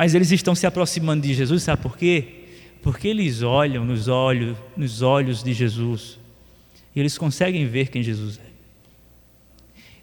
mas 0.00 0.14
eles 0.14 0.30
estão 0.30 0.54
se 0.54 0.66
aproximando 0.66 1.26
de 1.26 1.34
Jesus, 1.34 1.62
sabe 1.62 1.82
por 1.82 1.94
quê? 1.94 2.46
Porque 2.82 3.06
eles 3.06 3.42
olham 3.42 3.84
nos 3.84 4.08
olhos, 4.08 4.56
nos 4.74 5.02
olhos 5.02 5.42
de 5.42 5.52
Jesus 5.52 6.18
E 6.96 7.00
eles 7.00 7.18
conseguem 7.18 7.66
ver 7.66 7.88
quem 7.90 8.02
Jesus 8.02 8.38
é. 8.38 8.48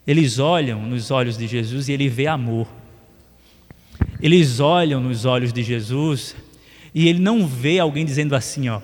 Eles 0.06 0.38
olham 0.38 0.84
nos 0.84 1.10
olhos 1.10 1.36
de 1.36 1.48
Jesus 1.48 1.90
e 1.90 1.94
ele 1.94 2.08
vê 2.10 2.28
amor. 2.28 2.68
Eles 4.22 4.60
olham 4.60 5.02
nos 5.02 5.26
olhos 5.26 5.52
de 5.52 5.64
Jesus 5.64 6.36
e 6.94 7.08
ele 7.08 7.18
não 7.18 7.48
vê 7.48 7.80
alguém 7.80 8.06
dizendo 8.06 8.36
assim, 8.36 8.70
ó, 8.70 8.80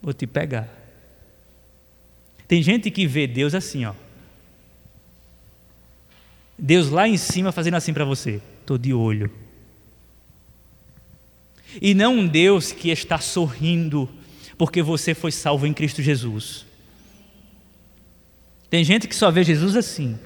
vou 0.00 0.14
te 0.14 0.24
pegar. 0.24 0.68
Tem 2.46 2.62
gente 2.62 2.92
que 2.92 3.08
vê 3.08 3.26
Deus 3.26 3.56
assim, 3.56 3.84
ó. 3.86 4.05
Deus 6.58 6.88
lá 6.88 7.06
em 7.06 7.16
cima 7.16 7.52
fazendo 7.52 7.74
assim 7.74 7.92
para 7.92 8.04
você, 8.04 8.40
estou 8.60 8.78
de 8.78 8.94
olho. 8.94 9.30
E 11.80 11.94
não 11.94 12.18
um 12.18 12.26
Deus 12.26 12.72
que 12.72 12.90
está 12.90 13.18
sorrindo 13.18 14.08
porque 14.56 14.82
você 14.82 15.14
foi 15.14 15.30
salvo 15.30 15.66
em 15.66 15.74
Cristo 15.74 16.00
Jesus. 16.00 16.64
Tem 18.70 18.82
gente 18.82 19.06
que 19.06 19.14
só 19.14 19.30
vê 19.30 19.44
Jesus 19.44 19.76
assim. 19.76 20.18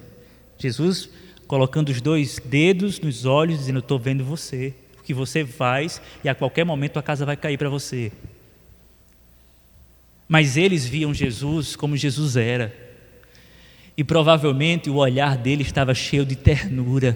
Jesus 0.57 1.09
colocando 1.47 1.89
os 1.89 1.99
dois 1.99 2.39
dedos 2.43 2.99
nos 2.99 3.25
olhos, 3.25 3.59
dizendo: 3.59 3.79
Estou 3.79 3.99
vendo 3.99 4.23
você, 4.23 4.73
o 4.99 5.03
que 5.03 5.13
você 5.13 5.45
faz, 5.45 6.01
e 6.23 6.29
a 6.29 6.35
qualquer 6.35 6.63
momento 6.63 6.97
a 6.97 7.03
casa 7.03 7.25
vai 7.25 7.35
cair 7.35 7.57
para 7.57 7.69
você. 7.69 8.11
Mas 10.27 10.55
eles 10.55 10.85
viam 10.85 11.13
Jesus 11.13 11.75
como 11.75 11.97
Jesus 11.97 12.37
era. 12.37 12.73
E 14.01 14.03
provavelmente 14.03 14.89
o 14.89 14.95
olhar 14.95 15.37
dele 15.37 15.61
estava 15.61 15.93
cheio 15.93 16.25
de 16.25 16.35
ternura. 16.35 17.15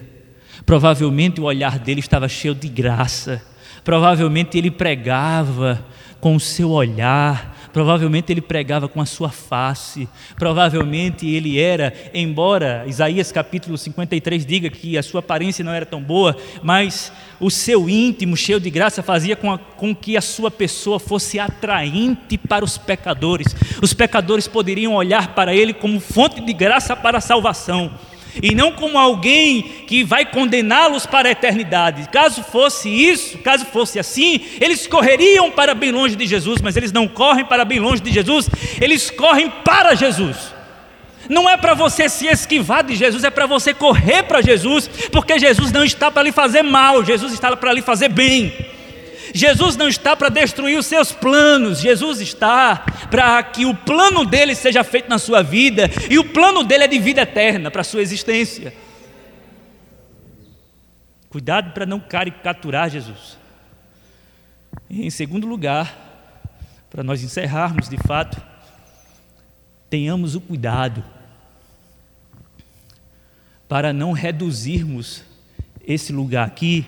Provavelmente 0.64 1.40
o 1.40 1.42
olhar 1.42 1.80
dele 1.80 1.98
estava 1.98 2.28
cheio 2.28 2.54
de 2.54 2.68
graça. 2.68 3.42
Provavelmente 3.82 4.56
ele 4.56 4.70
pregava 4.70 5.84
com 6.20 6.36
o 6.36 6.38
seu 6.38 6.70
olhar, 6.70 7.55
provavelmente 7.76 8.32
ele 8.32 8.40
pregava 8.40 8.88
com 8.88 9.02
a 9.02 9.04
sua 9.04 9.28
face, 9.28 10.08
provavelmente 10.36 11.28
ele 11.28 11.60
era, 11.60 11.92
embora 12.14 12.86
Isaías 12.86 13.30
capítulo 13.30 13.76
53 13.76 14.46
diga 14.46 14.70
que 14.70 14.96
a 14.96 15.02
sua 15.02 15.20
aparência 15.20 15.62
não 15.62 15.74
era 15.74 15.84
tão 15.84 16.00
boa, 16.00 16.34
mas 16.62 17.12
o 17.38 17.50
seu 17.50 17.86
íntimo, 17.86 18.34
cheio 18.34 18.58
de 18.58 18.70
graça, 18.70 19.02
fazia 19.02 19.36
com, 19.36 19.52
a, 19.52 19.58
com 19.58 19.94
que 19.94 20.16
a 20.16 20.22
sua 20.22 20.50
pessoa 20.50 20.98
fosse 20.98 21.38
atraente 21.38 22.38
para 22.38 22.64
os 22.64 22.78
pecadores. 22.78 23.54
Os 23.82 23.92
pecadores 23.92 24.48
poderiam 24.48 24.94
olhar 24.94 25.34
para 25.34 25.54
ele 25.54 25.74
como 25.74 26.00
fonte 26.00 26.40
de 26.40 26.54
graça 26.54 26.96
para 26.96 27.18
a 27.18 27.20
salvação 27.20 27.92
e 28.42 28.54
não 28.54 28.72
como 28.72 28.98
alguém 28.98 29.62
que 29.86 30.04
vai 30.04 30.24
condená-los 30.26 31.06
para 31.06 31.28
a 31.28 31.32
eternidade. 31.32 32.08
Caso 32.10 32.42
fosse 32.42 32.88
isso, 32.88 33.38
caso 33.38 33.64
fosse 33.66 33.98
assim, 33.98 34.40
eles 34.60 34.86
correriam 34.86 35.50
para 35.50 35.74
bem 35.74 35.90
longe 35.90 36.16
de 36.16 36.26
Jesus, 36.26 36.60
mas 36.60 36.76
eles 36.76 36.92
não 36.92 37.08
correm 37.08 37.44
para 37.44 37.64
bem 37.64 37.78
longe 37.78 38.02
de 38.02 38.12
Jesus, 38.12 38.48
eles 38.80 39.10
correm 39.10 39.50
para 39.64 39.94
Jesus. 39.94 40.54
Não 41.28 41.48
é 41.48 41.56
para 41.56 41.74
você 41.74 42.08
se 42.08 42.26
esquivar 42.26 42.84
de 42.84 42.94
Jesus, 42.94 43.24
é 43.24 43.30
para 43.30 43.46
você 43.46 43.74
correr 43.74 44.22
para 44.22 44.40
Jesus, 44.40 44.88
porque 45.10 45.38
Jesus 45.38 45.72
não 45.72 45.84
está 45.84 46.10
para 46.10 46.22
lhe 46.22 46.32
fazer 46.32 46.62
mal, 46.62 47.04
Jesus 47.04 47.32
está 47.32 47.56
para 47.56 47.72
lhe 47.72 47.82
fazer 47.82 48.08
bem. 48.08 48.75
Jesus 49.36 49.76
não 49.76 49.86
está 49.86 50.16
para 50.16 50.30
destruir 50.30 50.78
os 50.78 50.86
seus 50.86 51.12
planos, 51.12 51.80
Jesus 51.80 52.22
está 52.22 52.78
para 53.10 53.42
que 53.42 53.66
o 53.66 53.74
plano 53.74 54.24
dele 54.24 54.54
seja 54.54 54.82
feito 54.82 55.10
na 55.10 55.18
sua 55.18 55.42
vida, 55.42 55.90
e 56.10 56.18
o 56.18 56.24
plano 56.24 56.64
dele 56.64 56.84
é 56.84 56.88
de 56.88 56.98
vida 56.98 57.20
eterna 57.20 57.70
para 57.70 57.82
a 57.82 57.84
sua 57.84 58.00
existência. 58.00 58.72
Cuidado 61.28 61.72
para 61.72 61.84
não 61.84 62.00
caricaturar 62.00 62.88
Jesus. 62.88 63.36
E, 64.88 65.04
em 65.04 65.10
segundo 65.10 65.46
lugar, 65.46 65.94
para 66.88 67.02
nós 67.02 67.22
encerrarmos 67.22 67.90
de 67.90 67.98
fato, 67.98 68.40
tenhamos 69.90 70.34
o 70.34 70.40
cuidado 70.40 71.04
para 73.68 73.92
não 73.92 74.12
reduzirmos 74.12 75.22
esse 75.86 76.10
lugar 76.10 76.46
aqui 76.46 76.86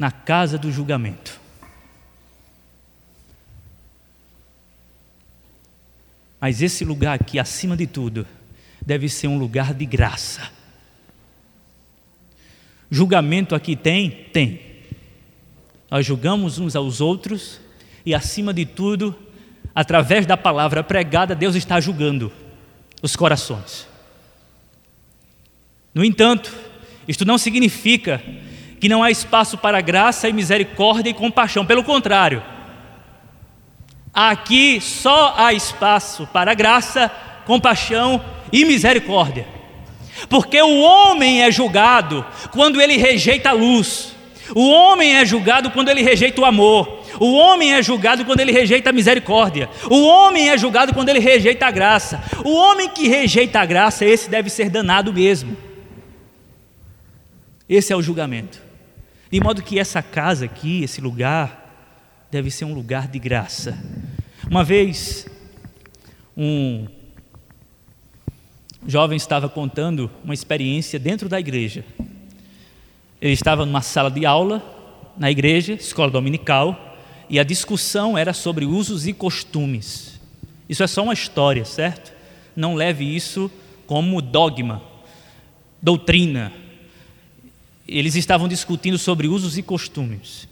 na 0.00 0.10
casa 0.10 0.56
do 0.56 0.72
julgamento. 0.72 1.38
Mas 6.40 6.62
esse 6.62 6.86
lugar 6.86 7.20
aqui, 7.20 7.38
acima 7.38 7.76
de 7.76 7.86
tudo, 7.86 8.26
deve 8.80 9.10
ser 9.10 9.28
um 9.28 9.38
lugar 9.38 9.74
de 9.74 9.84
graça. 9.84 10.50
Julgamento 12.90 13.54
aqui 13.54 13.76
tem? 13.76 14.10
Tem. 14.32 14.62
Nós 15.90 16.06
julgamos 16.06 16.58
uns 16.58 16.74
aos 16.74 17.02
outros 17.02 17.60
e, 18.06 18.14
acima 18.14 18.54
de 18.54 18.64
tudo, 18.64 19.14
através 19.74 20.24
da 20.24 20.34
palavra 20.34 20.82
pregada, 20.82 21.34
Deus 21.34 21.54
está 21.54 21.78
julgando 21.78 22.32
os 23.02 23.14
corações. 23.14 23.86
No 25.92 26.02
entanto, 26.02 26.56
isto 27.06 27.26
não 27.26 27.36
significa 27.36 28.22
que 28.80 28.88
não 28.88 29.02
há 29.02 29.10
espaço 29.10 29.58
para 29.58 29.80
graça 29.80 30.28
e 30.28 30.32
misericórdia 30.32 31.10
e 31.10 31.14
compaixão, 31.14 31.66
pelo 31.66 31.84
contrário, 31.84 32.42
aqui 34.12 34.80
só 34.80 35.34
há 35.36 35.52
espaço 35.52 36.26
para 36.32 36.54
graça, 36.54 37.10
compaixão 37.44 38.24
e 38.50 38.64
misericórdia, 38.64 39.46
porque 40.28 40.60
o 40.60 40.80
homem 40.80 41.42
é 41.42 41.52
julgado 41.52 42.24
quando 42.50 42.80
ele 42.80 42.96
rejeita 42.96 43.50
a 43.50 43.52
luz, 43.52 44.16
o 44.54 44.68
homem 44.70 45.16
é 45.16 45.26
julgado 45.26 45.70
quando 45.70 45.90
ele 45.90 46.02
rejeita 46.02 46.40
o 46.40 46.44
amor, 46.46 47.00
o 47.20 47.34
homem 47.34 47.74
é 47.74 47.82
julgado 47.82 48.24
quando 48.24 48.40
ele 48.40 48.50
rejeita 48.50 48.90
a 48.90 48.92
misericórdia. 48.92 49.68
O 49.90 50.02
homem 50.06 50.48
é 50.48 50.56
julgado 50.56 50.94
quando 50.94 51.08
ele 51.08 51.18
rejeita 51.18 51.66
a 51.66 51.70
graça. 51.70 52.22
O 52.44 52.52
homem 52.54 52.88
que 52.88 53.08
rejeita 53.08 53.60
a 53.60 53.66
graça, 53.66 54.04
esse 54.04 54.30
deve 54.30 54.48
ser 54.48 54.70
danado 54.70 55.12
mesmo. 55.12 55.56
Esse 57.68 57.92
é 57.92 57.96
o 57.96 58.02
julgamento. 58.02 58.69
De 59.30 59.40
modo 59.40 59.62
que 59.62 59.78
essa 59.78 60.02
casa 60.02 60.46
aqui, 60.46 60.82
esse 60.82 61.00
lugar, 61.00 61.60
deve 62.32 62.50
ser 62.50 62.64
um 62.64 62.74
lugar 62.74 63.06
de 63.06 63.18
graça. 63.20 63.78
Uma 64.50 64.64
vez, 64.64 65.24
um 66.36 66.88
jovem 68.84 69.16
estava 69.16 69.48
contando 69.48 70.10
uma 70.24 70.34
experiência 70.34 70.98
dentro 70.98 71.28
da 71.28 71.38
igreja. 71.38 71.84
Ele 73.20 73.32
estava 73.32 73.64
numa 73.64 73.82
sala 73.82 74.10
de 74.10 74.26
aula, 74.26 74.60
na 75.16 75.30
igreja, 75.30 75.74
escola 75.74 76.10
dominical, 76.10 76.96
e 77.28 77.38
a 77.38 77.44
discussão 77.44 78.18
era 78.18 78.32
sobre 78.32 78.64
usos 78.64 79.06
e 79.06 79.12
costumes. 79.12 80.18
Isso 80.68 80.82
é 80.82 80.88
só 80.88 81.04
uma 81.04 81.12
história, 81.14 81.64
certo? 81.64 82.12
Não 82.56 82.74
leve 82.74 83.04
isso 83.04 83.48
como 83.86 84.20
dogma, 84.20 84.82
doutrina, 85.80 86.52
eles 87.90 88.14
estavam 88.14 88.46
discutindo 88.46 88.96
sobre 88.96 89.26
usos 89.26 89.58
e 89.58 89.62
costumes. 89.62 90.48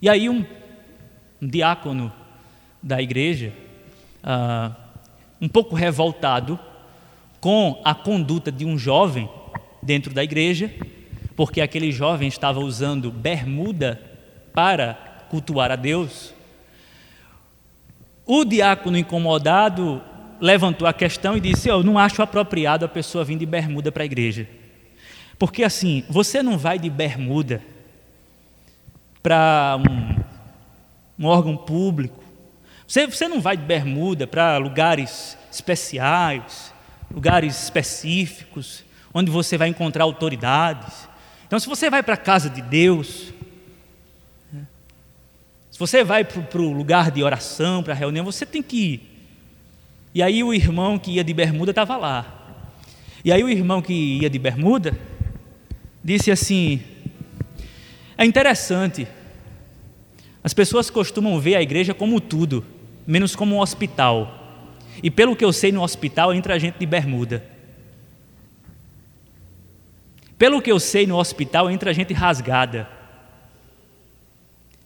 E 0.00 0.08
aí 0.08 0.28
um, 0.28 0.44
um 1.40 1.48
diácono 1.48 2.12
da 2.80 3.02
igreja, 3.02 3.52
uh, 4.22 4.74
um 5.40 5.48
pouco 5.48 5.74
revoltado 5.74 6.58
com 7.40 7.80
a 7.84 7.94
conduta 7.94 8.52
de 8.52 8.64
um 8.64 8.78
jovem 8.78 9.28
dentro 9.82 10.14
da 10.14 10.22
igreja, 10.22 10.72
porque 11.34 11.60
aquele 11.60 11.90
jovem 11.90 12.28
estava 12.28 12.60
usando 12.60 13.10
bermuda 13.10 14.00
para 14.54 14.94
cultuar 15.28 15.72
a 15.72 15.76
Deus. 15.76 16.32
O 18.24 18.44
diácono 18.44 18.96
incomodado 18.96 20.00
levantou 20.40 20.86
a 20.86 20.92
questão 20.92 21.36
e 21.36 21.40
disse: 21.40 21.68
Eu 21.68 21.82
não 21.82 21.98
acho 21.98 22.22
apropriado 22.22 22.84
a 22.84 22.88
pessoa 22.88 23.24
vir 23.24 23.36
de 23.36 23.46
bermuda 23.46 23.90
para 23.90 24.04
a 24.04 24.06
igreja. 24.06 24.46
Porque 25.42 25.64
assim, 25.64 26.04
você 26.08 26.40
não 26.40 26.56
vai 26.56 26.78
de 26.78 26.88
bermuda 26.88 27.60
para 29.20 29.76
um, 29.76 30.22
um, 31.18 31.26
órgão 31.26 31.56
público, 31.56 32.22
você, 32.86 33.08
você 33.08 33.26
não 33.26 33.40
vai 33.40 33.56
de 33.56 33.64
bermuda 33.64 34.24
para 34.24 34.56
lugares 34.58 35.36
especiais, 35.50 36.72
lugares 37.12 37.60
específicos, 37.60 38.84
onde 39.12 39.32
você 39.32 39.58
vai 39.58 39.66
encontrar 39.66 40.04
autoridades. 40.04 41.08
Então, 41.44 41.58
se 41.58 41.68
você 41.68 41.90
vai 41.90 42.04
para 42.04 42.14
a 42.14 42.18
casa 42.18 42.48
de 42.48 42.62
Deus, 42.62 43.34
se 45.72 45.76
você 45.76 46.04
vai 46.04 46.22
para 46.22 46.62
o 46.62 46.72
lugar 46.72 47.10
de 47.10 47.20
oração, 47.20 47.82
para 47.82 47.94
a 47.94 47.96
reunião, 47.96 48.24
você 48.24 48.46
tem 48.46 48.62
que 48.62 48.76
ir. 48.76 49.26
E 50.14 50.22
aí 50.22 50.44
o 50.44 50.54
irmão 50.54 51.00
que 51.00 51.10
ia 51.10 51.24
de 51.24 51.34
bermuda 51.34 51.72
estava 51.72 51.96
lá. 51.96 52.60
E 53.24 53.32
aí 53.32 53.42
o 53.42 53.48
irmão 53.48 53.82
que 53.82 53.92
ia 53.92 54.30
de 54.30 54.38
bermuda 54.38 55.10
disse 56.02 56.30
assim: 56.30 56.80
É 58.16 58.24
interessante, 58.24 59.06
as 60.42 60.52
pessoas 60.52 60.90
costumam 60.90 61.38
ver 61.38 61.54
a 61.54 61.62
igreja 61.62 61.94
como 61.94 62.20
tudo, 62.20 62.64
menos 63.06 63.36
como 63.36 63.56
um 63.56 63.60
hospital. 63.60 64.38
E 65.02 65.10
pelo 65.10 65.36
que 65.36 65.44
eu 65.44 65.52
sei, 65.52 65.72
no 65.72 65.82
hospital 65.82 66.34
entra 66.34 66.58
gente 66.58 66.78
de 66.78 66.86
bermuda. 66.86 67.44
Pelo 70.36 70.60
que 70.60 70.72
eu 70.72 70.80
sei, 70.80 71.06
no 71.06 71.16
hospital 71.18 71.70
entra 71.70 71.94
gente 71.94 72.12
rasgada. 72.12 72.88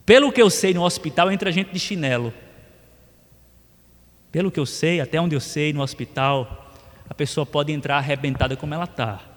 Pelo 0.04 0.30
que 0.30 0.40
eu 0.40 0.50
sei, 0.50 0.74
no 0.74 0.84
hospital 0.84 1.32
entra 1.32 1.50
gente 1.50 1.72
de 1.72 1.78
chinelo. 1.80 2.32
Pelo 4.30 4.50
que 4.50 4.60
eu 4.60 4.66
sei, 4.66 5.00
até 5.00 5.18
onde 5.18 5.34
eu 5.34 5.40
sei, 5.40 5.72
no 5.72 5.82
hospital, 5.82 6.74
a 7.08 7.14
pessoa 7.14 7.46
pode 7.46 7.72
entrar 7.72 7.96
arrebentada 7.96 8.54
como 8.54 8.74
ela 8.74 8.84
está. 8.84 9.35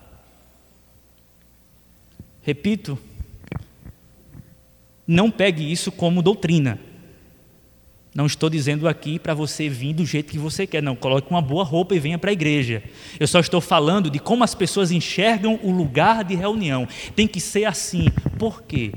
Repito, 2.41 2.97
não 5.07 5.31
pegue 5.31 5.71
isso 5.71 5.91
como 5.91 6.21
doutrina. 6.21 6.79
Não 8.13 8.25
estou 8.25 8.49
dizendo 8.49 8.87
aqui 8.87 9.19
para 9.19 9.33
você 9.33 9.69
vir 9.69 9.93
do 9.93 10.05
jeito 10.05 10.31
que 10.31 10.37
você 10.37 10.65
quer, 10.65 10.81
não. 10.81 10.95
Coloque 10.95 11.29
uma 11.29 11.41
boa 11.41 11.63
roupa 11.63 11.95
e 11.95 11.99
venha 11.99 12.17
para 12.17 12.31
a 12.31 12.33
igreja. 12.33 12.83
Eu 13.19 13.27
só 13.27 13.39
estou 13.39 13.61
falando 13.61 14.09
de 14.09 14.19
como 14.19 14.43
as 14.43 14.55
pessoas 14.55 14.91
enxergam 14.91 15.59
o 15.63 15.71
lugar 15.71 16.23
de 16.23 16.35
reunião. 16.35 16.87
Tem 17.15 17.27
que 17.27 17.39
ser 17.39 17.65
assim. 17.65 18.09
Por 18.37 18.63
quê? 18.63 18.91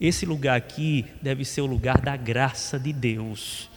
Esse 0.00 0.24
lugar 0.26 0.56
aqui 0.56 1.04
deve 1.20 1.44
ser 1.44 1.62
o 1.62 1.66
lugar 1.66 2.00
da 2.00 2.16
graça 2.16 2.78
de 2.78 2.92
Deus, 2.92 3.70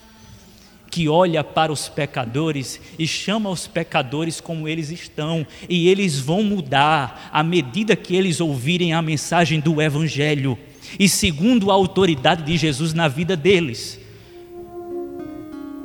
que 0.99 1.07
olha 1.07 1.45
para 1.45 1.71
os 1.71 1.87
pecadores 1.87 2.77
e 2.99 3.07
chama 3.07 3.49
os 3.49 3.65
pecadores 3.65 4.41
como 4.41 4.67
eles 4.67 4.91
estão, 4.91 5.47
e 5.69 5.87
eles 5.87 6.19
vão 6.19 6.43
mudar 6.43 7.29
à 7.31 7.41
medida 7.41 7.95
que 7.95 8.17
eles 8.17 8.41
ouvirem 8.41 8.91
a 8.91 9.01
mensagem 9.01 9.61
do 9.61 9.81
Evangelho 9.81 10.59
e 10.99 11.07
segundo 11.07 11.71
a 11.71 11.73
autoridade 11.73 12.43
de 12.43 12.57
Jesus 12.57 12.93
na 12.93 13.07
vida 13.07 13.37
deles. 13.37 13.97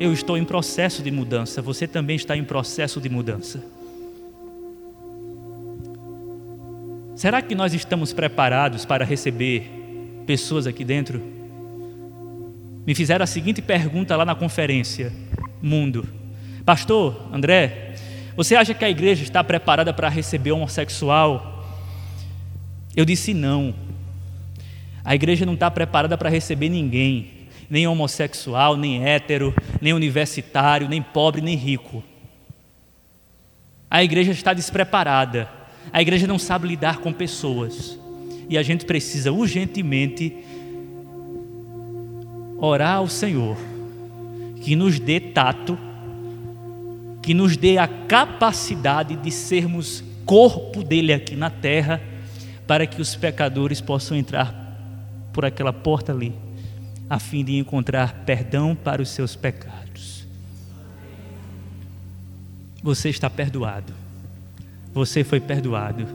Eu 0.01 0.13
estou 0.13 0.37
em 0.37 0.43
processo 0.43 1.01
de 1.01 1.13
mudança, 1.13 1.63
você 1.63 1.87
também 1.87 2.17
está 2.17 2.37
em 2.37 2.43
processo 2.43 3.01
de 3.01 3.09
mudança. 3.09 3.65
Será 7.15 7.41
que 7.41 7.55
nós 7.55 7.73
estamos 7.73 8.13
preparados 8.13 8.85
para 8.85 9.05
receber 9.05 9.71
pessoas 10.27 10.67
aqui 10.67 10.85
dentro? 10.85 11.34
Me 12.87 12.95
fizeram 12.95 13.23
a 13.23 13.27
seguinte 13.27 13.63
pergunta 13.63 14.17
lá 14.17 14.25
na 14.25 14.35
conferência: 14.35 15.13
Mundo, 15.63 16.07
Pastor 16.65 17.29
André, 17.33 17.95
você 18.37 18.55
acha 18.55 18.75
que 18.75 18.85
a 18.85 18.91
igreja 18.91 19.23
está 19.23 19.43
preparada 19.43 19.93
para 19.93 20.09
receber 20.09 20.53
homossexual? 20.53 21.67
Eu 22.97 23.05
disse 23.05 23.33
não. 23.33 23.75
A 25.05 25.15
igreja 25.15 25.45
não 25.45 25.55
está 25.55 25.71
preparada 25.71 26.17
para 26.17 26.31
receber 26.31 26.69
ninguém, 26.69 27.31
nem 27.69 27.87
homossexual, 27.87 28.77
nem 28.77 29.05
hétero, 29.05 29.55
nem 29.81 29.93
universitário, 29.93 30.89
nem 30.89 31.03
pobre, 31.03 31.43
nem 31.43 31.57
rico. 31.57 32.03
A 33.91 34.03
igreja 34.03 34.33
está 34.33 34.53
despreparada. 34.53 35.49
A 35.93 36.01
igreja 36.01 36.27
não 36.27 36.39
sabe 36.39 36.67
lidar 36.67 36.99
com 36.99 37.13
pessoas. 37.13 37.99
E 38.49 38.59
a 38.59 38.63
gente 38.63 38.85
precisa 38.85 39.31
urgentemente 39.31 40.37
orar 42.65 42.97
ao 42.97 43.09
Senhor 43.09 43.57
que 44.65 44.75
nos 44.75 44.99
dê 44.99 45.21
tato, 45.21 45.79
que 47.23 47.35
nos 47.35 47.55
dê 47.55 47.77
a 47.77 47.87
capacidade 47.87 49.15
de 49.15 49.31
sermos 49.31 50.03
corpo 50.25 50.83
dele 50.83 51.13
aqui 51.13 51.37
na 51.37 51.51
terra, 51.51 52.01
para 52.67 52.87
que 52.87 52.99
os 53.03 53.15
pecadores 53.15 53.83
possam 53.83 54.17
entrar 54.17 54.55
por 55.35 55.45
aquela 55.45 55.71
porta 55.71 56.13
ali, 56.13 56.33
a 57.11 57.19
fim 57.19 57.45
de 57.45 57.59
encontrar 57.59 58.25
perdão 58.25 58.75
para 58.75 59.03
os 59.03 59.11
seus 59.11 59.37
pecados. 59.37 60.27
Você 62.83 63.11
está 63.11 63.29
perdoado. 63.29 63.93
Você 64.95 65.23
foi 65.23 65.41
perdoado. 65.41 66.07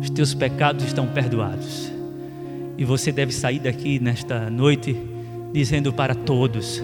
Os 0.00 0.08
teus 0.08 0.32
pecados 0.32 0.86
estão 0.86 1.06
perdoados. 1.06 1.92
E 2.78 2.84
você 2.84 3.12
deve 3.12 3.32
sair 3.32 3.58
daqui 3.58 3.98
nesta 3.98 4.48
noite 4.48 5.09
dizendo 5.52 5.92
para 5.92 6.14
todos: 6.14 6.82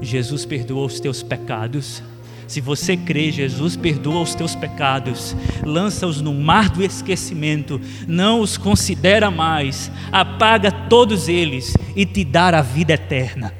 Jesus 0.00 0.44
perdoou 0.44 0.86
os 0.86 1.00
teus 1.00 1.22
pecados 1.22 2.02
se 2.46 2.60
você 2.60 2.96
crê, 2.96 3.32
Jesus 3.32 3.74
perdoa 3.76 4.22
os 4.22 4.34
teus 4.34 4.54
pecados, 4.54 5.34
lança-os 5.64 6.20
no 6.20 6.32
mar 6.32 6.70
do 6.70 6.82
esquecimento, 6.82 7.80
não 8.06 8.40
os 8.40 8.56
considera 8.56 9.30
mais, 9.30 9.90
apaga 10.12 10.70
todos 10.70 11.28
eles 11.28 11.76
e 11.96 12.06
te 12.06 12.24
dá 12.24 12.48
a 12.48 12.62
vida 12.62 12.92
eterna. 12.92 13.52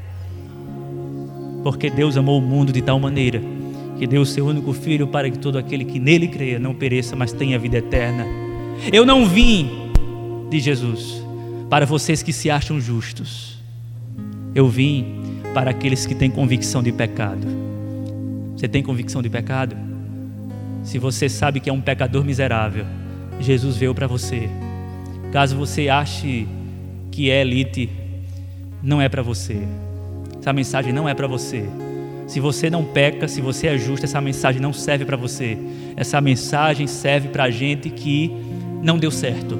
Porque 1.64 1.90
Deus 1.90 2.16
amou 2.16 2.38
o 2.38 2.42
mundo 2.42 2.72
de 2.72 2.80
tal 2.80 3.00
maneira 3.00 3.42
que 3.98 4.06
deu 4.06 4.22
o 4.22 4.26
seu 4.26 4.46
único 4.46 4.72
filho 4.72 5.08
para 5.08 5.28
que 5.28 5.38
todo 5.38 5.58
aquele 5.58 5.84
que 5.84 5.98
nele 5.98 6.28
creia 6.28 6.58
não 6.58 6.74
pereça, 6.74 7.16
mas 7.16 7.32
tenha 7.32 7.58
vida 7.58 7.78
eterna. 7.78 8.24
Eu 8.92 9.04
não 9.04 9.26
vim 9.26 9.90
de 10.48 10.60
Jesus 10.60 11.24
para 11.68 11.84
vocês 11.84 12.22
que 12.22 12.32
se 12.32 12.50
acham 12.50 12.80
justos. 12.80 13.56
Eu 14.56 14.70
vim 14.70 15.20
para 15.52 15.70
aqueles 15.70 16.06
que 16.06 16.14
têm 16.14 16.30
convicção 16.30 16.82
de 16.82 16.90
pecado. 16.90 17.46
Você 18.56 18.66
tem 18.66 18.82
convicção 18.82 19.20
de 19.20 19.28
pecado? 19.28 19.76
Se 20.82 20.98
você 20.98 21.28
sabe 21.28 21.60
que 21.60 21.68
é 21.68 21.72
um 21.74 21.80
pecador 21.82 22.24
miserável, 22.24 22.86
Jesus 23.38 23.76
veio 23.76 23.94
para 23.94 24.06
você. 24.06 24.48
Caso 25.30 25.54
você 25.58 25.90
ache 25.90 26.48
que 27.10 27.30
é 27.30 27.42
elite, 27.42 27.90
não 28.82 28.98
é 28.98 29.10
para 29.10 29.20
você. 29.20 29.58
Essa 30.40 30.54
mensagem 30.54 30.90
não 30.90 31.06
é 31.06 31.12
para 31.12 31.26
você. 31.26 31.66
Se 32.26 32.40
você 32.40 32.70
não 32.70 32.82
peca, 32.82 33.28
se 33.28 33.42
você 33.42 33.66
é 33.66 33.76
justo, 33.76 34.06
essa 34.06 34.22
mensagem 34.22 34.58
não 34.58 34.72
serve 34.72 35.04
para 35.04 35.18
você. 35.18 35.58
Essa 35.94 36.18
mensagem 36.18 36.86
serve 36.86 37.28
para 37.28 37.50
gente 37.50 37.90
que 37.90 38.32
não 38.82 38.96
deu 38.96 39.10
certo. 39.10 39.58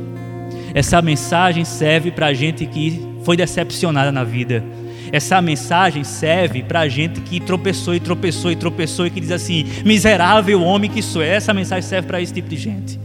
Essa 0.73 1.03
mensagem 1.03 1.67
serve 1.67 2.11
para 2.11 2.33
gente 2.33 2.65
que 2.65 2.99
foi 3.25 3.37
decepcionada 3.37 4.11
na 4.11 4.25
vida. 4.25 4.65
Essa 5.13 5.41
mensagem 5.41 6.05
serve 6.05 6.63
para 6.63 6.81
a 6.81 6.89
gente 6.89 7.21
que 7.21 7.41
tropeçou 7.41 7.95
e 7.95 8.01
tropeçou 8.01 8.51
e 8.51 8.57
tropeçou 8.57 9.07
e 9.07 9.11
que 9.11 9.21
diz 9.21 9.31
assim: 9.31 9.65
miserável 9.85 10.63
homem 10.63 10.91
que 10.91 11.03
sou. 11.03 11.23
Essa 11.23 11.55
mensagem 11.55 11.89
serve 11.89 12.09
para 12.09 12.21
esse 12.21 12.33
tipo 12.33 12.49
de 12.49 12.57
gente. 12.57 13.01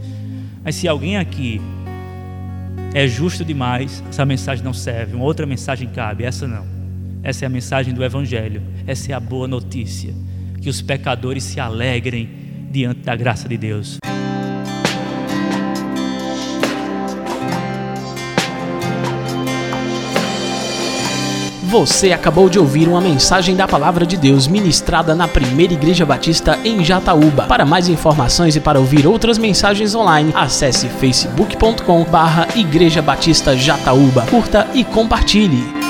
Mas 0.64 0.74
se 0.76 0.86
alguém 0.86 1.16
aqui 1.16 1.60
é 2.94 3.06
justo 3.08 3.44
demais, 3.44 4.02
essa 4.08 4.24
mensagem 4.24 4.64
não 4.64 4.74
serve. 4.74 5.14
Uma 5.14 5.24
outra 5.24 5.46
mensagem 5.46 5.88
cabe, 5.88 6.24
essa 6.24 6.46
não. 6.46 6.66
Essa 7.22 7.44
é 7.44 7.46
a 7.46 7.50
mensagem 7.50 7.94
do 7.94 8.04
Evangelho. 8.04 8.62
Essa 8.86 9.12
é 9.12 9.14
a 9.14 9.20
boa 9.20 9.48
notícia. 9.48 10.12
Que 10.60 10.68
os 10.68 10.82
pecadores 10.82 11.42
se 11.44 11.58
alegrem 11.58 12.28
diante 12.70 13.00
da 13.00 13.14
graça 13.16 13.48
de 13.48 13.56
Deus. 13.56 14.01
Você 21.72 22.12
acabou 22.12 22.50
de 22.50 22.58
ouvir 22.58 22.86
uma 22.86 23.00
mensagem 23.00 23.56
da 23.56 23.66
Palavra 23.66 24.04
de 24.04 24.14
Deus 24.14 24.46
ministrada 24.46 25.14
na 25.14 25.26
Primeira 25.26 25.72
Igreja 25.72 26.04
Batista 26.04 26.58
em 26.62 26.84
Jataúba. 26.84 27.44
Para 27.44 27.64
mais 27.64 27.88
informações 27.88 28.54
e 28.54 28.60
para 28.60 28.78
ouvir 28.78 29.06
outras 29.06 29.38
mensagens 29.38 29.94
online, 29.94 30.32
acesse 30.34 30.86
facebook.com/barra 30.86 32.46
Igreja 32.56 33.00
Batista 33.00 33.56
Jataúba. 33.56 34.26
Curta 34.26 34.68
e 34.74 34.84
compartilhe. 34.84 35.81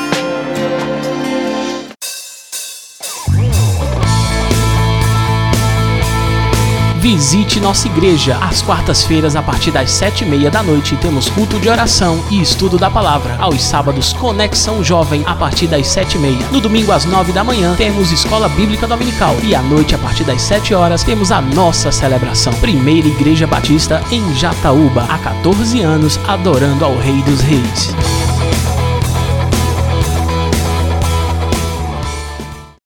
Visite 7.03 7.59
nossa 7.59 7.88
igreja. 7.88 8.38
Às 8.40 8.62
quartas-feiras, 8.62 9.34
a 9.34 9.42
partir 9.42 9.72
das 9.72 9.90
sete 9.90 10.22
e 10.22 10.24
meia 10.24 10.48
da 10.48 10.62
noite, 10.62 10.96
temos 10.98 11.28
culto 11.28 11.59
de 11.59 11.68
oração 11.68 12.22
e 12.30 12.40
estudo 12.40 12.78
da 12.78 12.88
palavra. 12.88 13.36
Aos 13.40 13.61
sábados, 13.61 14.12
Conexão 14.12 14.84
Jovem, 14.84 15.24
a 15.26 15.34
partir 15.34 15.66
das 15.66 15.88
sete 15.88 16.14
e 16.14 16.20
meia. 16.20 16.46
No 16.53 16.61
domingo, 16.61 16.92
às 16.92 17.05
nove 17.05 17.32
da 17.32 17.42
manhã, 17.42 17.74
temos 17.74 18.12
Escola 18.12 18.48
Bíblica 18.48 18.86
Dominical. 18.86 19.34
E 19.42 19.53
à 19.53 19.61
noite, 19.61 19.96
a 19.96 19.98
partir 19.98 20.22
das 20.22 20.42
sete 20.42 20.74
horas, 20.74 21.03
temos 21.03 21.32
a 21.32 21.40
nossa 21.40 21.90
celebração. 21.90 22.53
Primeira 22.53 23.09
Igreja 23.09 23.48
Batista 23.48 24.00
em 24.12 24.32
Jataúba. 24.36 25.05
Há 25.09 25.18
14 25.18 25.80
anos, 25.80 26.20
adorando 26.28 26.84
ao 26.84 26.96
Rei 26.96 27.20
dos 27.22 27.40
Reis. 27.40 27.92